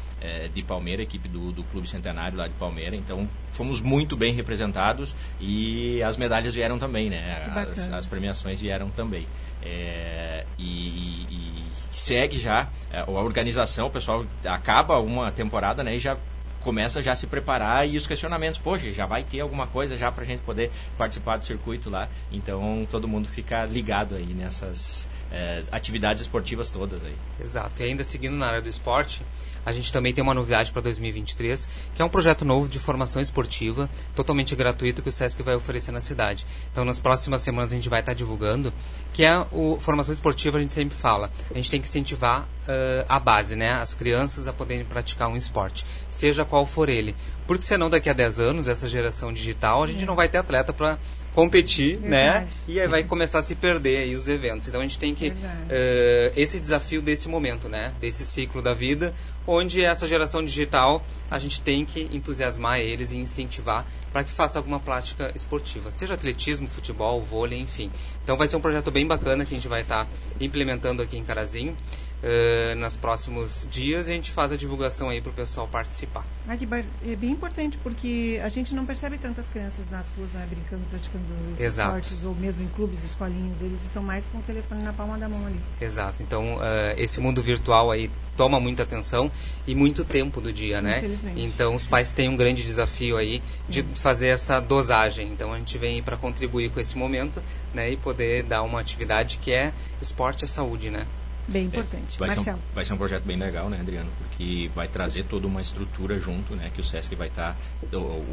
de 0.54 0.62
Palmeira, 0.63 1.01
equipe 1.01 1.27
do, 1.27 1.51
do 1.51 1.63
Clube 1.63 1.88
Centenário 1.88 2.38
lá 2.38 2.47
de 2.47 2.54
Palmeira. 2.54 2.95
Então, 2.95 3.27
fomos 3.54 3.82
muito 3.82 4.15
bem 4.15 4.34
representados 4.34 5.15
e 5.39 6.01
as 6.04 6.15
medalhas 6.15 6.54
vieram 6.54 6.77
também, 6.80 7.10
né? 7.10 7.51
As, 7.71 7.91
as 7.91 8.08
premiações 8.08 8.62
vieram 8.62 8.89
também. 8.89 9.27
É, 9.63 10.45
e, 10.58 11.25
e- 11.30 11.63
segue 11.91 12.39
já 12.39 12.67
a 12.93 13.10
organização, 13.12 13.88
o 13.88 13.91
pessoal 13.91 14.25
acaba 14.45 14.99
uma 14.99 15.32
temporada 15.32 15.84
né, 15.84 15.95
e 15.95 15.99
já 15.99 16.15
começa 16.62 17.02
já 17.02 17.12
a 17.12 17.15
se 17.15 17.28
preparar 17.28 17.88
e 17.88 17.97
os 17.97 18.08
questionamentos, 18.08 18.60
poxa, 18.60 18.91
já 18.91 19.06
vai 19.06 19.24
ter 19.24 19.41
alguma 19.41 19.67
coisa 19.67 19.97
já 19.97 20.12
para 20.12 20.24
a 20.24 20.26
gente 20.26 20.41
poder 20.41 20.71
participar 20.97 21.38
do 21.38 21.45
circuito 21.45 21.89
lá. 21.89 22.08
Então 22.32 22.88
todo 22.89 23.08
mundo 23.08 23.28
fica 23.28 23.65
ligado 23.65 24.15
aí 24.15 24.34
nessas 24.34 25.08
é, 25.32 25.63
atividades 25.71 26.21
esportivas 26.21 26.69
todas 26.69 27.04
aí. 27.04 27.15
Exato. 27.39 27.82
E 27.82 27.86
ainda 27.86 28.04
seguindo 28.04 28.36
na 28.36 28.47
área 28.47 28.62
do 28.62 28.69
esporte, 28.69 29.24
a 29.65 29.71
gente 29.71 29.91
também 29.91 30.13
tem 30.13 30.24
uma 30.24 30.34
novidade 30.34 30.71
para 30.71 30.82
2023, 30.82 31.69
que 31.95 32.02
é 32.02 32.06
um 32.06 32.10
projeto 32.10 32.43
novo 32.45 32.67
de 32.67 32.80
formação 32.80 33.21
esportiva, 33.21 33.89
totalmente 34.15 34.56
gratuito, 34.56 35.02
que 35.02 35.10
o 35.10 35.12
SESC 35.12 35.41
vai 35.43 35.56
oferecer 35.56 35.91
na 35.91 36.02
cidade. 36.02 36.45
Então, 36.71 36.84
nas 36.86 37.00
próximas 37.00 37.41
semanas 37.41 37.71
a 37.71 37.76
gente 37.76 37.89
vai 37.89 38.00
estar 38.00 38.13
divulgando, 38.13 38.74
que 39.13 39.24
é 39.24 39.45
o 39.52 39.78
formação 39.80 40.13
esportiva, 40.13 40.58
a 40.58 40.62
gente 40.62 40.74
sempre 40.74 40.97
fala. 40.97 41.30
A 41.50 41.54
gente 41.56 41.69
tem 41.69 41.82
que 41.82 41.88
incentivar 41.88 42.47
eh, 42.67 43.06
a 43.10 43.19
base, 43.19 43.56
né? 43.56 43.71
As 43.74 43.93
crianças 43.93 44.47
a 44.47 44.54
poderem 44.54 44.86
praticar 44.86 45.28
um 45.30 45.36
esporte, 45.36 45.86
seja 46.10 46.43
qual 46.45 46.65
for 46.65 46.89
ele. 46.89 47.15
Porque 47.45 47.63
senão 47.63 47.89
daqui 47.89 48.10
a 48.10 48.13
10 48.13 48.39
anos, 48.39 48.67
essa 48.67 48.88
geração 48.88 49.34
digital, 49.34 49.84
a 49.84 49.88
gente 49.88 50.04
É. 50.04 50.06
não 50.06 50.15
vai 50.15 50.30
ter 50.30 50.38
atleta 50.38 50.71
para 50.71 50.97
competir, 51.34 51.97
né? 52.00 52.24
Verdade. 52.32 52.47
E 52.67 52.80
aí 52.80 52.88
vai 52.88 53.04
começar 53.06 53.39
a 53.39 53.43
se 53.43 53.56
perder 53.56 53.97
aí 54.00 54.15
os 54.15 54.28
eventos. 54.28 54.67
Então 54.67 54.82
a 54.82 54.84
gente 54.84 55.00
tem 55.00 55.15
que 55.15 55.34
eh, 55.69 56.32
esse 56.36 56.60
desafio 56.60 57.02
desse 57.02 57.28
momento, 57.30 57.69
né? 57.69 57.93
Desse 58.02 58.26
ciclo 58.26 58.62
da 58.62 58.74
vida, 58.74 59.13
onde 59.47 59.84
essa 59.84 60.08
geração 60.08 60.43
digital 60.43 61.04
a 61.30 61.39
gente 61.39 61.62
tem 61.62 61.86
que 61.86 62.10
entusiasmar 62.12 62.80
eles 62.80 63.12
e 63.12 63.17
incentivar 63.17 63.86
para 64.12 64.23
que 64.23 64.32
faça 64.32 64.60
alguma 64.60 64.80
prática 64.80 65.32
esportiva, 65.34 65.91
seja 65.91 66.15
atletismo, 66.15 66.67
futebol, 66.67 67.21
vôlei, 67.21 67.60
enfim. 67.60 67.89
Então 68.23 68.38
vai 68.38 68.47
ser 68.47 68.58
um 68.58 68.62
projeto 68.62 68.91
bem 68.91 69.08
bacana 69.08 69.45
que 69.45 69.54
a 69.54 69.58
gente 69.58 69.67
vai 69.67 69.82
estar 69.82 70.08
implementando 70.39 71.01
aqui 71.01 71.17
em 71.17 71.23
Carazinho. 71.23 71.75
Eh, 72.23 72.75
nos 72.75 72.97
próximos 72.97 73.67
dias 73.69 74.07
e 74.07 74.12
a 74.12 74.15
gente 74.15 74.31
faz 74.31 74.51
a 74.51 74.55
divulgação 74.55 75.10
aí 75.10 75.21
para 75.21 75.31
o 75.31 75.34
pessoal 75.34 75.67
participar. 75.67 76.25
Ah, 76.47 76.55
é 76.55 77.15
bem 77.15 77.31
importante, 77.31 77.77
porque 77.77 78.39
a 78.43 78.49
gente 78.49 78.73
não 78.73 78.86
percebe 78.86 79.17
tantas 79.17 79.47
crianças 79.47 79.89
nas 79.89 80.07
ruas 80.17 80.31
né, 80.31 80.45
brincando, 80.49 80.84
praticando 80.89 81.25
Exato. 81.60 81.97
esportes, 81.97 82.23
ou 82.23 82.36
mesmo 82.36 82.63
em 82.63 82.67
clubes, 82.67 83.04
escolinhas. 83.04 83.62
Eles 83.62 83.83
estão 83.85 84.04
mais 84.04 84.25
com 84.31 84.39
o 84.39 84.41
telefone 84.41 84.83
na 84.83 84.93
palma 84.93 85.17
da 85.17 85.27
mão 85.27 85.46
ali. 85.46 85.60
Exato. 85.79 86.21
Então, 86.21 86.60
eh, 86.62 86.96
esse 86.98 87.19
mundo 87.19 87.41
virtual 87.41 87.91
aí 87.91 88.10
toma 88.37 88.60
muita 88.60 88.83
atenção 88.83 89.31
e 89.67 89.75
muito 89.75 90.04
tempo 90.04 90.41
do 90.41 90.52
dia, 90.52 90.81
né? 90.81 91.02
Então, 91.35 91.75
os 91.75 91.85
pais 91.85 92.12
têm 92.12 92.29
um 92.29 92.35
grande 92.35 92.63
desafio 92.63 93.17
aí 93.17 93.41
de 93.69 93.83
fazer 93.96 94.27
essa 94.27 94.60
dosagem. 94.60 95.27
Então, 95.27 95.54
a 95.54 95.58
gente 95.58 95.77
vem 95.77 96.02
para 96.02 96.17
contribuir 96.17 96.71
com 96.71 96.79
esse 96.79 96.98
momento, 96.98 97.41
né? 97.73 97.91
E 97.91 97.98
poder 97.98 98.43
dar 98.43 98.63
uma 98.63 98.79
atividade 98.79 99.37
que 99.37 99.52
é 99.52 99.73
esporte 100.02 100.43
é 100.43 100.48
saúde, 100.48 100.89
né? 100.89 101.06
Bem 101.48 101.65
importante. 101.65 102.17
vai, 102.19 102.31
ser 102.31 102.39
um, 102.39 102.58
vai 102.73 102.85
ser 102.85 102.94
um 102.94 102.98
projeto 102.98 103.23
bem 103.23 103.37
legal, 103.37 103.69
né, 103.69 103.79
Adriano? 103.79 104.10
Porque 104.17 104.69
vai 104.75 104.87
trazer 104.87 105.25
toda 105.25 105.48
uma 105.48 105.62
estrutura 105.62 106.19
junto, 106.19 106.56
né, 106.56 106.71
que 106.73 106.81
o 106.81 106.83
SESC 106.83 107.15
vai 107.15 107.27
estar 107.27 107.56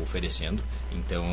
oferecendo. 0.02 0.62
Então, 0.92 1.24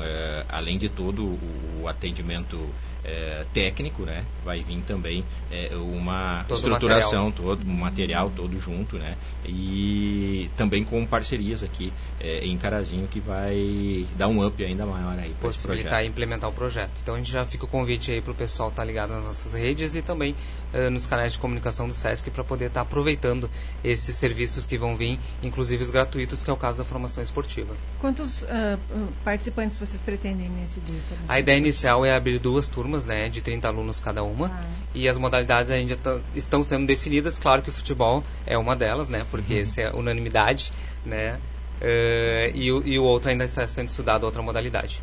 eh, 0.00 0.44
além 0.48 0.78
de 0.78 0.88
todo 0.88 1.24
o, 1.24 1.82
o 1.82 1.88
atendimento 1.88 2.58
eh, 3.04 3.44
técnico, 3.52 4.02
né, 4.02 4.24
vai 4.44 4.62
vir 4.62 4.82
também 4.82 5.24
eh, 5.50 5.70
uma 5.74 6.44
Todo 6.46 6.56
o 6.56 6.60
estruturação, 6.60 7.26
material. 7.26 7.56
todo 7.56 7.66
o 7.66 7.72
material 7.72 8.30
todo 8.34 8.58
junto, 8.58 8.96
né, 8.96 9.16
e 9.46 10.50
também 10.56 10.84
com 10.84 11.06
parcerias 11.06 11.62
aqui 11.62 11.92
eh, 12.20 12.40
em 12.44 12.56
Carazinho 12.58 13.06
que 13.08 13.20
vai 13.20 14.06
dar 14.16 14.28
um 14.28 14.44
up 14.44 14.62
ainda 14.62 14.84
maior 14.84 15.18
aí 15.18 15.34
possibilitar 15.40 16.04
e 16.04 16.08
implementar 16.08 16.50
o 16.50 16.52
projeto. 16.52 16.92
Então 17.02 17.14
a 17.14 17.18
gente 17.18 17.30
já 17.30 17.46
fica 17.46 17.64
o 17.64 17.68
convite 17.68 18.12
aí 18.12 18.20
para 18.20 18.32
o 18.32 18.34
pessoal 18.34 18.68
estar 18.68 18.84
ligado 18.84 19.10
nas 19.10 19.24
nossas 19.24 19.54
redes 19.54 19.94
e 19.94 20.02
também 20.02 20.34
eh, 20.72 20.90
nos 20.90 21.06
canais 21.06 21.32
de 21.32 21.38
comunicação 21.38 21.88
do 21.88 21.94
SESC 21.94 22.30
para 22.30 22.44
poder 22.44 22.66
estar 22.66 22.82
aproveitando 22.82 23.50
esses 23.82 24.16
serviços 24.16 24.64
que 24.64 24.76
vão 24.76 24.96
vir, 24.96 25.18
inclusive 25.42 25.82
os 25.82 25.90
gratuitos, 25.90 26.42
que 26.42 26.50
é 26.50 26.52
o 26.52 26.56
caso 26.56 26.78
da 26.78 26.84
formação 26.84 27.22
esportiva. 27.22 27.74
Quantos 28.00 28.44
ah, 28.44 28.78
ah, 28.90 29.06
participantes 29.24 29.78
vocês 29.78 30.00
pretendem 30.00 30.48
nesse 30.48 30.80
dia? 30.80 31.00
A 31.28 31.38
ideia 31.40 31.56
inicial 31.56 32.04
é 32.04 32.14
abrir 32.14 32.38
duas 32.38 32.68
turmas, 32.68 33.04
né, 33.04 33.28
de 33.28 33.40
30 33.40 33.68
alunos 33.68 34.00
cada 34.00 34.22
uma, 34.22 34.50
e 34.94 35.08
as 35.08 35.16
modalidades 35.16 35.70
ainda 35.70 35.96
tá- 35.96 36.20
estão 36.34 36.62
sendo 36.62 36.86
definidas. 36.86 37.38
Claro 37.38 37.62
que 37.62 37.70
o 37.70 37.72
futebol 37.72 38.22
é 38.46 38.56
uma 38.58 38.76
delas, 38.76 39.08
né, 39.08 39.24
porque 39.30 39.54
esse 39.54 39.80
é 39.80 39.90
unanimidade, 39.92 40.72
né, 41.04 41.38
eh, 41.80 42.52
e, 42.54 42.66
e 42.66 42.98
o 42.98 43.04
outro 43.04 43.30
ainda 43.30 43.44
está 43.44 43.66
sendo 43.66 43.88
estudado 43.88 44.24
outra 44.24 44.42
modalidade. 44.42 45.02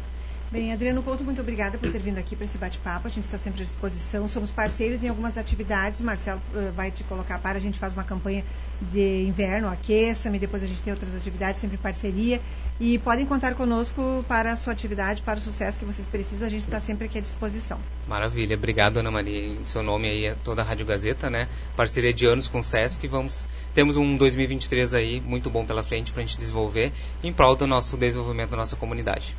Bem, 0.56 0.72
Adriano 0.72 1.04
Couto, 1.04 1.22
muito 1.22 1.42
obrigada 1.42 1.78
por 1.78 1.92
ter 1.92 2.00
vindo 2.00 2.18
aqui 2.18 2.34
para 2.34 2.46
esse 2.46 2.58
bate-papo. 2.58 3.10
A 3.10 3.12
gente 3.12 3.26
está 3.26 3.38
sempre 3.38 3.62
à 3.62 3.66
disposição. 3.66 4.30
Somos 4.30 4.52
parceiros 4.52 5.04
em 5.04 5.10
algumas 5.10 5.38
atividades. 5.38 6.00
Marcelo 6.00 6.40
eh, 6.56 6.72
vai 6.74 6.92
te 6.92 7.04
colocar 7.04 7.40
para. 7.40 7.58
A 7.58 7.62
gente 7.62 7.78
faz 7.78 7.92
uma 7.92 8.06
campanha 8.06 8.42
de 8.82 9.26
inverno, 9.28 9.68
aqueça-me. 9.68 10.40
Depois 10.40 10.64
a 10.64 10.66
gente 10.66 10.82
tem 10.82 10.94
outras 10.94 11.14
atividades, 11.14 11.60
sempre 11.60 11.76
em 11.76 11.80
parceria. 11.80 12.40
E 12.80 12.98
podem 13.00 13.26
contar 13.26 13.54
conosco 13.56 14.24
para 14.30 14.54
a 14.54 14.56
sua 14.56 14.72
atividade, 14.72 15.22
para 15.24 15.40
o 15.40 15.42
sucesso 15.42 15.78
que 15.78 15.84
vocês 15.84 16.08
precisam. 16.08 16.48
A 16.48 16.50
gente 16.50 16.64
está 16.64 16.80
sempre 16.80 17.08
aqui 17.08 17.18
à 17.18 17.22
disposição. 17.22 17.78
Maravilha, 18.08 18.56
obrigado 18.56 18.96
Ana 18.96 19.12
Maria. 19.12 19.46
Em 19.46 19.66
seu 19.66 19.84
nome 19.84 20.08
aí 20.08 20.26
é 20.28 20.36
toda 20.42 20.62
a 20.62 20.66
Rádio 20.66 20.86
Gazeta, 20.86 21.30
né? 21.30 21.50
Parceria 21.76 22.14
de 22.14 22.26
anos 22.26 22.48
com 22.48 22.60
o 22.60 22.64
Sesc. 22.64 23.06
Vamos, 23.10 23.46
temos 23.74 23.98
um 23.98 24.16
2023 24.16 24.94
aí 24.94 25.20
muito 25.20 25.50
bom 25.50 25.66
pela 25.66 25.84
frente 25.84 26.14
para 26.14 26.24
a 26.24 26.26
gente 26.26 26.38
desenvolver 26.38 26.94
em 27.22 27.34
prol 27.34 27.58
do 27.58 27.68
nosso 27.68 27.98
desenvolvimento 27.98 28.52
da 28.52 28.58
nossa 28.58 28.78
comunidade. 28.78 29.36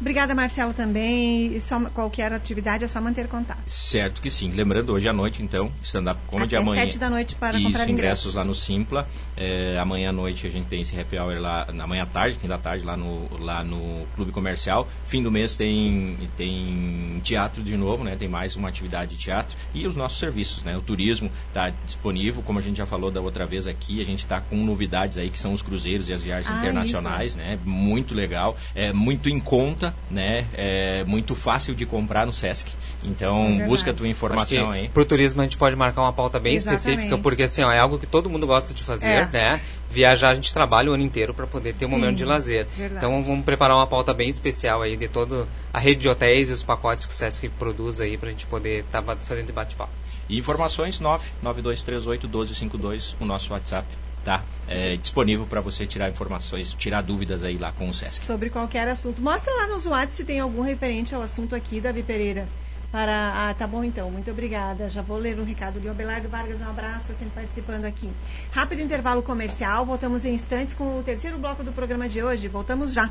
Obrigada, 0.00 0.34
Marcelo, 0.34 0.72
também. 0.72 1.56
E 1.56 1.60
só, 1.60 1.80
qualquer 1.90 2.32
atividade 2.32 2.84
é 2.84 2.88
só 2.88 3.00
manter 3.00 3.26
contato. 3.28 3.58
Certo 3.66 4.22
que 4.22 4.30
sim. 4.30 4.50
Lembrando, 4.50 4.92
hoje 4.92 5.08
à 5.08 5.12
noite, 5.12 5.42
então, 5.42 5.70
stand-up 5.82 6.20
comedy 6.26 6.54
Até 6.54 6.62
amanhã. 6.64 6.84
sete 6.84 6.98
da 6.98 7.10
noite 7.10 7.34
para 7.34 7.56
Isso, 7.58 7.66
comprar 7.66 7.88
ingressos. 7.88 8.34
lá 8.34 8.44
no 8.44 8.54
Simpla. 8.54 9.08
É, 9.36 9.76
amanhã 9.80 10.10
à 10.10 10.12
noite 10.12 10.46
a 10.46 10.50
gente 10.50 10.66
tem 10.66 10.82
esse 10.82 10.98
happy 10.98 11.18
hour 11.18 11.38
lá, 11.40 11.66
na 11.72 11.84
amanhã 11.84 12.04
à 12.04 12.06
tarde, 12.06 12.36
fim 12.40 12.46
da 12.48 12.58
tarde, 12.58 12.84
lá 12.84 12.96
no, 12.96 13.28
lá 13.40 13.64
no 13.64 14.06
Clube 14.14 14.30
Comercial. 14.30 14.88
Fim 15.06 15.22
do 15.22 15.30
mês 15.30 15.56
tem, 15.56 16.16
tem 16.36 17.20
teatro 17.24 17.62
de 17.62 17.76
novo, 17.76 18.04
né? 18.04 18.14
Tem 18.16 18.28
mais 18.28 18.56
uma 18.56 18.68
atividade 18.68 19.16
de 19.16 19.16
teatro. 19.16 19.56
E 19.74 19.86
os 19.86 19.96
nossos 19.96 20.18
serviços, 20.18 20.62
né? 20.62 20.76
O 20.76 20.80
turismo 20.82 21.30
está 21.48 21.70
disponível, 21.84 22.42
como 22.42 22.58
a 22.58 22.62
gente 22.62 22.76
já 22.76 22.86
falou 22.86 23.10
da 23.10 23.20
outra 23.20 23.46
vez 23.46 23.66
aqui, 23.66 24.00
a 24.00 24.04
gente 24.04 24.20
está 24.20 24.40
com 24.40 24.56
novidades 24.56 25.18
aí 25.18 25.28
que 25.30 25.38
são 25.38 25.52
os 25.52 25.62
cruzeiros 25.62 26.08
e 26.08 26.12
as 26.12 26.22
viagens 26.22 26.52
Ah, 26.54 26.58
internacionais, 26.60 27.34
né? 27.34 27.58
Muito 27.64 28.14
legal, 28.14 28.56
é 28.74 28.92
muito 28.92 29.28
em 29.28 29.40
conta, 29.40 29.87
né? 30.10 30.46
É 30.54 31.04
muito 31.06 31.34
fácil 31.34 31.74
de 31.74 31.86
comprar 31.86 32.26
no 32.26 32.32
Sesc. 32.32 32.72
Então, 33.04 33.48
verdade. 33.48 33.68
busca 33.70 33.90
a 33.90 33.94
tua 33.94 34.08
informação 34.08 34.70
aí. 34.70 34.88
Pro 34.88 35.04
turismo 35.04 35.40
a 35.40 35.44
gente 35.44 35.56
pode 35.56 35.76
marcar 35.76 36.02
uma 36.02 36.12
pauta 36.12 36.38
bem 36.40 36.54
Exatamente. 36.54 36.80
específica, 36.80 37.18
porque 37.18 37.44
assim, 37.44 37.62
ó, 37.62 37.70
é 37.72 37.78
algo 37.78 37.98
que 37.98 38.06
todo 38.06 38.28
mundo 38.28 38.46
gosta 38.46 38.74
de 38.74 38.82
fazer, 38.82 39.06
É. 39.06 39.28
né? 39.32 39.60
Viajar 39.90 40.30
a 40.30 40.34
gente 40.34 40.52
trabalha 40.52 40.90
o 40.90 40.94
ano 40.94 41.02
inteiro 41.02 41.32
para 41.32 41.46
poder 41.46 41.72
ter 41.74 41.86
um 41.86 41.88
Sim, 41.88 41.94
momento 41.94 42.16
de 42.16 42.24
lazer. 42.24 42.66
verdade. 42.76 43.06
Então 43.06 43.22
vamos 43.24 43.44
preparar 43.44 43.76
uma 43.76 43.86
pauta 43.86 44.12
bem 44.12 44.28
especial 44.28 44.82
aí 44.82 44.96
de 44.96 45.08
toda 45.08 45.46
a 45.72 45.78
rede 45.78 46.00
de 46.02 46.08
hotéis 46.08 46.50
e 46.50 46.52
os 46.52 46.62
pacotes 46.62 47.06
que 47.06 47.12
o 47.12 47.14
Sesc 47.14 47.48
produz 47.50 48.00
aí 48.00 48.18
pra 48.18 48.28
gente 48.30 48.46
poder 48.46 48.80
estar 48.80 49.02
fazendo 49.26 49.52
bate-papo. 49.52 49.92
E 50.28 50.36
informações 50.38 51.00
992381252, 51.00 53.14
o 53.20 53.24
nosso 53.24 53.52
WhatsApp, 53.52 53.86
tá? 54.28 54.44
É 54.68 54.96
disponível 54.96 55.46
para 55.46 55.62
você 55.62 55.86
tirar 55.86 56.10
informações, 56.10 56.74
tirar 56.74 57.00
dúvidas 57.00 57.42
aí 57.42 57.56
lá 57.56 57.72
com 57.72 57.88
o 57.88 57.94
Sesc. 57.94 58.26
sobre 58.26 58.50
qualquer 58.50 58.86
assunto. 58.86 59.22
Mostra 59.22 59.50
lá 59.54 59.66
nos 59.66 59.86
WhatsApp 59.86 60.14
se 60.14 60.24
tem 60.24 60.38
algum 60.38 60.60
referente 60.60 61.14
ao 61.14 61.22
assunto 61.22 61.54
aqui, 61.54 61.80
Davi 61.80 62.02
Pereira. 62.02 62.46
Para... 62.92 63.32
Ah, 63.34 63.54
tá 63.54 63.66
bom 63.66 63.82
então, 63.82 64.10
muito 64.10 64.30
obrigada. 64.30 64.90
Já 64.90 65.00
vou 65.00 65.16
ler 65.16 65.38
o 65.38 65.44
recado 65.44 65.80
de 65.80 65.88
Abelardo 65.88 66.28
Vargas, 66.28 66.60
um 66.60 66.68
abraço, 66.68 67.06
está 67.10 67.14
sempre 67.14 67.34
participando 67.34 67.86
aqui. 67.86 68.10
Rápido 68.52 68.82
intervalo 68.82 69.22
comercial, 69.22 69.86
voltamos 69.86 70.26
em 70.26 70.34
instantes 70.34 70.74
com 70.74 70.98
o 70.98 71.02
terceiro 71.02 71.38
bloco 71.38 71.64
do 71.64 71.72
programa 71.72 72.06
de 72.06 72.22
hoje. 72.22 72.48
Voltamos 72.48 72.92
já. 72.92 73.10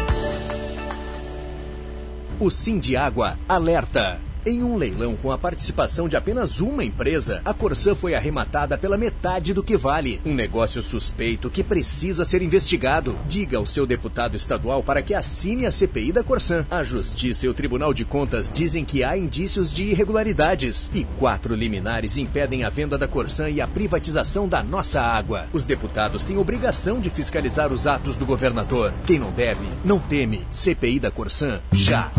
O 2.43 2.49
Sindiágua 2.49 3.37
alerta. 3.47 4.30
Em 4.43 4.63
um 4.63 4.75
leilão 4.75 5.15
com 5.15 5.31
a 5.31 5.37
participação 5.37 6.09
de 6.09 6.15
apenas 6.15 6.59
uma 6.59 6.83
empresa, 6.83 7.41
a 7.45 7.53
Corsã 7.53 7.93
foi 7.93 8.15
arrematada 8.15 8.75
pela 8.75 8.97
metade 8.97 9.53
do 9.53 9.61
que 9.61 9.77
vale. 9.77 10.19
Um 10.25 10.33
negócio 10.33 10.81
suspeito 10.81 11.47
que 11.47 11.63
precisa 11.63 12.25
ser 12.25 12.41
investigado. 12.41 13.15
Diga 13.27 13.59
ao 13.59 13.67
seu 13.67 13.85
deputado 13.85 14.35
estadual 14.35 14.81
para 14.81 15.03
que 15.03 15.13
assine 15.13 15.67
a 15.67 15.71
CPI 15.71 16.11
da 16.11 16.23
Corsã. 16.23 16.65
A 16.71 16.83
Justiça 16.83 17.45
e 17.45 17.49
o 17.49 17.53
Tribunal 17.53 17.93
de 17.93 18.03
Contas 18.03 18.51
dizem 18.51 18.83
que 18.83 19.03
há 19.03 19.15
indícios 19.15 19.71
de 19.71 19.83
irregularidades. 19.83 20.89
E 20.91 21.03
quatro 21.19 21.53
liminares 21.53 22.17
impedem 22.17 22.63
a 22.63 22.69
venda 22.69 22.97
da 22.97 23.07
Corsã 23.07 23.47
e 23.47 23.61
a 23.61 23.67
privatização 23.67 24.47
da 24.47 24.63
nossa 24.63 24.99
água. 24.99 25.45
Os 25.53 25.65
deputados 25.65 26.23
têm 26.23 26.39
obrigação 26.39 26.99
de 26.99 27.11
fiscalizar 27.11 27.71
os 27.71 27.85
atos 27.85 28.15
do 28.15 28.25
governador. 28.25 28.91
Quem 29.05 29.19
não 29.19 29.31
deve, 29.31 29.67
não 29.85 29.99
teme. 29.99 30.47
CPI 30.51 30.99
da 30.99 31.11
Corsã, 31.11 31.59
já. 31.71 32.11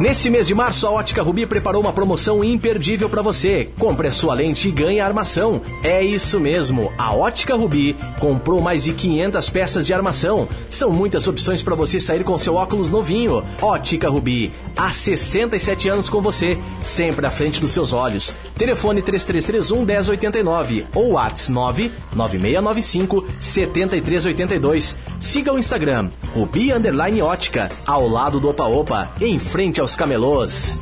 Nesse 0.00 0.30
mês 0.30 0.46
de 0.46 0.54
março, 0.54 0.86
a 0.86 0.92
Ótica 0.92 1.22
Rubi 1.22 1.44
preparou 1.44 1.82
uma 1.82 1.92
promoção 1.92 2.44
imperdível 2.44 3.10
para 3.10 3.20
você. 3.20 3.68
Compre 3.80 4.06
a 4.06 4.12
sua 4.12 4.32
lente 4.32 4.68
e 4.68 4.70
ganhe 4.70 5.00
a 5.00 5.04
armação. 5.04 5.60
É 5.82 6.00
isso 6.00 6.38
mesmo, 6.38 6.92
a 6.96 7.12
Ótica 7.12 7.56
Rubi 7.56 7.96
comprou 8.20 8.60
mais 8.60 8.84
de 8.84 8.92
500 8.92 9.50
peças 9.50 9.84
de 9.84 9.92
armação. 9.92 10.48
São 10.70 10.92
muitas 10.92 11.26
opções 11.26 11.64
para 11.64 11.74
você 11.74 11.98
sair 11.98 12.22
com 12.22 12.38
seu 12.38 12.54
óculos 12.54 12.92
novinho. 12.92 13.42
Ótica 13.60 14.08
Rubi, 14.08 14.52
há 14.78 14.92
67 14.92 15.88
anos 15.88 16.08
com 16.08 16.22
você, 16.22 16.56
sempre 16.80 17.26
à 17.26 17.30
frente 17.30 17.60
dos 17.60 17.72
seus 17.72 17.92
olhos. 17.92 18.34
Telefone 18.56 19.02
3331 19.02 19.84
1089 19.84 20.86
ou 20.94 21.12
WhatsApp 21.12 21.92
99695 22.14 23.26
7382. 23.40 24.96
Siga 25.20 25.52
o 25.52 25.58
Instagram, 25.58 26.10
Rubi 26.32 26.72
Underline 26.72 27.20
Ótica, 27.20 27.68
ao 27.84 28.06
lado 28.06 28.38
do 28.38 28.48
Opa 28.48 28.66
Opa, 28.66 29.10
em 29.20 29.38
frente 29.38 29.80
aos 29.80 29.96
camelôs. 29.96 30.78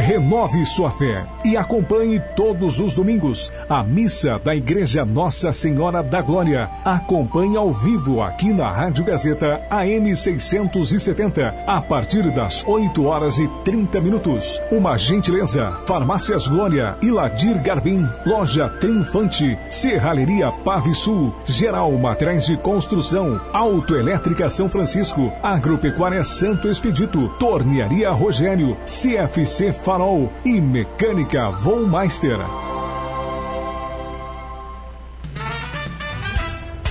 Renove 0.00 0.64
sua 0.64 0.90
fé 0.90 1.24
e 1.44 1.56
acompanhe 1.56 2.18
todos 2.34 2.80
os 2.80 2.94
domingos 2.94 3.52
a 3.68 3.82
missa 3.82 4.38
da 4.42 4.56
Igreja 4.56 5.04
Nossa 5.04 5.52
Senhora 5.52 6.02
da 6.02 6.22
Glória. 6.22 6.68
Acompanhe 6.84 7.56
ao 7.56 7.70
vivo 7.70 8.22
aqui 8.22 8.52
na 8.52 8.70
Rádio 8.72 9.04
Gazeta 9.04 9.60
AM 9.70 10.16
670 10.16 11.54
a 11.66 11.80
partir 11.80 12.30
das 12.32 12.64
8 12.66 13.04
horas 13.04 13.38
e 13.38 13.46
30 13.64 14.00
minutos. 14.00 14.60
Uma 14.72 14.96
gentileza: 14.96 15.70
Farmácias 15.86 16.48
Glória, 16.48 16.96
Iladir 17.02 17.60
Garbim, 17.62 18.08
Loja 18.24 18.68
Triunfante, 18.80 19.58
Serralheria 19.68 20.50
Pave 20.64 20.94
Sul, 20.94 21.34
Geral 21.44 21.92
Materiais 21.92 22.46
de 22.46 22.56
Construção, 22.56 23.40
Autoelétrica 23.52 24.48
São 24.48 24.68
Francisco, 24.68 25.30
Agropecuária 25.42 26.24
Santo 26.24 26.68
Expedito, 26.68 27.28
Tornearia 27.38 28.10
Rogério, 28.10 28.76
CFC 28.86 29.72
Farol 29.90 30.32
e 30.44 30.60
Mecânica 30.60 31.50
Vollmeister. 31.50 32.38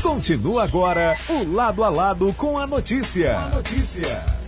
Continua 0.01 0.65
agora 0.65 1.15
o 1.29 1.49
lado 1.49 1.81
a 1.85 1.87
lado 1.87 2.33
com 2.33 2.57
a 2.57 2.67
notícia. 2.67 3.37
A 3.37 3.47
notícia. 3.55 4.39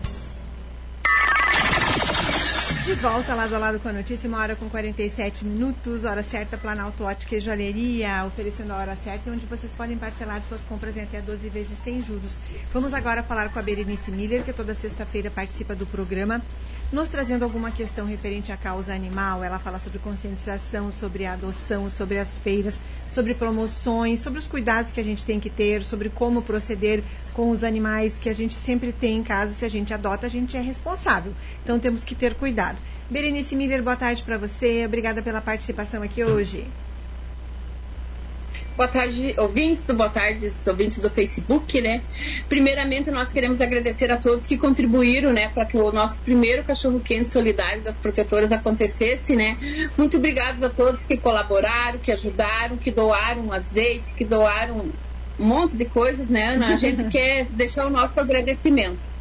De 2.84 2.96
volta 2.96 3.34
lado 3.36 3.56
a 3.56 3.58
lado 3.58 3.80
com 3.80 3.88
a 3.88 3.94
notícia, 3.94 4.28
uma 4.28 4.40
hora 4.40 4.54
com 4.54 4.68
47 4.68 5.46
minutos, 5.46 6.04
hora 6.04 6.22
certa, 6.22 6.58
Planalto 6.58 7.06
Ótica 7.06 7.38
e 7.38 7.40
Joalheria, 7.40 8.26
oferecendo 8.26 8.74
a 8.74 8.78
hora 8.78 8.98
certa, 8.98 9.32
onde 9.32 9.46
vocês 9.46 9.72
podem 9.72 9.98
parcelar 9.98 10.42
suas 10.42 10.64
compras 10.66 10.98
em 10.98 11.04
até 11.04 11.22
12 11.22 11.48
vezes 11.48 11.78
sem 11.82 12.04
juros. 12.04 12.38
Vamos 12.74 12.94
agora 12.94 13.24
falar 13.24 13.48
com 13.54 13.60
a 13.60 13.62
Berenice 13.62 14.12
Miller, 14.12 14.44
que 14.44 14.52
toda 14.52 14.76
sexta-feira 14.76 15.32
participa 15.32 15.74
do 15.74 15.86
programa, 15.86 16.42
nos 16.92 17.08
trazendo 17.08 17.44
alguma 17.44 17.72
questão 17.72 18.06
referente 18.06 18.52
à 18.52 18.58
causa 18.58 18.94
animal. 18.94 19.44
Ela 19.44 19.60
fala 19.60 19.80
sobre 19.80 20.00
conscientização, 20.00 20.92
sobre 20.92 21.26
a 21.26 21.34
adoção, 21.34 21.90
sobre 21.90 22.20
as 22.20 22.38
feiras, 22.38 22.80
sobre 23.10 23.34
promoções, 23.34 24.20
sobre 24.20 24.40
os 24.40 24.48
cuidados 24.48 24.92
que 24.92 25.00
a 25.00 25.04
gente 25.04 25.24
tem 25.24 25.40
que 25.40 25.50
ter, 25.50 25.84
sobre 25.84 26.10
como 26.10 26.42
proceder 26.42 27.02
com 27.34 27.50
os 27.50 27.64
animais 27.64 28.20
que 28.20 28.30
a 28.30 28.34
gente 28.34 28.56
sempre 28.56 28.92
tem 28.92 29.18
em 29.18 29.24
casa. 29.24 29.54
Se 29.54 29.64
a 29.64 29.70
gente 29.70 29.94
adota, 29.94 30.28
a 30.28 30.30
gente 30.30 30.58
é 30.58 30.62
responsável. 30.62 31.34
Então 31.64 31.80
temos 31.80 32.04
que 32.04 32.14
ter 32.14 32.36
cuidado. 32.36 32.78
Berenice 33.10 33.56
Miller, 33.56 33.82
boa 33.82 33.96
tarde 33.96 34.24
para 34.24 34.38
você. 34.38 34.86
Obrigada 34.86 35.22
pela 35.22 35.42
participação 35.42 36.04
aqui 36.04 36.24
hoje. 36.24 36.68
Boa 38.78 38.88
tarde, 38.88 39.36
ouvintes, 39.38 39.86
boa 39.88 40.10
tarde, 40.10 40.50
ouvintes 40.66 41.00
do 41.00 41.10
Facebook, 41.10 41.82
né? 41.82 42.02
Primeiramente, 42.48 43.12
nós 43.12 43.28
queremos 43.28 43.60
agradecer 43.60 44.10
a 44.10 44.18
todos 44.18 44.48
que 44.48 44.58
contribuíram, 44.58 45.34
né, 45.34 45.50
para 45.50 45.66
que 45.66 45.78
o 45.78 45.92
nosso 45.92 46.18
primeiro 46.20 46.64
cachorro-quente 46.64 47.28
solidário 47.28 47.82
das 47.82 47.98
protetoras 47.98 48.52
acontecesse, 48.52 49.36
né? 49.36 49.58
Muito 49.98 50.16
obrigados 50.18 50.64
a 50.64 50.70
todos 50.70 51.04
que 51.04 51.18
colaboraram, 51.18 52.00
que 52.00 52.12
ajudaram, 52.12 52.78
que 52.78 52.90
doaram 52.90 53.52
azeite, 53.52 54.14
que 54.16 54.24
doaram 54.24 54.90
um 55.38 55.46
monte 55.46 55.76
de 55.76 55.86
coisas, 55.86 56.30
né, 56.30 56.54
Ana? 56.54 56.74
A 56.74 56.78
gente 56.78 57.04
quer 57.12 57.48
deixar 57.52 57.86
o 57.86 57.90
nosso 57.90 58.18
agradecimento. 58.20 59.12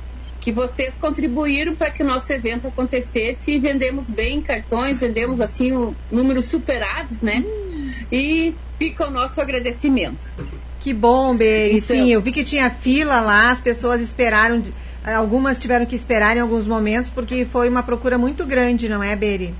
Que 0.41 0.53
vocês 0.53 0.95
contribuíram 0.95 1.75
para 1.75 1.91
que 1.91 2.03
o 2.03 2.07
nosso 2.07 2.33
evento 2.33 2.69
acontecesse 2.69 3.53
e 3.53 3.59
vendemos 3.59 4.09
bem 4.09 4.41
cartões, 4.41 5.01
vendemos 5.01 5.41
assim 5.41 5.73
o, 5.73 5.95
números 6.11 6.47
superados, 6.47 7.21
né? 7.21 7.45
E 8.11 8.55
fica 8.79 9.07
o 9.07 9.11
nosso 9.11 9.41
agradecimento. 9.41 10.31
Que 10.81 10.93
bom, 10.93 11.37
Beri. 11.37 11.77
Então- 11.77 11.97
Sim, 11.97 12.11
eu 12.11 12.21
vi 12.21 12.33
que 12.33 12.43
tinha 12.45 12.71
fila 12.71 13.21
lá, 13.21 13.51
as 13.51 13.61
pessoas 13.61 14.01
esperaram, 14.01 14.63
algumas 15.05 15.59
tiveram 15.59 15.85
que 15.87 15.95
esperar 15.95 16.37
em 16.37 16.41
alguns 16.41 16.67
momentos, 16.67 17.11
porque 17.11 17.45
foi 17.45 17.69
uma 17.69 17.83
procura 17.83 18.17
muito 18.17 18.47
grande, 18.47 18.89
não 18.89 19.03
é, 19.03 19.15
Beri? 19.15 19.55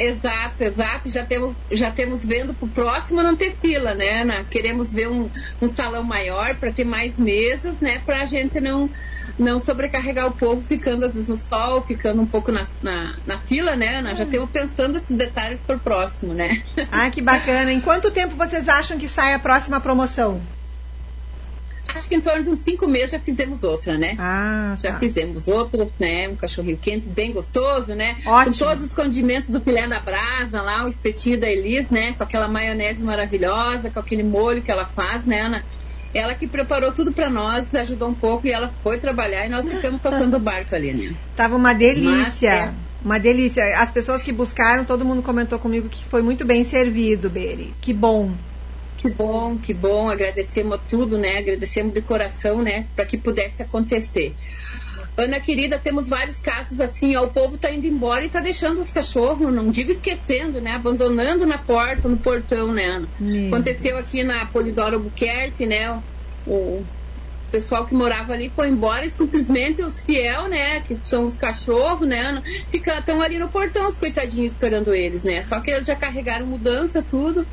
Exato, 0.00 0.64
exato. 0.64 1.10
Já 1.10 1.26
temos, 1.26 1.54
já 1.70 1.90
temos 1.90 2.24
vendo 2.24 2.54
para 2.54 2.64
o 2.64 2.70
próximo 2.70 3.22
não 3.22 3.36
ter 3.36 3.54
fila, 3.60 3.94
né, 3.94 4.22
Ana? 4.22 4.44
Queremos 4.44 4.94
ver 4.94 5.08
um, 5.08 5.28
um 5.60 5.68
salão 5.68 6.02
maior 6.02 6.54
para 6.54 6.72
ter 6.72 6.84
mais 6.84 7.18
mesas, 7.18 7.80
né? 7.80 8.00
Para 8.06 8.22
a 8.22 8.24
gente 8.24 8.58
não, 8.60 8.88
não 9.38 9.60
sobrecarregar 9.60 10.26
o 10.26 10.32
povo 10.32 10.62
ficando 10.62 11.04
às 11.04 11.12
vezes 11.12 11.28
no 11.28 11.36
sol, 11.36 11.82
ficando 11.82 12.22
um 12.22 12.26
pouco 12.26 12.50
na, 12.50 12.62
na, 12.82 13.14
na 13.26 13.38
fila, 13.38 13.76
né, 13.76 13.98
Ana? 13.98 14.16
Já 14.16 14.24
temos 14.24 14.48
pensando 14.48 14.96
esses 14.96 15.14
detalhes 15.14 15.60
para 15.60 15.76
o 15.76 15.80
próximo, 15.80 16.32
né? 16.32 16.62
Ah, 16.90 17.10
que 17.10 17.20
bacana. 17.20 17.70
Em 17.70 17.80
quanto 17.80 18.10
tempo 18.10 18.34
vocês 18.36 18.70
acham 18.70 18.96
que 18.96 19.06
sai 19.06 19.34
a 19.34 19.38
próxima 19.38 19.80
promoção? 19.80 20.40
Acho 21.94 22.08
que 22.08 22.14
em 22.14 22.20
torno 22.20 22.42
de 22.44 22.50
uns 22.50 22.58
cinco 22.60 22.86
meses 22.86 23.10
já 23.10 23.18
fizemos 23.18 23.62
outra, 23.62 23.96
né? 23.96 24.14
Ah, 24.18 24.76
Já 24.82 24.92
tá. 24.92 24.98
fizemos 24.98 25.48
outra, 25.48 25.88
né? 25.98 26.28
Um 26.28 26.36
cachorrinho 26.36 26.76
quente 26.76 27.08
bem 27.08 27.32
gostoso, 27.32 27.94
né? 27.94 28.16
Ótimo. 28.26 28.52
Com 28.56 28.64
todos 28.64 28.84
os 28.84 28.94
condimentos 28.94 29.50
do 29.50 29.60
filé 29.60 29.86
da 29.86 30.00
brasa 30.00 30.60
lá, 30.62 30.84
o 30.84 30.88
espetinho 30.88 31.38
da 31.40 31.50
Elis, 31.50 31.90
né? 31.90 32.12
Com 32.12 32.22
aquela 32.22 32.48
maionese 32.48 33.02
maravilhosa, 33.02 33.90
com 33.90 34.00
aquele 34.00 34.22
molho 34.22 34.62
que 34.62 34.70
ela 34.70 34.86
faz, 34.86 35.26
né, 35.26 35.40
Ana? 35.40 35.64
Ela 36.12 36.34
que 36.34 36.46
preparou 36.46 36.90
tudo 36.92 37.12
pra 37.12 37.30
nós, 37.30 37.72
ajudou 37.74 38.08
um 38.08 38.14
pouco 38.14 38.46
e 38.46 38.50
ela 38.50 38.72
foi 38.82 38.98
trabalhar 38.98 39.46
e 39.46 39.48
nós 39.48 39.70
ficamos 39.70 40.00
tocando 40.02 40.36
o 40.36 40.40
barco 40.40 40.74
ali, 40.74 40.92
né? 40.92 41.14
Tava 41.36 41.54
uma 41.54 41.72
delícia. 41.72 42.10
Mas, 42.10 42.42
é. 42.42 42.72
Uma 43.04 43.18
delícia. 43.18 43.78
As 43.78 43.90
pessoas 43.90 44.22
que 44.22 44.32
buscaram, 44.32 44.84
todo 44.84 45.04
mundo 45.04 45.22
comentou 45.22 45.58
comigo 45.58 45.88
que 45.88 46.04
foi 46.04 46.20
muito 46.20 46.44
bem 46.44 46.64
servido, 46.64 47.30
Beri. 47.30 47.72
Que 47.80 47.92
bom. 47.94 48.32
Que 49.00 49.08
bom, 49.08 49.56
que 49.56 49.72
bom. 49.72 50.10
Agradecemos 50.10 50.78
tudo, 50.88 51.16
né? 51.16 51.38
Agradecemos 51.38 51.94
de 51.94 52.02
coração, 52.02 52.60
né? 52.60 52.86
Para 52.94 53.06
que 53.06 53.16
pudesse 53.16 53.62
acontecer. 53.62 54.34
Ana 55.16 55.40
querida, 55.40 55.78
temos 55.78 56.08
vários 56.08 56.40
casos 56.40 56.80
assim, 56.80 57.16
ó, 57.16 57.24
o 57.24 57.28
povo 57.28 57.56
tá 57.56 57.70
indo 57.70 57.86
embora 57.86 58.24
e 58.24 58.28
tá 58.28 58.40
deixando 58.40 58.80
os 58.80 58.90
cachorros, 58.90 59.52
não 59.52 59.70
digo 59.70 59.90
esquecendo, 59.90 60.60
né? 60.60 60.72
Abandonando 60.72 61.46
na 61.46 61.56
porta, 61.56 62.08
no 62.08 62.18
portão, 62.18 62.72
né, 62.72 62.84
Ana? 62.84 63.08
Hum. 63.20 63.48
Aconteceu 63.48 63.96
aqui 63.96 64.22
na 64.22 64.44
Polidoro 64.46 64.96
Albuquerque, 64.96 65.64
né? 65.64 66.00
O 66.46 66.84
pessoal 67.50 67.84
que 67.84 67.94
morava 67.94 68.32
ali 68.32 68.48
foi 68.50 68.68
embora 68.68 69.04
e 69.04 69.10
simplesmente 69.10 69.82
os 69.82 70.02
fiel, 70.02 70.48
né? 70.48 70.80
Que 70.80 70.96
são 70.96 71.24
os 71.24 71.36
cachorros, 71.36 72.06
né? 72.06 72.20
Ana, 72.20 72.42
Estão 72.72 73.20
ali 73.20 73.38
no 73.38 73.48
portão, 73.48 73.86
os 73.86 73.98
coitadinhos 73.98 74.52
esperando 74.52 74.94
eles, 74.94 75.24
né? 75.24 75.42
Só 75.42 75.60
que 75.60 75.70
eles 75.70 75.86
já 75.86 75.96
carregaram 75.96 76.46
mudança, 76.46 77.02
tudo. 77.02 77.46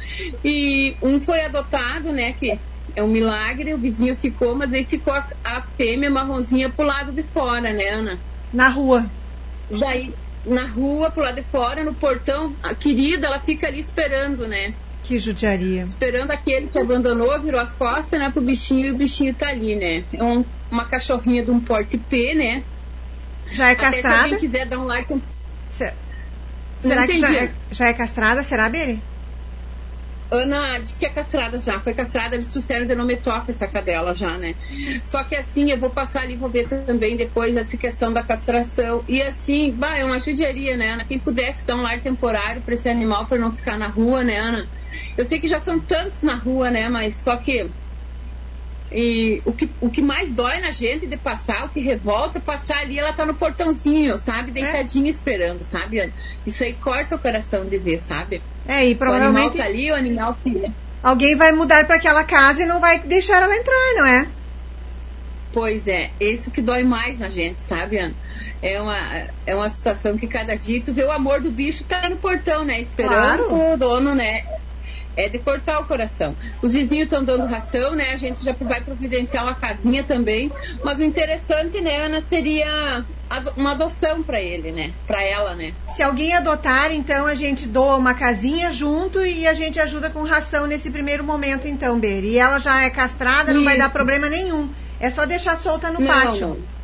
E 0.44 0.96
um 1.02 1.20
foi 1.20 1.42
adotado, 1.42 2.12
né? 2.12 2.34
Que 2.34 2.60
é 2.96 3.04
um 3.04 3.08
milagre, 3.08 3.74
o 3.74 3.78
vizinho 3.78 4.16
ficou, 4.16 4.56
mas 4.56 4.72
aí 4.74 4.84
ficou 4.84 5.14
a, 5.14 5.28
a 5.44 5.62
fêmea 5.62 6.10
marronzinha 6.10 6.70
pro 6.70 6.86
lado 6.86 7.12
de 7.12 7.24
fora, 7.24 7.74
né, 7.74 7.90
Ana? 7.90 8.20
Na 8.54 8.70
rua. 8.70 9.06
Daí, 9.70 10.14
na 10.46 10.66
rua, 10.66 11.12
pro 11.12 11.24
lado 11.24 11.36
de 11.36 11.44
fora, 11.44 11.84
no 11.84 11.94
portão, 11.94 12.56
a 12.64 12.74
querida, 12.74 13.28
ela 13.28 13.40
fica 13.40 13.68
ali 13.68 13.80
esperando, 13.80 14.48
né? 14.48 14.74
Que 15.08 15.18
judiaria. 15.20 15.84
Esperando 15.84 16.32
aquele 16.32 16.68
que 16.68 16.78
abandonou, 16.78 17.40
virou 17.42 17.62
as 17.62 17.72
costas, 17.72 18.20
né, 18.20 18.30
pro 18.30 18.42
bichinho 18.42 18.88
e 18.88 18.92
o 18.92 18.98
bichinho 18.98 19.34
tá 19.34 19.48
ali, 19.48 19.76
né? 19.76 20.04
É 20.14 20.22
um- 20.22 20.44
uma 20.70 20.84
cachorrinha 20.84 21.42
de 21.44 21.50
um 21.50 21.62
porte 21.62 21.98
P, 21.98 22.36
né? 22.36 22.64
Já 23.52 23.70
é 23.70 23.72
Até 23.72 23.86
se 23.86 23.92
castrada? 24.02 24.24
alguém 24.24 24.40
quiser 24.40 24.66
dar 24.68 24.80
um 24.80 24.86
like. 24.86 25.22
Se- 25.72 25.94
Será 26.82 27.08
que 27.08 27.20
já 27.20 27.34
é, 27.34 27.52
já 27.72 27.88
é 27.88 27.94
castrada? 27.94 28.44
Será, 28.44 28.68
Beri? 28.68 29.02
Ana 30.30 30.80
disse 30.80 31.00
que 31.00 31.06
é 31.06 31.10
castrada 31.10 31.58
já, 31.58 31.80
foi 31.80 31.94
castrada, 31.94 32.36
eles 32.36 32.50
trouxeram 32.50 32.86
de 32.86 32.94
nome 32.94 33.16
toca 33.16 33.50
essa 33.54 33.66
cadela 33.66 34.14
já, 34.14 34.38
né? 34.38 34.56
Só 35.06 35.24
que 35.24 35.38
assim, 35.38 35.72
eu 35.72 35.78
vou 35.78 35.90
passar 35.90 36.24
ali, 36.24 36.36
vou 36.36 36.50
ver 36.50 36.68
também 36.68 37.16
depois 37.16 37.56
essa 37.56 37.78
questão 37.78 38.12
da 38.12 38.22
castração. 38.22 39.06
E 39.08 39.22
assim, 39.22 39.72
bah, 39.72 39.98
é 39.98 40.04
uma 40.04 40.20
judiaria, 40.20 40.76
né, 40.76 40.90
Ana? 40.90 41.06
Quem 41.06 41.18
pudesse 41.18 41.66
dar 41.66 41.78
um 41.78 41.82
lar 41.82 42.02
temporário 42.02 42.62
para 42.62 42.74
esse 42.74 42.90
animal 42.90 43.26
para 43.26 43.38
não 43.38 43.54
ficar 43.54 43.78
na 43.78 43.88
rua, 43.88 44.22
né, 44.22 44.38
Ana? 44.38 44.68
Eu 45.18 45.26
sei 45.26 45.40
que 45.40 45.48
já 45.48 45.60
são 45.60 45.80
tantos 45.80 46.22
na 46.22 46.36
rua, 46.36 46.70
né? 46.72 46.88
Mas 46.90 47.16
só 47.16 47.36
que. 47.38 47.70
E 48.90 49.42
o 49.44 49.52
que, 49.52 49.70
o 49.82 49.90
que 49.90 50.02
mais 50.02 50.32
dói 50.32 50.60
na 50.60 50.72
gente 50.72 51.08
de 51.08 51.18
passar, 51.18 51.66
o 51.66 51.70
que 51.70 51.82
revolta, 51.82 52.38
é 52.38 52.42
passar 52.42 52.78
ali, 52.78 52.98
ela 52.98 53.12
tá 53.12 53.26
no 53.26 53.34
portãozinho, 53.34 54.18
sabe? 54.18 54.52
Deitadinha 54.52 55.10
esperando, 55.10 55.62
sabe? 55.64 56.00
Ana? 56.00 56.14
Isso 56.46 56.64
aí 56.64 56.74
corta 56.74 57.16
o 57.16 57.20
coração 57.20 57.66
de 57.66 57.78
ver, 57.78 58.00
sabe? 58.00 58.42
É, 58.66 58.88
e 58.88 58.94
O 58.94 58.98
provavelmente 58.98 59.50
animal 59.50 59.58
tá 59.58 59.66
ali, 59.66 59.92
o 59.92 59.96
animal 59.96 60.38
que. 60.42 60.72
alguém 61.04 61.36
vai 61.36 61.52
mudar 61.52 61.86
para 61.86 61.98
aquela 61.98 62.24
casa 62.24 62.64
e 62.64 62.66
não 62.66 62.80
vai 62.80 63.00
deixar 63.00 63.42
ela 63.44 63.54
entrar, 63.54 63.94
não 63.98 64.06
é? 64.06 64.28
Pois 65.52 65.88
é, 65.88 66.12
isso 66.20 66.52
que 66.52 66.62
dói 66.62 66.84
mais 66.84 67.20
na 67.20 67.30
gente, 67.30 67.60
sabe, 67.62 67.98
Ana? 67.98 68.14
É 68.62 68.80
uma, 68.82 69.28
é 69.46 69.56
uma 69.56 69.70
situação 69.70 70.18
que 70.18 70.28
cada 70.28 70.56
dia 70.56 70.82
tu 70.82 70.94
vê 70.94 71.04
o 71.04 71.12
amor 71.12 71.42
do 71.42 71.52
bicho 71.52 71.84
tá 71.84 72.08
no 72.10 72.16
portão, 72.18 72.64
né? 72.64 72.80
Esperando 72.80 73.44
Claro. 73.46 73.74
o 73.74 73.78
dono, 73.78 74.16
né? 74.16 74.44
É 75.18 75.28
de 75.28 75.40
cortar 75.40 75.80
o 75.80 75.86
coração. 75.86 76.36
Os 76.62 76.74
vizinhos 76.74 77.06
estão 77.06 77.24
dando 77.24 77.46
ração, 77.48 77.96
né? 77.96 78.12
A 78.14 78.18
gente 78.18 78.46
já 78.46 78.54
vai 78.62 78.80
providenciar 78.82 79.44
uma 79.44 79.56
casinha 79.56 80.04
também. 80.04 80.52
Mas 80.84 81.00
o 81.00 81.04
interessante, 81.04 81.82
né, 81.82 82.06
Ana, 82.06 82.22
seria 82.22 83.04
uma 83.58 83.72
adoção 83.72 84.22
para 84.22 84.40
ele, 84.40 84.72
né? 84.72 84.94
Para 85.08 85.24
ela, 85.24 85.56
né? 85.56 85.74
Se 85.90 86.04
alguém 86.04 86.34
adotar, 86.34 86.92
então 86.94 87.26
a 87.26 87.34
gente 87.34 87.68
doa 87.68 87.96
uma 87.96 88.14
casinha 88.14 88.72
junto 88.72 89.26
e 89.26 89.48
a 89.48 89.56
gente 89.56 89.80
ajuda 89.80 90.10
com 90.12 90.22
ração 90.24 90.68
nesse 90.68 90.92
primeiro 90.92 91.24
momento, 91.24 91.68
então, 91.68 92.00
Beri. 92.00 92.34
E 92.34 92.38
ela 92.38 92.60
já 92.60 92.84
é 92.84 92.90
castrada, 92.92 93.52
não 93.52 93.64
vai 93.64 93.76
dar 93.78 93.90
problema 93.90 94.30
nenhum. 94.30 94.70
É 95.00 95.10
só 95.10 95.26
deixar 95.26 95.56
solta 95.58 95.92
no 95.92 96.00
Não, 96.00 96.08
pátio. 96.08 96.48
não. 96.50 96.77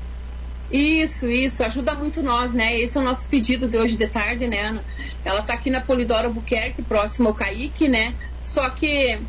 Isso, 0.74 1.30
isso, 1.30 1.64
ajuda 1.64 1.94
muito 1.94 2.24
nós, 2.24 2.52
né? 2.52 2.76
Esse 2.80 2.98
é 2.98 3.02
o 3.02 3.04
nosso 3.04 3.28
pedido 3.28 3.68
de 3.68 3.78
hoje 3.78 3.96
de 3.96 4.08
tarde, 4.08 4.48
né, 4.48 4.60
Ana? 4.60 4.84
Ela 5.24 5.44
tá 5.44 5.54
aqui 5.54 5.70
na 5.70 5.80
Polidoro 5.80 6.30
Albuquerque, 6.30 6.82
próximo 6.82 7.28
ao 7.28 7.36
Caíque, 7.36 7.88
né? 7.88 8.16
Só 8.42 8.68
que 8.72 9.22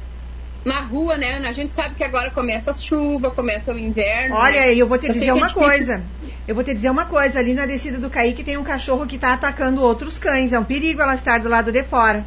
na 0.65 0.81
rua, 0.81 1.19
né, 1.19 1.37
Ana? 1.37 1.51
A 1.51 1.53
gente 1.53 1.71
sabe 1.71 1.97
que 1.97 2.03
agora 2.03 2.31
começa 2.31 2.71
a 2.71 2.75
chuva, 2.75 3.31
começa 3.31 3.75
o 3.75 3.79
inverno. 3.79 4.37
Olha, 4.37 4.59
né? 4.59 4.75
eu 4.75 4.89
vou 4.89 4.97
te 4.97 5.07
Eu 5.07 5.13
dizer 5.13 5.27
é 5.27 5.35
uma 5.35 5.53
coisa. 5.53 6.03
Eu 6.49 6.55
vou 6.55 6.65
te 6.65 6.73
dizer 6.73 6.89
uma 6.89 7.05
coisa. 7.05 7.39
Ali 7.41 7.53
na 7.53 7.67
descida 7.67 7.99
do 7.99 8.09
Caíque 8.09 8.43
tem 8.43 8.57
um 8.57 8.65
cachorro 8.65 9.07
que 9.07 9.19
tá 9.19 9.35
atacando 9.35 9.83
outros 9.83 10.19
cães. 10.19 10.55
É 10.55 10.59
um 10.59 10.65
perigo 10.65 11.03
ela 11.03 11.15
estar 11.15 11.41
do 11.41 11.49
lado 11.51 11.71
de 11.71 11.83
fora. 11.83 12.25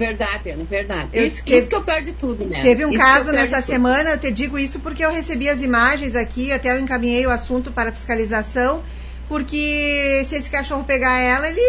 Verdade, 0.00 0.48
Ana, 0.50 0.64
verdade. 0.64 1.10
Eu 1.12 1.26
isso, 1.26 1.44
teve- 1.44 1.58
isso 1.58 1.68
que 1.68 1.74
eu 1.76 1.84
perdo 1.84 2.12
tudo, 2.14 2.46
né? 2.46 2.62
Teve 2.62 2.86
um 2.86 2.90
Isso 2.90 2.98
caso 2.98 3.32
nessa 3.32 3.60
semana, 3.60 4.10
eu 4.12 4.18
te 4.18 4.30
digo 4.32 4.58
isso 4.58 4.80
porque 4.80 5.04
eu 5.04 5.12
recebi 5.12 5.46
as 5.46 5.60
imagens 5.60 6.16
aqui, 6.16 6.50
até 6.50 6.72
eu 6.72 6.80
encaminhei 6.80 7.26
o 7.26 7.30
assunto 7.30 7.70
para 7.70 7.92
fiscalização, 7.92 8.82
porque 9.28 10.22
se 10.24 10.36
esse 10.36 10.48
cachorro 10.50 10.84
pegar 10.84 11.18
ela, 11.18 11.46
ele. 11.46 11.60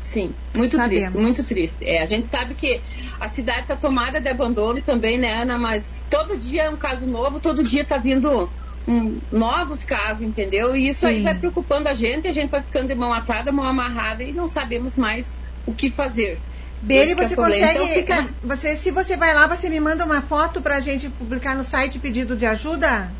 Sim, 0.00 0.32
muito 0.54 0.76
Sabemos. 0.76 1.12
triste, 1.12 1.18
muito 1.18 1.44
triste. 1.44 1.84
É, 1.84 2.02
a 2.02 2.06
gente 2.06 2.28
sabe 2.28 2.54
que 2.54 2.80
a 3.20 3.28
cidade 3.28 3.62
está 3.62 3.76
tomada 3.76 4.20
de 4.20 4.28
abandono 4.28 4.80
também, 4.82 5.18
né, 5.18 5.42
Ana? 5.42 5.58
Mas 5.58 6.06
todo 6.08 6.38
dia 6.38 6.62
é 6.62 6.70
um 6.70 6.76
caso 6.78 7.04
novo, 7.06 7.40
todo 7.40 7.62
dia 7.62 7.84
tá 7.84 7.98
vindo 7.98 8.48
um, 8.86 9.20
novos 9.30 9.84
casos, 9.84 10.22
entendeu? 10.22 10.74
E 10.74 10.88
isso 10.88 11.06
aí 11.06 11.18
Sim. 11.18 11.24
vai 11.24 11.34
preocupando 11.38 11.88
a 11.88 11.94
gente, 11.94 12.26
a 12.26 12.32
gente 12.32 12.50
vai 12.50 12.62
ficando 12.62 12.88
de 12.88 12.94
mão 12.94 13.12
atada, 13.12 13.52
mão 13.52 13.66
amarrada 13.66 14.22
e 14.22 14.32
não 14.32 14.48
sabemos 14.48 14.96
mais 14.96 15.40
o 15.68 15.74
que 15.74 15.90
fazer. 15.90 16.38
Bele, 16.80 17.12
é 17.12 17.14
você 17.14 17.34
o 17.34 17.36
problema. 17.36 17.66
consegue. 17.72 18.00
Então 18.00 18.22
fica- 18.22 18.34
Você, 18.44 18.76
se 18.76 18.90
você 18.90 19.16
vai 19.16 19.34
lá, 19.34 19.46
você 19.46 19.68
me 19.68 19.80
manda 19.80 20.04
uma 20.04 20.22
foto 20.22 20.60
pra 20.62 20.80
gente 20.80 21.08
publicar 21.08 21.56
no 21.56 21.64
site 21.64 21.98
pedido 21.98 22.36
de 22.36 22.46
ajuda? 22.46 23.10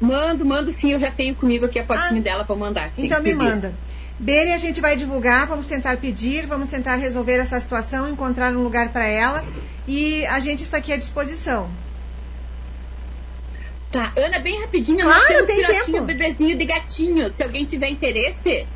Mando, 0.00 0.44
mando 0.44 0.70
sim, 0.72 0.92
eu 0.92 0.98
já 1.00 1.10
tenho 1.10 1.34
comigo 1.34 1.64
aqui 1.66 1.78
a 1.78 1.84
fotinho 1.86 2.22
dela 2.22 2.44
para 2.44 2.56
mandar. 2.56 2.90
sim, 2.90 3.02
Ah. 3.02 3.06
Então 3.06 3.18
me 3.22 3.34
beleza. 3.34 3.50
manda. 3.56 3.74
Bele, 4.18 4.52
a 4.52 4.58
gente 4.58 4.80
vai 4.82 4.96
divulgar, 4.96 5.46
vamos 5.46 5.66
tentar 5.66 5.96
pedir, 5.96 6.46
vamos 6.46 6.68
tentar 6.68 6.96
resolver 6.96 7.36
essa 7.38 7.58
situação, 7.58 8.08
encontrar 8.10 8.52
um 8.52 8.62
lugar 8.62 8.90
para 8.90 9.06
ela 9.06 9.42
e 9.88 10.26
a 10.26 10.38
gente 10.40 10.62
está 10.62 10.76
aqui 10.76 10.92
à 10.92 10.96
disposição. 10.98 11.70
Tá, 13.90 14.12
Ana, 14.16 14.38
bem 14.38 14.60
rapidinho, 14.60 15.00
Claro, 15.00 15.18
nós 15.20 15.26
temos 15.28 15.46
tem 15.46 15.56
filhotinho, 15.64 16.04
bebezinho 16.04 16.56
de 16.56 16.64
gatinho. 16.64 17.30
Se 17.30 17.42
alguém 17.42 17.64
tiver 17.64 17.88
interesse, 17.88 18.66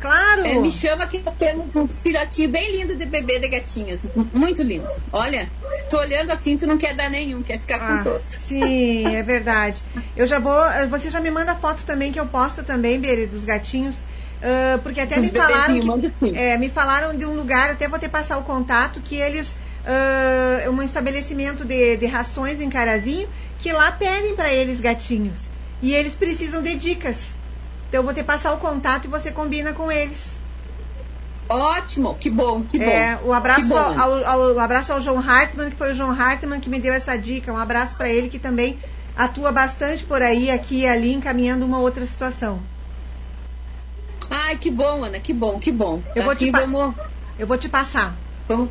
Claro! 0.00 0.46
é, 0.46 0.54
me 0.58 0.72
chama 0.72 1.06
que 1.06 1.22
temos 1.38 1.76
uns 1.76 2.00
filhotinhos 2.02 2.50
bem 2.50 2.76
lindos 2.78 2.96
de 2.98 3.04
bebê 3.04 3.38
de 3.38 3.48
gatinhos. 3.48 4.06
Muito 4.32 4.62
lindos. 4.62 4.94
Olha, 5.12 5.48
se 5.72 5.88
tu 5.88 5.96
olhando 5.98 6.30
assim, 6.30 6.56
tu 6.56 6.66
não 6.66 6.78
quer 6.78 6.94
dar 6.94 7.10
nenhum, 7.10 7.42
quer 7.42 7.60
ficar 7.60 7.76
Ah, 7.76 7.98
com 7.98 8.04
todos. 8.10 8.26
Sim, 8.26 9.14
é 9.14 9.22
verdade. 9.24 9.82
Eu 10.16 10.26
já 10.26 10.38
vou. 10.38 10.58
Você 10.88 11.10
já 11.10 11.20
me 11.20 11.30
manda 11.30 11.54
foto 11.54 11.82
também 11.84 12.10
que 12.12 12.18
eu 12.18 12.26
posto 12.26 12.62
também, 12.64 12.98
Bere, 12.98 13.26
dos 13.26 13.44
gatinhos. 13.44 14.02
ah, 14.42 14.78
porque 14.82 15.00
até 15.00 15.18
me 15.20 15.30
falaram. 15.30 16.00
Que, 16.18 16.36
é, 16.36 16.56
me 16.56 16.70
falaram 16.70 17.16
de 17.16 17.24
um 17.26 17.34
lugar, 17.34 17.70
até 17.70 17.86
vou 17.86 17.98
ter 17.98 18.08
passar 18.08 18.38
o 18.38 18.42
contato, 18.42 19.00
que 19.00 19.16
eles. 19.16 19.54
ah, 19.86 20.70
um 20.70 20.82
estabelecimento 20.82 21.64
de, 21.64 21.96
de 21.98 22.06
rações 22.06 22.60
em 22.60 22.70
Carazinho, 22.70 23.28
que 23.58 23.70
lá 23.72 23.92
pedem 23.92 24.34
para 24.34 24.52
eles 24.52 24.80
gatinhos. 24.80 25.38
E 25.82 25.94
eles 25.94 26.14
precisam 26.14 26.62
de 26.62 26.74
dicas. 26.74 27.38
Então 27.90 27.98
eu 27.98 28.04
vou 28.04 28.14
ter 28.14 28.22
passar 28.22 28.52
o 28.52 28.58
contato 28.58 29.06
e 29.06 29.10
você 29.10 29.32
combina 29.32 29.72
com 29.72 29.90
eles. 29.90 30.38
Ótimo, 31.48 32.14
que 32.14 32.30
bom, 32.30 32.62
que 32.62 32.78
bom. 32.78 32.84
É, 32.84 33.18
o 33.24 33.32
abraço, 33.32 33.68
bom. 33.68 33.76
ao, 33.76 34.24
ao- 34.24 34.24
ao- 34.26 34.58
abraço 34.60 34.92
ao 34.92 35.02
João 35.02 35.18
Hartmann, 35.18 35.70
que 35.70 35.76
foi 35.76 35.90
o 35.90 35.94
João 35.96 36.12
Hartmann 36.12 36.60
que 36.60 36.70
me 36.70 36.78
deu 36.78 36.94
essa 36.94 37.18
dica. 37.18 37.52
Um 37.52 37.58
abraço 37.58 37.96
para 37.96 38.08
ele 38.08 38.28
que 38.28 38.38
também 38.38 38.80
atua 39.16 39.50
bastante 39.50 40.04
por 40.04 40.22
aí, 40.22 40.52
aqui 40.52 40.82
e 40.82 40.86
ali, 40.86 41.12
encaminhando 41.12 41.66
uma 41.66 41.80
outra 41.80 42.06
situação. 42.06 42.60
Ai, 44.30 44.56
que 44.56 44.70
bom, 44.70 45.02
Ana, 45.04 45.18
que 45.18 45.32
bom, 45.32 45.58
que 45.58 45.72
bom. 45.72 46.00
Eu 46.14 46.22
vou 46.22 46.36
te 46.36 46.44
assim, 46.44 46.52
vamos, 46.52 46.94
Eu 47.36 47.46
vou 47.48 47.58
te 47.58 47.68
passar. 47.68 48.14
vamos 48.46 48.70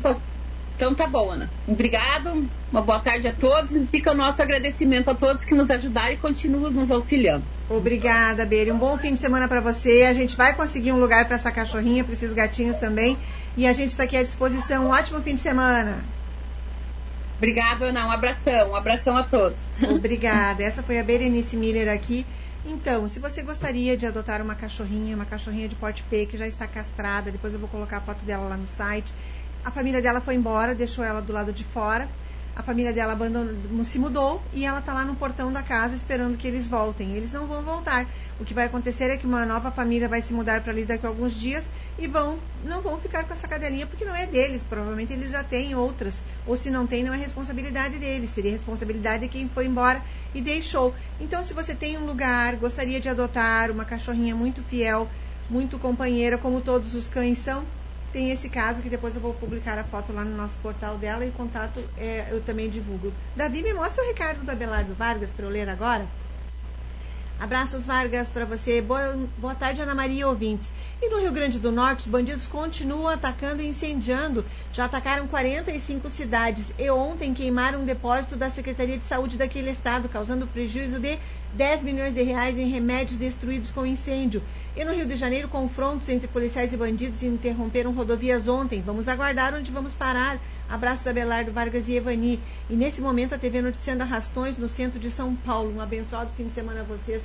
Então 0.80 0.94
tá 0.94 1.06
bom, 1.06 1.30
Ana. 1.30 1.50
Obrigado, 1.68 2.48
uma 2.72 2.80
boa 2.80 2.98
tarde 3.00 3.28
a 3.28 3.34
todos 3.34 3.76
e 3.76 3.84
fica 3.84 4.12
o 4.12 4.14
nosso 4.14 4.40
agradecimento 4.40 5.10
a 5.10 5.14
todos 5.14 5.44
que 5.44 5.54
nos 5.54 5.70
ajudaram 5.70 6.14
e 6.14 6.16
continuam 6.16 6.70
nos 6.70 6.90
auxiliando. 6.90 7.44
Obrigada, 7.68 8.46
Beri. 8.46 8.72
Um 8.72 8.78
bom 8.78 8.96
fim 8.96 9.12
de 9.12 9.20
semana 9.20 9.46
para 9.46 9.60
você. 9.60 10.04
A 10.04 10.14
gente 10.14 10.34
vai 10.34 10.54
conseguir 10.54 10.92
um 10.92 10.98
lugar 10.98 11.26
para 11.26 11.36
essa 11.36 11.52
cachorrinha, 11.52 12.02
para 12.02 12.14
esses 12.14 12.32
gatinhos 12.32 12.78
também. 12.78 13.18
E 13.58 13.66
a 13.66 13.74
gente 13.74 13.90
está 13.90 14.04
aqui 14.04 14.16
à 14.16 14.22
disposição. 14.22 14.86
Um 14.86 14.88
ótimo 14.88 15.20
fim 15.20 15.34
de 15.34 15.42
semana. 15.42 15.98
Obrigada, 17.36 17.84
Ana. 17.84 18.06
Um 18.06 18.10
abração, 18.10 18.70
um 18.70 18.74
abração 18.74 19.14
a 19.18 19.22
todos. 19.22 19.58
Obrigada. 19.86 20.62
Essa 20.62 20.82
foi 20.82 20.98
a 20.98 21.04
Berenice 21.04 21.58
Miller 21.58 21.92
aqui. 21.92 22.24
Então, 22.64 23.06
se 23.06 23.18
você 23.18 23.42
gostaria 23.42 23.98
de 23.98 24.06
adotar 24.06 24.40
uma 24.40 24.54
cachorrinha, 24.54 25.14
uma 25.14 25.26
cachorrinha 25.26 25.68
de 25.68 25.74
porte 25.74 26.02
P 26.04 26.24
que 26.24 26.38
já 26.38 26.46
está 26.46 26.66
castrada, 26.66 27.30
depois 27.30 27.52
eu 27.52 27.60
vou 27.60 27.68
colocar 27.68 27.98
a 27.98 28.00
foto 28.00 28.24
dela 28.24 28.48
lá 28.48 28.56
no 28.56 28.66
site. 28.66 29.12
A 29.64 29.70
família 29.70 30.00
dela 30.00 30.20
foi 30.20 30.34
embora, 30.34 30.74
deixou 30.74 31.04
ela 31.04 31.20
do 31.20 31.32
lado 31.32 31.52
de 31.52 31.64
fora. 31.64 32.08
A 32.56 32.62
família 32.62 32.92
dela 32.92 33.12
abandonou, 33.12 33.84
se 33.84 33.98
mudou 33.98 34.42
e 34.52 34.64
ela 34.64 34.80
está 34.80 34.92
lá 34.92 35.04
no 35.04 35.14
portão 35.14 35.52
da 35.52 35.62
casa 35.62 35.94
esperando 35.94 36.36
que 36.36 36.46
eles 36.46 36.66
voltem. 36.66 37.14
Eles 37.14 37.30
não 37.30 37.46
vão 37.46 37.62
voltar. 37.62 38.06
O 38.40 38.44
que 38.44 38.52
vai 38.52 38.66
acontecer 38.66 39.04
é 39.04 39.16
que 39.16 39.26
uma 39.26 39.46
nova 39.46 39.70
família 39.70 40.08
vai 40.08 40.20
se 40.20 40.32
mudar 40.32 40.62
para 40.62 40.72
ali 40.72 40.84
daqui 40.84 41.06
a 41.06 41.08
alguns 41.08 41.32
dias 41.32 41.68
e 41.98 42.06
vão 42.06 42.38
não 42.64 42.80
vão 42.80 42.98
ficar 42.98 43.24
com 43.24 43.32
essa 43.32 43.46
cadelinha 43.46 43.86
porque 43.86 44.04
não 44.04 44.16
é 44.16 44.26
deles. 44.26 44.62
Provavelmente 44.68 45.12
eles 45.12 45.30
já 45.30 45.44
têm 45.44 45.74
outras. 45.74 46.22
Ou 46.46 46.56
se 46.56 46.70
não 46.70 46.86
tem, 46.86 47.04
não 47.04 47.14
é 47.14 47.16
responsabilidade 47.16 47.98
deles. 47.98 48.30
Seria 48.30 48.50
responsabilidade 48.50 49.22
de 49.22 49.28
quem 49.28 49.48
foi 49.48 49.66
embora 49.66 50.02
e 50.34 50.40
deixou. 50.40 50.94
Então, 51.20 51.42
se 51.42 51.54
você 51.54 51.74
tem 51.74 51.98
um 51.98 52.06
lugar, 52.06 52.56
gostaria 52.56 53.00
de 53.00 53.08
adotar 53.08 53.70
uma 53.70 53.84
cachorrinha 53.84 54.34
muito 54.34 54.62
fiel, 54.64 55.08
muito 55.48 55.78
companheira, 55.78 56.38
como 56.38 56.60
todos 56.60 56.94
os 56.94 57.08
cães 57.08 57.38
são, 57.38 57.64
tem 58.12 58.30
esse 58.30 58.48
caso 58.48 58.82
que 58.82 58.88
depois 58.88 59.14
eu 59.14 59.20
vou 59.20 59.34
publicar 59.34 59.78
a 59.78 59.84
foto 59.84 60.12
lá 60.12 60.24
no 60.24 60.36
nosso 60.36 60.58
portal 60.58 60.98
dela 60.98 61.24
e 61.24 61.30
contato 61.30 61.82
é, 61.96 62.28
eu 62.30 62.40
também 62.42 62.68
divulgo. 62.68 63.12
Davi, 63.36 63.62
me 63.62 63.72
mostra 63.72 64.02
o 64.02 64.06
recado 64.06 64.44
do 64.44 64.50
Abelardo 64.50 64.94
Vargas 64.94 65.30
para 65.30 65.44
eu 65.44 65.50
ler 65.50 65.68
agora. 65.68 66.06
Abraços, 67.38 67.84
Vargas, 67.84 68.28
para 68.28 68.44
você. 68.44 68.82
Boa, 68.82 69.16
boa 69.38 69.54
tarde, 69.54 69.80
Ana 69.80 69.94
Maria 69.94 70.28
ouvintes. 70.28 70.66
E 71.02 71.08
no 71.08 71.18
Rio 71.18 71.32
Grande 71.32 71.58
do 71.58 71.72
Norte, 71.72 72.00
os 72.00 72.06
bandidos 72.06 72.44
continuam 72.44 73.08
atacando 73.08 73.62
e 73.62 73.68
incendiando. 73.68 74.44
Já 74.74 74.84
atacaram 74.84 75.26
45 75.26 76.10
cidades 76.10 76.66
e 76.78 76.90
ontem 76.90 77.32
queimaram 77.32 77.80
um 77.80 77.86
depósito 77.86 78.36
da 78.36 78.50
Secretaria 78.50 78.98
de 78.98 79.04
Saúde 79.04 79.38
daquele 79.38 79.70
estado, 79.70 80.10
causando 80.10 80.46
prejuízo 80.46 81.00
de 81.00 81.18
10 81.54 81.82
milhões 81.82 82.12
de 82.12 82.22
reais 82.22 82.58
em 82.58 82.68
remédios 82.68 83.18
destruídos 83.18 83.70
com 83.70 83.86
incêndio. 83.86 84.42
E 84.76 84.84
no 84.84 84.94
Rio 84.94 85.04
de 85.04 85.16
Janeiro, 85.16 85.48
confrontos 85.48 86.08
entre 86.08 86.28
policiais 86.28 86.72
e 86.72 86.76
bandidos 86.76 87.22
interromperam 87.22 87.92
rodovias 87.92 88.46
ontem. 88.46 88.80
Vamos 88.80 89.08
aguardar 89.08 89.52
onde 89.54 89.70
vamos 89.70 89.92
parar. 89.92 90.38
Abraços 90.68 91.12
Belardo 91.12 91.50
Vargas 91.50 91.88
e 91.88 91.96
Evani. 91.96 92.40
E 92.68 92.74
nesse 92.74 93.00
momento 93.00 93.34
a 93.34 93.38
TV 93.38 93.60
noticiando 93.60 94.04
arrastões 94.04 94.56
no 94.56 94.68
centro 94.68 95.00
de 95.00 95.10
São 95.10 95.34
Paulo. 95.34 95.74
Um 95.74 95.80
abençoado 95.80 96.30
fim 96.36 96.46
de 96.46 96.54
semana 96.54 96.80
a 96.80 96.84
vocês 96.84 97.22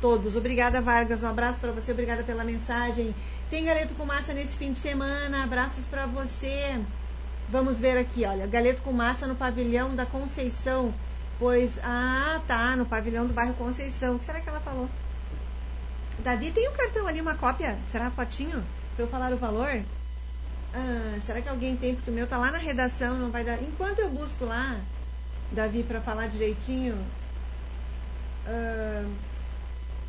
todos. 0.00 0.34
Obrigada, 0.34 0.80
Vargas. 0.80 1.22
Um 1.22 1.28
abraço 1.28 1.60
para 1.60 1.72
você. 1.72 1.92
Obrigada 1.92 2.22
pela 2.22 2.42
mensagem. 2.42 3.14
Tem 3.50 3.66
galeto 3.66 3.94
com 3.94 4.06
massa 4.06 4.32
nesse 4.32 4.56
fim 4.56 4.72
de 4.72 4.78
semana. 4.78 5.44
Abraços 5.44 5.84
para 5.84 6.06
você. 6.06 6.80
Vamos 7.50 7.78
ver 7.78 7.98
aqui, 7.98 8.24
olha. 8.24 8.46
Galeto 8.46 8.80
com 8.80 8.92
massa 8.92 9.26
no 9.26 9.34
pavilhão 9.34 9.94
da 9.94 10.06
Conceição. 10.06 10.94
Pois, 11.38 11.78
ah, 11.82 12.40
tá, 12.46 12.74
no 12.76 12.86
pavilhão 12.86 13.26
do 13.26 13.34
bairro 13.34 13.52
Conceição. 13.54 14.16
O 14.16 14.18
que 14.18 14.24
será 14.24 14.40
que 14.40 14.48
ela 14.48 14.60
falou? 14.60 14.88
Davi, 16.18 16.50
tem 16.50 16.68
um 16.68 16.72
cartão 16.72 17.06
ali, 17.06 17.20
uma 17.20 17.34
cópia? 17.34 17.78
Será 17.90 18.08
a 18.08 18.10
fotinho? 18.10 18.64
Para 18.96 19.04
eu 19.04 19.08
falar 19.08 19.32
o 19.32 19.36
valor? 19.36 19.82
Ah, 20.74 21.18
será 21.24 21.40
que 21.40 21.48
alguém 21.48 21.76
tem? 21.76 21.94
Porque 21.94 22.10
o 22.10 22.14
meu 22.14 22.26
tá 22.26 22.36
lá 22.36 22.50
na 22.50 22.58
redação, 22.58 23.16
não 23.16 23.30
vai 23.30 23.44
dar. 23.44 23.62
Enquanto 23.62 24.00
eu 24.00 24.10
busco 24.10 24.44
lá, 24.44 24.78
Davi, 25.52 25.82
para 25.82 26.00
falar 26.00 26.28
direitinho. 26.28 26.98
ah, 28.46 29.06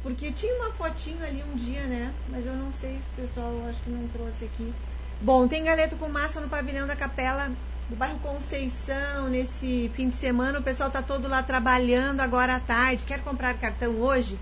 porque 0.02 0.32
tinha 0.32 0.56
uma 0.56 0.72
fotinho 0.72 1.24
ali 1.24 1.44
um 1.44 1.58
dia, 1.58 1.84
né? 1.84 2.14
Mas 2.30 2.46
eu 2.46 2.54
não 2.54 2.72
sei 2.72 2.92
se 2.92 3.22
o 3.22 3.28
pessoal 3.28 3.54
acho 3.70 3.80
que 3.82 3.90
não 3.90 4.08
trouxe 4.08 4.46
aqui. 4.46 4.74
Bom, 5.22 5.48
tem 5.48 5.64
galeto 5.64 5.98
com 5.98 6.08
massa 6.08 6.40
no 6.40 6.48
pavilhão 6.48 6.88
da 6.88 6.96
capela 6.96 7.52
do 7.90 7.96
bairro 7.96 8.20
Conceição 8.20 9.28
nesse 9.30 9.92
fim 9.94 10.08
de 10.08 10.16
semana. 10.16 10.60
O 10.60 10.64
pessoal 10.64 10.90
tá 10.90 11.02
todo 11.02 11.28
lá 11.28 11.44
trabalhando 11.44 12.22
agora 12.22 12.56
à 12.56 12.60
tarde. 12.60 13.04
Quer 13.04 13.22
comprar 13.22 13.54
cartão 13.56 13.92
hoje? 14.00 14.40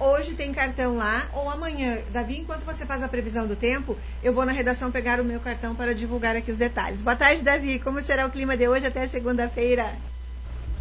Hoje 0.00 0.32
tem 0.32 0.50
cartão 0.50 0.96
lá, 0.96 1.28
ou 1.34 1.50
amanhã. 1.50 1.98
Davi, 2.10 2.38
enquanto 2.38 2.64
você 2.64 2.86
faz 2.86 3.02
a 3.02 3.08
previsão 3.08 3.46
do 3.46 3.54
tempo, 3.54 3.98
eu 4.22 4.32
vou 4.32 4.46
na 4.46 4.52
redação 4.52 4.90
pegar 4.90 5.20
o 5.20 5.24
meu 5.24 5.38
cartão 5.40 5.74
para 5.74 5.94
divulgar 5.94 6.34
aqui 6.34 6.50
os 6.50 6.56
detalhes. 6.56 7.02
Boa 7.02 7.14
tarde, 7.14 7.42
Davi. 7.42 7.78
Como 7.78 8.00
será 8.00 8.26
o 8.26 8.30
clima 8.30 8.56
de 8.56 8.66
hoje 8.66 8.86
até 8.86 9.06
segunda-feira? 9.06 9.92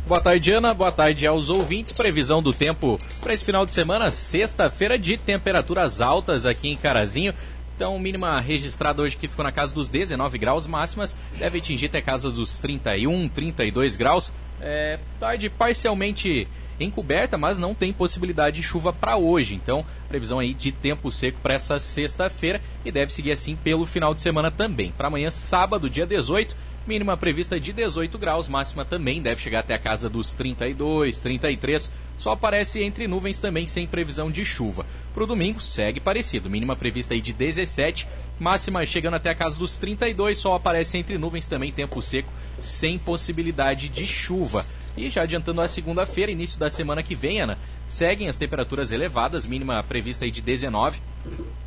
Boa 0.07 0.21
tarde, 0.21 0.53
Ana. 0.53 0.73
Boa 0.73 0.91
tarde 0.93 1.27
aos 1.27 1.49
ouvintes. 1.49 1.91
Previsão 1.91 2.41
do 2.41 2.53
tempo 2.53 2.97
para 3.19 3.33
esse 3.33 3.43
final 3.43 3.65
de 3.65 3.73
semana, 3.73 4.09
sexta-feira, 4.09 4.97
de 4.97 5.17
temperaturas 5.17 5.99
altas 5.99 6.45
aqui 6.45 6.69
em 6.69 6.77
Carazinho. 6.77 7.33
Então, 7.75 7.99
mínima 7.99 8.39
registrada 8.39 9.01
hoje 9.01 9.17
que 9.17 9.27
ficou 9.27 9.43
na 9.43 9.51
casa 9.51 9.73
dos 9.73 9.89
19 9.89 10.37
graus, 10.37 10.65
máximas 10.65 11.15
deve 11.37 11.57
atingir 11.57 11.87
até 11.87 12.01
casa 12.01 12.31
dos 12.31 12.57
31, 12.57 13.27
32 13.27 13.97
graus. 13.97 14.31
É, 14.61 14.97
tarde 15.19 15.49
parcialmente 15.49 16.47
encoberta, 16.79 17.37
mas 17.37 17.57
não 17.57 17.75
tem 17.75 17.91
possibilidade 17.91 18.57
de 18.57 18.63
chuva 18.63 18.93
para 18.93 19.17
hoje. 19.17 19.55
Então, 19.55 19.85
previsão 20.07 20.39
aí 20.39 20.53
de 20.53 20.71
tempo 20.71 21.11
seco 21.11 21.39
para 21.41 21.53
essa 21.53 21.79
sexta-feira 21.79 22.61
e 22.85 22.91
deve 22.91 23.13
seguir 23.13 23.31
assim 23.31 23.55
pelo 23.55 23.85
final 23.85 24.13
de 24.13 24.21
semana 24.21 24.49
também. 24.49 24.91
Para 24.91 25.07
amanhã, 25.07 25.29
sábado, 25.29 25.89
dia 25.89 26.05
18, 26.05 26.55
mínima 26.87 27.15
prevista 27.15 27.59
de 27.59 27.71
18 27.71 28.17
graus, 28.17 28.47
máxima 28.47 28.83
também 28.83 29.21
deve 29.21 29.41
chegar 29.41 29.59
até 29.59 29.75
a 29.75 29.79
casa 29.79 30.09
dos 30.09 30.33
32, 30.33 31.21
33. 31.21 31.91
Só 32.17 32.31
aparece 32.31 32.83
entre 32.83 33.07
nuvens 33.07 33.39
também 33.39 33.67
sem 33.67 33.87
previsão 33.87 34.29
de 34.31 34.43
chuva. 34.43 34.85
Para 35.13 35.23
o 35.23 35.27
domingo 35.27 35.61
segue 35.61 35.99
parecido, 35.99 36.49
mínima 36.49 36.75
prevista 36.75 37.13
aí 37.13 37.21
de 37.21 37.31
17, 37.31 38.07
máxima 38.39 38.85
chegando 38.85 39.13
até 39.13 39.29
a 39.29 39.35
casa 39.35 39.57
dos 39.57 39.77
32, 39.77 40.37
só 40.37 40.55
aparece 40.55 40.97
entre 40.97 41.17
nuvens 41.17 41.47
também 41.47 41.71
tempo 41.71 42.01
seco 42.01 42.31
sem 42.59 42.97
possibilidade 42.97 43.87
de 43.87 44.05
chuva. 44.05 44.65
E 44.97 45.09
já 45.09 45.23
adiantando 45.23 45.61
a 45.61 45.67
segunda-feira, 45.67 46.31
início 46.31 46.59
da 46.59 46.69
semana 46.69 47.03
que 47.03 47.15
vem, 47.15 47.41
Ana, 47.41 47.57
seguem 47.87 48.27
as 48.29 48.37
temperaturas 48.37 48.91
elevadas, 48.91 49.45
mínima 49.45 49.83
prevista 49.83 50.25
aí 50.25 50.31
de 50.31 50.41
19. 50.41 51.01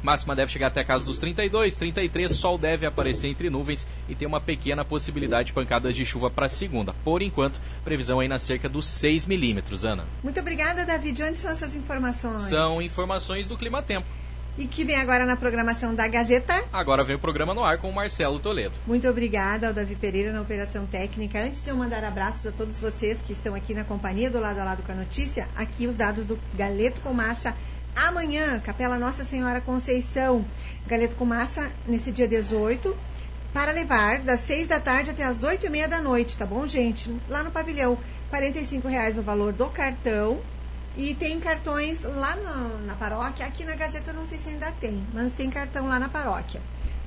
Máxima 0.02 0.34
deve 0.34 0.50
chegar 0.50 0.66
até 0.66 0.80
a 0.80 0.84
casa 0.84 1.04
dos 1.04 1.18
32, 1.18 1.76
33, 1.76 2.32
sol 2.32 2.58
deve 2.58 2.84
aparecer 2.84 3.28
entre 3.28 3.48
nuvens 3.48 3.86
e 4.08 4.14
tem 4.14 4.26
uma 4.26 4.40
pequena 4.40 4.84
possibilidade 4.84 5.48
de 5.48 5.52
pancadas 5.52 5.94
de 5.94 6.04
chuva 6.04 6.28
para 6.28 6.48
segunda. 6.48 6.92
Por 7.04 7.22
enquanto, 7.22 7.60
previsão 7.84 8.18
aí 8.18 8.26
na 8.26 8.38
cerca 8.38 8.68
dos 8.68 8.86
6 8.86 9.26
milímetros, 9.26 9.84
Ana. 9.84 10.04
Muito 10.22 10.40
obrigada, 10.40 10.84
David. 10.84 11.22
Onde 11.22 11.38
são 11.38 11.50
essas 11.50 11.76
informações? 11.76 12.42
São 12.42 12.82
informações 12.82 13.46
do 13.46 13.56
Clima 13.56 13.80
Tempo. 13.80 14.06
E 14.58 14.66
que 14.66 14.84
vem 14.84 14.96
agora 14.96 15.24
na 15.24 15.34
programação 15.34 15.94
da 15.94 16.06
Gazeta. 16.06 16.62
Agora 16.70 17.02
vem 17.02 17.16
o 17.16 17.18
programa 17.18 17.54
no 17.54 17.64
ar 17.64 17.78
com 17.78 17.88
o 17.88 17.94
Marcelo 17.94 18.38
Toledo. 18.38 18.78
Muito 18.86 19.08
obrigada 19.08 19.68
ao 19.68 19.72
Davi 19.72 19.96
Pereira 19.96 20.30
na 20.30 20.42
Operação 20.42 20.84
Técnica. 20.84 21.42
Antes 21.42 21.64
de 21.64 21.70
eu 21.70 21.76
mandar 21.76 22.04
abraços 22.04 22.46
a 22.46 22.52
todos 22.52 22.78
vocês 22.78 23.18
que 23.26 23.32
estão 23.32 23.54
aqui 23.54 23.72
na 23.72 23.82
companhia 23.82 24.30
do 24.30 24.38
lado 24.38 24.58
a 24.60 24.64
lado 24.64 24.82
com 24.82 24.92
a 24.92 24.94
notícia, 24.94 25.48
aqui 25.56 25.86
os 25.86 25.96
dados 25.96 26.26
do 26.26 26.38
Galeto 26.54 27.00
com 27.00 27.14
Massa. 27.14 27.56
Amanhã, 27.96 28.60
Capela 28.60 28.98
Nossa 28.98 29.24
Senhora 29.24 29.60
Conceição, 29.60 30.44
Galeto 30.86 31.16
com 31.16 31.24
Massa, 31.24 31.72
nesse 31.86 32.12
dia 32.12 32.28
18, 32.28 32.94
para 33.54 33.72
levar 33.72 34.20
das 34.20 34.40
6 34.40 34.68
da 34.68 34.80
tarde 34.80 35.10
até 35.10 35.24
as 35.24 35.42
8 35.42 35.64
e 35.64 35.70
meia 35.70 35.88
da 35.88 36.00
noite, 36.00 36.36
tá 36.36 36.44
bom, 36.44 36.66
gente? 36.66 37.14
Lá 37.28 37.42
no 37.42 37.50
pavilhão, 37.50 37.98
R$ 38.30 38.88
reais 38.88 39.16
o 39.18 39.22
valor 39.22 39.52
do 39.52 39.68
cartão 39.68 40.40
e 40.96 41.14
tem 41.14 41.40
cartões 41.40 42.04
lá 42.04 42.36
na, 42.36 42.54
na 42.86 42.94
paróquia. 42.94 43.46
Aqui 43.46 43.64
na 43.64 43.74
Gazeta 43.74 44.12
não 44.12 44.26
sei 44.26 44.38
se 44.38 44.50
ainda 44.50 44.70
tem, 44.72 45.02
mas 45.12 45.32
tem 45.32 45.50
cartão 45.50 45.86
lá 45.88 45.98
na 45.98 46.08
paróquia. 46.08 46.60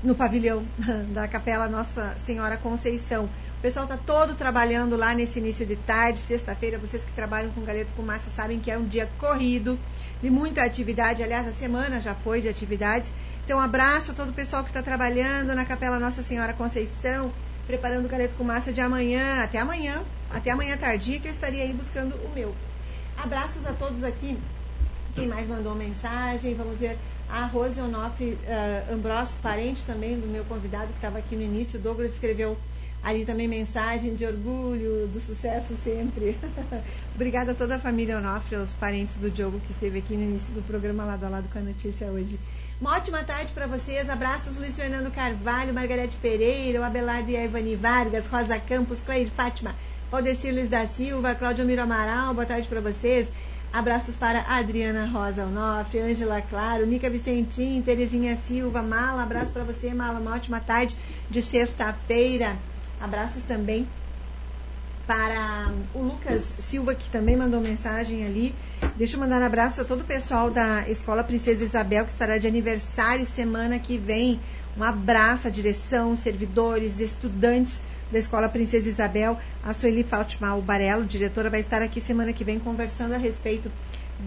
No 0.04 0.16
pavilhão 0.16 0.66
da 1.14 1.28
Capela 1.28 1.68
Nossa 1.68 2.16
Senhora 2.20 2.58
Conceição. 2.58 3.26
O 3.26 3.62
pessoal 3.62 3.86
está 3.86 3.98
todo 3.98 4.36
trabalhando 4.36 4.96
lá 4.96 5.14
nesse 5.14 5.40
início 5.40 5.66
de 5.66 5.76
tarde, 5.76 6.20
sexta-feira. 6.20 6.78
Vocês 6.78 7.04
que 7.04 7.12
trabalham 7.14 7.52
com 7.52 7.62
galeto 7.62 7.92
com 7.96 8.02
massa 8.02 8.30
sabem 8.30 8.60
que 8.60 8.70
é 8.70 8.78
um 8.78 8.86
dia 8.86 9.10
corrido, 9.20 9.80
de 10.22 10.30
muita 10.30 10.64
atividade. 10.64 11.24
Aliás, 11.24 11.48
a 11.48 11.54
semana 11.54 12.00
já 12.00 12.14
foi 12.14 12.42
de 12.42 12.50
atividades. 12.50 13.12
Então, 13.44 13.60
um 13.60 13.62
abraço 13.62 14.12
a 14.12 14.14
todo 14.16 14.30
o 14.30 14.34
pessoal 14.34 14.64
que 14.64 14.70
está 14.70 14.82
trabalhando 14.82 15.54
na 15.54 15.66
Capela 15.66 16.00
Nossa 16.00 16.24
Senhora 16.24 16.54
Conceição, 16.54 17.32
preparando 17.68 18.06
o 18.06 18.10
galeto 18.10 18.36
com 18.36 18.44
massa 18.44 18.74
de 18.74 18.82
amanhã, 18.82 19.44
até 19.44 19.60
amanhã, 19.60 20.02
até 20.32 20.52
amanhã 20.52 20.76
tardia, 20.78 21.20
que 21.20 21.28
eu 21.28 21.32
estaria 21.32 21.64
aí 21.64 21.74
buscando 21.74 22.16
o 22.16 22.30
meu. 22.34 22.56
Abraços 23.18 23.66
a 23.66 23.74
todos 23.74 24.04
aqui. 24.04 24.38
Quem 25.16 25.28
mais 25.28 25.48
mandou 25.48 25.74
mensagem? 25.74 26.54
Vamos 26.56 26.78
ver. 26.78 26.98
A 27.30 27.46
Rose 27.46 27.80
Onofre 27.82 28.38
uh, 28.44 28.94
Ambrose, 28.94 29.32
parente 29.42 29.82
também 29.84 30.20
do 30.20 30.28
meu 30.28 30.44
convidado 30.46 30.88
que 30.88 30.96
estava 30.96 31.18
aqui 31.18 31.36
no 31.36 31.42
início. 31.42 31.80
Douglas 31.80 32.14
escreveu 32.14 32.58
ali 33.02 33.26
também 33.26 33.48
mensagem 33.48 34.16
de 34.16 34.26
orgulho, 34.26 35.08
do 35.08 35.22
sucesso 35.26 35.76
sempre. 35.84 36.38
Obrigada 37.16 37.52
a 37.52 37.56
toda 37.56 37.76
a 37.76 37.80
família 37.80 38.18
Onofre, 38.18 38.56
aos 38.56 38.72
parentes 38.74 39.16
do 39.16 39.30
Diogo 39.30 39.60
que 39.60 39.72
esteve 39.72 40.00
aqui 40.00 40.16
no 40.16 40.24
início 40.24 40.52
do 40.54 40.62
programa 40.66 41.06
Lado 41.06 41.26
a 41.26 41.30
Lado 41.30 41.50
com 41.52 41.60
a 41.60 41.62
Notícia 41.62 42.08
hoje. 42.08 42.40
Uma 42.82 42.98
ótima 42.98 43.24
tarde 43.24 43.52
para 43.54 43.68
vocês. 43.68 44.10
Abraços 44.10 44.58
Luiz 44.58 44.76
Fernando 44.76 45.14
Carvalho, 45.14 45.74
Margarete 45.74 46.18
Pereira, 46.18 46.82
o 46.82 46.84
Abelardo 46.84 47.30
e 47.30 47.38
a 47.38 47.46
Ivani 47.46 47.76
Vargas, 47.76 48.28
Rosa 48.28 48.60
Campos, 48.60 49.00
Cleide 49.00 49.32
Fátima, 49.32 49.74
Valdecir 50.12 50.54
Luiz 50.54 50.70
da 50.70 50.86
Silva, 50.86 51.34
Cláudio 51.34 51.66
Miro 51.66 51.82
Amaral, 51.82 52.34
boa 52.34 52.46
tarde 52.46 52.68
para 52.68 52.80
vocês. 52.80 53.28
Abraços 53.74 54.16
para 54.16 54.42
Adriana 54.42 55.08
Rosa 55.08 55.44
Onofre, 55.44 56.00
Ângela 56.00 56.42
Claro, 56.44 56.86
Nica 56.86 57.10
Vicentim, 57.10 57.82
Terezinha 57.82 58.38
Silva, 58.48 58.84
Mala, 58.84 59.24
abraço 59.24 59.52
para 59.52 59.64
você, 59.64 59.94
Mala, 59.94 60.20
uma 60.20 60.36
ótima 60.36 60.60
tarde 60.60 60.96
de 61.30 61.42
sexta-feira. 61.42 62.56
Abraços 63.02 63.44
também 63.44 63.88
para 65.08 65.72
o 65.94 66.00
Lucas 66.04 66.54
Silva, 66.60 66.94
que 66.94 67.10
também 67.10 67.36
mandou 67.36 67.60
mensagem 67.60 68.26
ali. 68.26 68.54
Deixa 68.96 69.16
eu 69.16 69.20
mandar 69.20 69.42
um 69.42 69.46
abraço 69.46 69.82
a 69.82 69.86
todo 69.86 70.02
o 70.02 70.06
pessoal 70.06 70.52
da 70.52 70.88
Escola 70.88 71.24
Princesa 71.24 71.64
Isabel, 71.64 72.06
que 72.06 72.12
estará 72.12 72.38
de 72.38 72.48
aniversário 72.48 73.26
semana 73.26 73.80
que 73.80 73.98
vem. 73.98 74.40
Um 74.78 74.84
abraço 74.84 75.48
à 75.48 75.50
direção, 75.50 76.16
servidores, 76.16 77.00
estudantes 77.00 77.82
da 78.12 78.20
Escola 78.20 78.50
Princesa 78.50 78.88
Isabel, 78.88 79.38
a 79.64 79.74
Sueli 79.74 80.04
Fátima 80.04 80.56
Barelo, 80.62 81.06
diretora, 81.06 81.50
vai 81.50 81.60
estar 81.60 81.82
aqui 81.82 82.00
semana 82.00 82.34
que 82.34 82.44
vem 82.44 82.60
conversando 82.60 83.14
a 83.14 83.18
respeito 83.18 83.72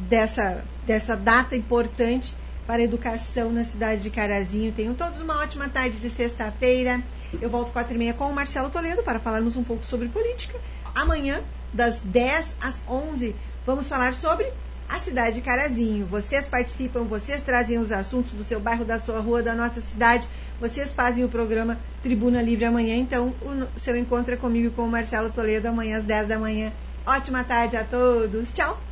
dessa, 0.09 0.63
dessa 0.87 1.17
data 1.17 1.57
importante 1.57 2.35
para 2.67 2.83
a 2.83 2.85
educação 2.85 3.51
na 3.51 3.65
cidade 3.65 4.03
de 4.03 4.11
Carazinho. 4.11 4.73
Tenham 4.73 4.95
todos 4.95 5.21
uma 5.23 5.39
ótima 5.41 5.69
tarde 5.69 5.99
de 5.99 6.11
sexta-feira. 6.11 7.03
Eu 7.41 7.49
volto 7.49 7.73
quatro 7.73 7.95
e 7.95 7.99
meia 7.99 8.13
com 8.13 8.25
o 8.25 8.35
Marcelo 8.35 8.69
Toledo 8.69 9.03
para 9.03 9.19
falarmos 9.19 9.57
um 9.57 9.65
pouco 9.65 9.85
sobre 9.85 10.09
política. 10.09 10.59
Amanhã, 10.95 11.41
das 11.73 11.99
10 12.05 12.49
às 12.61 12.83
11, 12.87 13.35
vamos 13.65 13.89
falar 13.89 14.13
sobre 14.13 14.47
a 14.89 14.99
cidade 14.99 15.37
de 15.37 15.43
Carazinho. 15.43 16.07
Vocês 16.07 16.47
participam, 16.47 17.05
vocês 17.05 17.43
trazem 17.43 17.79
os 17.79 17.93
assuntos 17.93 18.33
do 18.33 18.43
seu 18.43 18.59
bairro, 18.59 18.85
da 18.85 18.99
sua 18.99 19.21
rua, 19.21 19.43
da 19.43 19.55
nossa 19.55 19.81
cidade. 19.81 20.27
Vocês 20.61 20.91
fazem 20.91 21.25
o 21.25 21.29
programa 21.29 21.79
Tribuna 22.03 22.41
Livre 22.43 22.65
amanhã. 22.65 22.97
Então, 22.97 23.35
o 23.43 23.79
seu 23.79 23.97
encontro 23.97 24.35
é 24.35 24.37
comigo 24.37 24.71
com 24.75 24.83
o 24.83 24.91
Marcelo 24.91 25.31
Toledo 25.31 25.69
amanhã 25.69 25.99
às 25.99 26.05
10 26.05 26.29
da 26.29 26.39
manhã. 26.39 26.73
Ótima 27.07 27.45
tarde 27.45 27.77
a 27.77 27.85
todos. 27.85 28.53
Tchau. 28.53 28.88